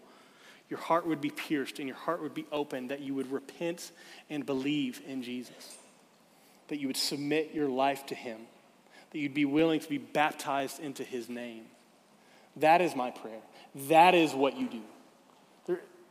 your 0.68 0.80
heart 0.80 1.06
would 1.06 1.20
be 1.20 1.30
pierced 1.30 1.78
and 1.78 1.86
your 1.86 1.96
heart 1.96 2.22
would 2.22 2.34
be 2.34 2.46
open, 2.50 2.88
that 2.88 3.00
you 3.00 3.14
would 3.14 3.30
repent 3.30 3.92
and 4.28 4.44
believe 4.44 5.00
in 5.06 5.22
Jesus, 5.22 5.76
that 6.68 6.78
you 6.78 6.88
would 6.88 6.96
submit 6.96 7.52
your 7.54 7.68
life 7.68 8.06
to 8.06 8.16
Him, 8.16 8.38
that 9.12 9.18
you'd 9.18 9.34
be 9.34 9.44
willing 9.44 9.78
to 9.78 9.88
be 9.88 9.98
baptized 9.98 10.80
into 10.80 11.04
His 11.04 11.28
name. 11.28 11.64
That 12.56 12.80
is 12.80 12.96
my 12.96 13.10
prayer. 13.10 13.40
That 13.88 14.14
is 14.14 14.34
what 14.34 14.56
you 14.56 14.68
do. 14.68 14.82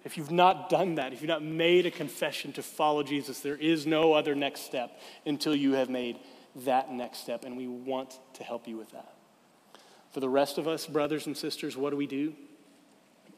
If 0.03 0.17
you've 0.17 0.31
not 0.31 0.69
done 0.69 0.95
that, 0.95 1.11
if 1.11 1.21
you've 1.21 1.29
not 1.29 1.43
made 1.43 1.85
a 1.85 1.91
confession 1.91 2.53
to 2.53 2.63
follow 2.63 3.03
Jesus, 3.03 3.41
there 3.41 3.57
is 3.57 3.85
no 3.85 4.13
other 4.13 4.33
next 4.33 4.61
step 4.61 4.99
until 5.25 5.53
you 5.53 5.73
have 5.73 5.89
made 5.89 6.17
that 6.55 6.91
next 6.91 7.19
step, 7.19 7.43
and 7.43 7.57
we 7.57 7.67
want 7.67 8.17
to 8.33 8.43
help 8.43 8.67
you 8.67 8.77
with 8.77 8.91
that. 8.91 9.13
For 10.11 10.19
the 10.19 10.29
rest 10.29 10.57
of 10.57 10.67
us, 10.67 10.87
brothers 10.87 11.27
and 11.27 11.37
sisters, 11.37 11.77
what 11.77 11.91
do 11.91 11.97
we 11.97 12.07
do? 12.07 12.33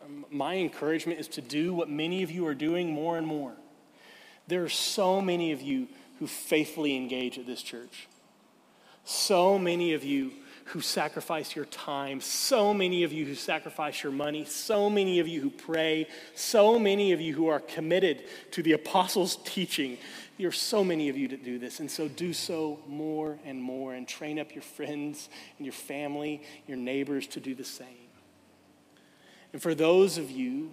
Um, 0.03 0.26
my 0.30 0.55
encouragement 0.55 1.20
is 1.20 1.28
to 1.30 1.41
do 1.41 1.74
what 1.74 1.89
many 1.89 2.24
of 2.24 2.32
you 2.32 2.47
are 2.47 2.55
doing 2.55 2.91
more 2.91 3.18
and 3.18 3.28
more. 3.28 3.53
There 4.47 4.64
are 4.64 4.70
so 4.70 5.22
many 5.22 5.51
of 5.51 5.62
you 5.62 5.88
who 6.20 6.28
faithfully 6.28 6.95
engage 6.95 7.38
at 7.38 7.45
this 7.45 7.62
church. 7.62 8.07
So 9.03 9.57
many 9.57 9.93
of 9.93 10.03
you 10.03 10.32
who 10.72 10.80
sacrifice 10.80 11.53
your 11.53 11.65
time, 11.65 12.22
so 12.22 12.74
many 12.74 13.03
of 13.03 13.11
you 13.11 13.26
who 13.26 13.36
sacrifice 13.36 14.03
your 14.03 14.11
money, 14.11 14.45
so 14.45 14.89
many 14.89 15.19
of 15.19 15.28
you 15.28 15.41
who 15.41 15.49
pray, 15.49 16.07
so 16.34 16.80
many 16.80 17.11
of 17.11 17.19
you 17.19 17.34
who 17.34 17.47
are 17.47 17.59
committed 17.59 18.24
to 18.51 18.63
the 18.63 18.72
apostles' 18.72 19.36
teaching. 19.43 19.97
There 20.38 20.47
are 20.47 20.51
so 20.51 20.84
many 20.84 21.09
of 21.09 21.17
you 21.17 21.28
that 21.28 21.43
do 21.43 21.59
this, 21.59 21.82
and 21.82 21.91
so 21.91 22.07
do 22.07 22.32
so 22.32 22.80
more 22.88 23.38
and 23.45 23.61
more, 23.61 23.93
and 23.93 24.07
train 24.07 24.39
up 24.39 24.55
your 24.55 24.61
friends 24.61 25.28
and 25.57 25.65
your 25.65 25.74
family, 25.74 26.41
your 26.67 26.78
neighbors 26.78 27.28
to 27.28 27.41
do 27.41 27.53
the 27.53 27.65
same. 27.65 27.88
And 29.51 29.61
for 29.61 29.76
those 29.76 30.17
of 30.17 30.32
you 30.32 30.72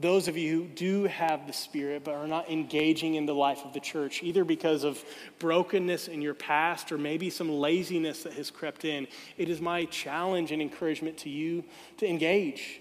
those 0.00 0.28
of 0.28 0.36
you 0.36 0.62
who 0.62 0.68
do 0.68 1.04
have 1.04 1.46
the 1.46 1.52
Spirit 1.52 2.04
but 2.04 2.14
are 2.14 2.26
not 2.26 2.50
engaging 2.50 3.16
in 3.16 3.26
the 3.26 3.34
life 3.34 3.60
of 3.64 3.72
the 3.72 3.80
church, 3.80 4.22
either 4.22 4.44
because 4.44 4.82
of 4.84 5.02
brokenness 5.38 6.08
in 6.08 6.22
your 6.22 6.34
past 6.34 6.90
or 6.90 6.98
maybe 6.98 7.28
some 7.28 7.50
laziness 7.50 8.22
that 8.22 8.32
has 8.34 8.50
crept 8.50 8.84
in, 8.84 9.06
it 9.36 9.48
is 9.48 9.60
my 9.60 9.84
challenge 9.86 10.52
and 10.52 10.62
encouragement 10.62 11.18
to 11.18 11.28
you 11.28 11.64
to 11.98 12.08
engage. 12.08 12.80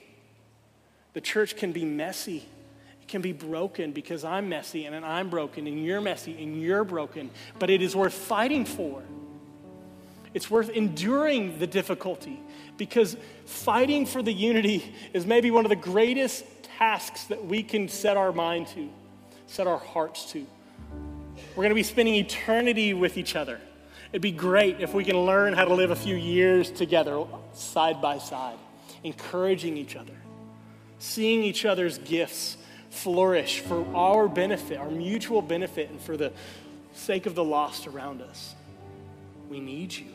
The 1.13 1.21
church 1.21 1.57
can 1.57 1.71
be 1.71 1.83
messy. 1.83 2.47
It 3.01 3.07
can 3.07 3.21
be 3.21 3.33
broken 3.33 3.91
because 3.91 4.23
I'm 4.23 4.47
messy 4.47 4.85
and 4.85 4.95
I'm 4.95 5.29
broken 5.29 5.67
and 5.67 5.83
you're 5.83 6.01
messy 6.01 6.41
and 6.41 6.61
you're 6.61 6.83
broken, 6.83 7.31
but 7.57 7.69
it 7.69 7.81
is 7.81 7.95
worth 7.95 8.13
fighting 8.13 8.65
for. 8.65 9.03
It's 10.33 10.49
worth 10.49 10.69
enduring 10.69 11.57
the 11.57 11.67
difficulty 11.67 12.39
because 12.77 13.17
fighting 13.45 14.05
for 14.05 14.21
the 14.21 14.31
unity 14.31 14.95
is 15.11 15.25
maybe 15.25 15.49
one 15.49 15.65
of 15.65 15.69
the 15.69 15.75
greatest 15.75 16.45
tasks 16.79 17.25
that 17.25 17.45
we 17.45 17.61
can 17.61 17.89
set 17.89 18.15
our 18.15 18.31
mind 18.31 18.65
to, 18.65 18.89
set 19.47 19.67
our 19.67 19.77
hearts 19.77 20.31
to. 20.31 20.47
We're 21.49 21.63
going 21.63 21.69
to 21.69 21.75
be 21.75 21.83
spending 21.83 22.15
eternity 22.15 22.93
with 22.93 23.17
each 23.17 23.35
other. 23.35 23.59
It'd 24.13 24.21
be 24.21 24.31
great 24.31 24.79
if 24.79 24.93
we 24.93 25.03
can 25.03 25.17
learn 25.25 25.53
how 25.53 25.65
to 25.65 25.73
live 25.73 25.91
a 25.91 25.95
few 25.95 26.15
years 26.15 26.71
together, 26.71 27.25
side 27.53 28.01
by 28.01 28.17
side, 28.17 28.57
encouraging 29.03 29.75
each 29.75 29.97
other, 29.97 30.13
seeing 30.99 31.43
each 31.43 31.65
other's 31.65 31.97
gifts 31.97 32.55
flourish 32.89 33.59
for 33.59 33.85
our 33.93 34.29
benefit, 34.29 34.79
our 34.79 34.89
mutual 34.89 35.41
benefit, 35.41 35.89
and 35.89 36.01
for 36.01 36.15
the 36.15 36.31
sake 36.93 37.25
of 37.25 37.35
the 37.35 37.43
lost 37.43 37.87
around 37.87 38.21
us. 38.21 38.55
We 39.49 39.59
need 39.59 39.93
you. 39.93 40.07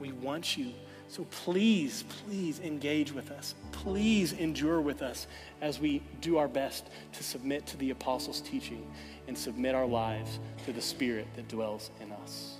We 0.00 0.12
want 0.12 0.56
you. 0.56 0.72
So 1.10 1.26
please, 1.44 2.04
please 2.24 2.60
engage 2.60 3.12
with 3.12 3.32
us. 3.32 3.56
Please 3.72 4.32
endure 4.32 4.80
with 4.80 5.02
us 5.02 5.26
as 5.60 5.80
we 5.80 6.02
do 6.20 6.38
our 6.38 6.46
best 6.46 6.86
to 7.14 7.24
submit 7.24 7.66
to 7.66 7.76
the 7.78 7.90
apostles' 7.90 8.40
teaching 8.40 8.86
and 9.26 9.36
submit 9.36 9.74
our 9.74 9.86
lives 9.86 10.38
to 10.66 10.72
the 10.72 10.80
Spirit 10.80 11.26
that 11.34 11.48
dwells 11.48 11.90
in 12.00 12.12
us. 12.12 12.54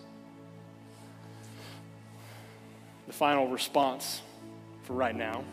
The 3.06 3.12
final 3.12 3.46
response 3.46 4.20
for 4.82 4.94
right 4.94 5.14
now 5.14 5.44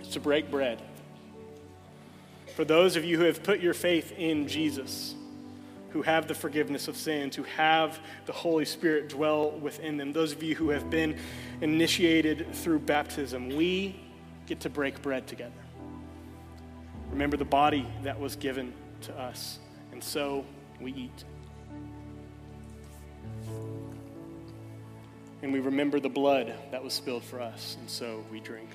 is 0.00 0.06
to 0.10 0.20
break 0.20 0.48
bread. 0.48 0.80
For 2.54 2.64
those 2.64 2.94
of 2.94 3.04
you 3.04 3.18
who 3.18 3.24
have 3.24 3.42
put 3.42 3.58
your 3.58 3.74
faith 3.74 4.12
in 4.16 4.46
Jesus, 4.46 5.15
who 5.90 6.02
have 6.02 6.28
the 6.28 6.34
forgiveness 6.34 6.88
of 6.88 6.96
sins, 6.96 7.36
who 7.36 7.44
have 7.44 7.98
the 8.26 8.32
Holy 8.32 8.64
Spirit 8.64 9.08
dwell 9.08 9.50
within 9.52 9.96
them, 9.96 10.12
those 10.12 10.32
of 10.32 10.42
you 10.42 10.54
who 10.54 10.70
have 10.70 10.90
been 10.90 11.16
initiated 11.60 12.54
through 12.54 12.80
baptism, 12.80 13.56
we 13.56 13.98
get 14.46 14.60
to 14.60 14.70
break 14.70 15.00
bread 15.02 15.26
together. 15.26 15.52
Remember 17.10 17.36
the 17.36 17.44
body 17.44 17.86
that 18.02 18.18
was 18.18 18.36
given 18.36 18.72
to 19.02 19.18
us, 19.18 19.58
and 19.92 20.02
so 20.02 20.44
we 20.80 20.92
eat. 20.92 21.24
And 25.42 25.52
we 25.52 25.60
remember 25.60 26.00
the 26.00 26.08
blood 26.08 26.52
that 26.72 26.82
was 26.82 26.92
spilled 26.92 27.22
for 27.22 27.40
us, 27.40 27.76
and 27.80 27.88
so 27.88 28.24
we 28.32 28.40
drink. 28.40 28.68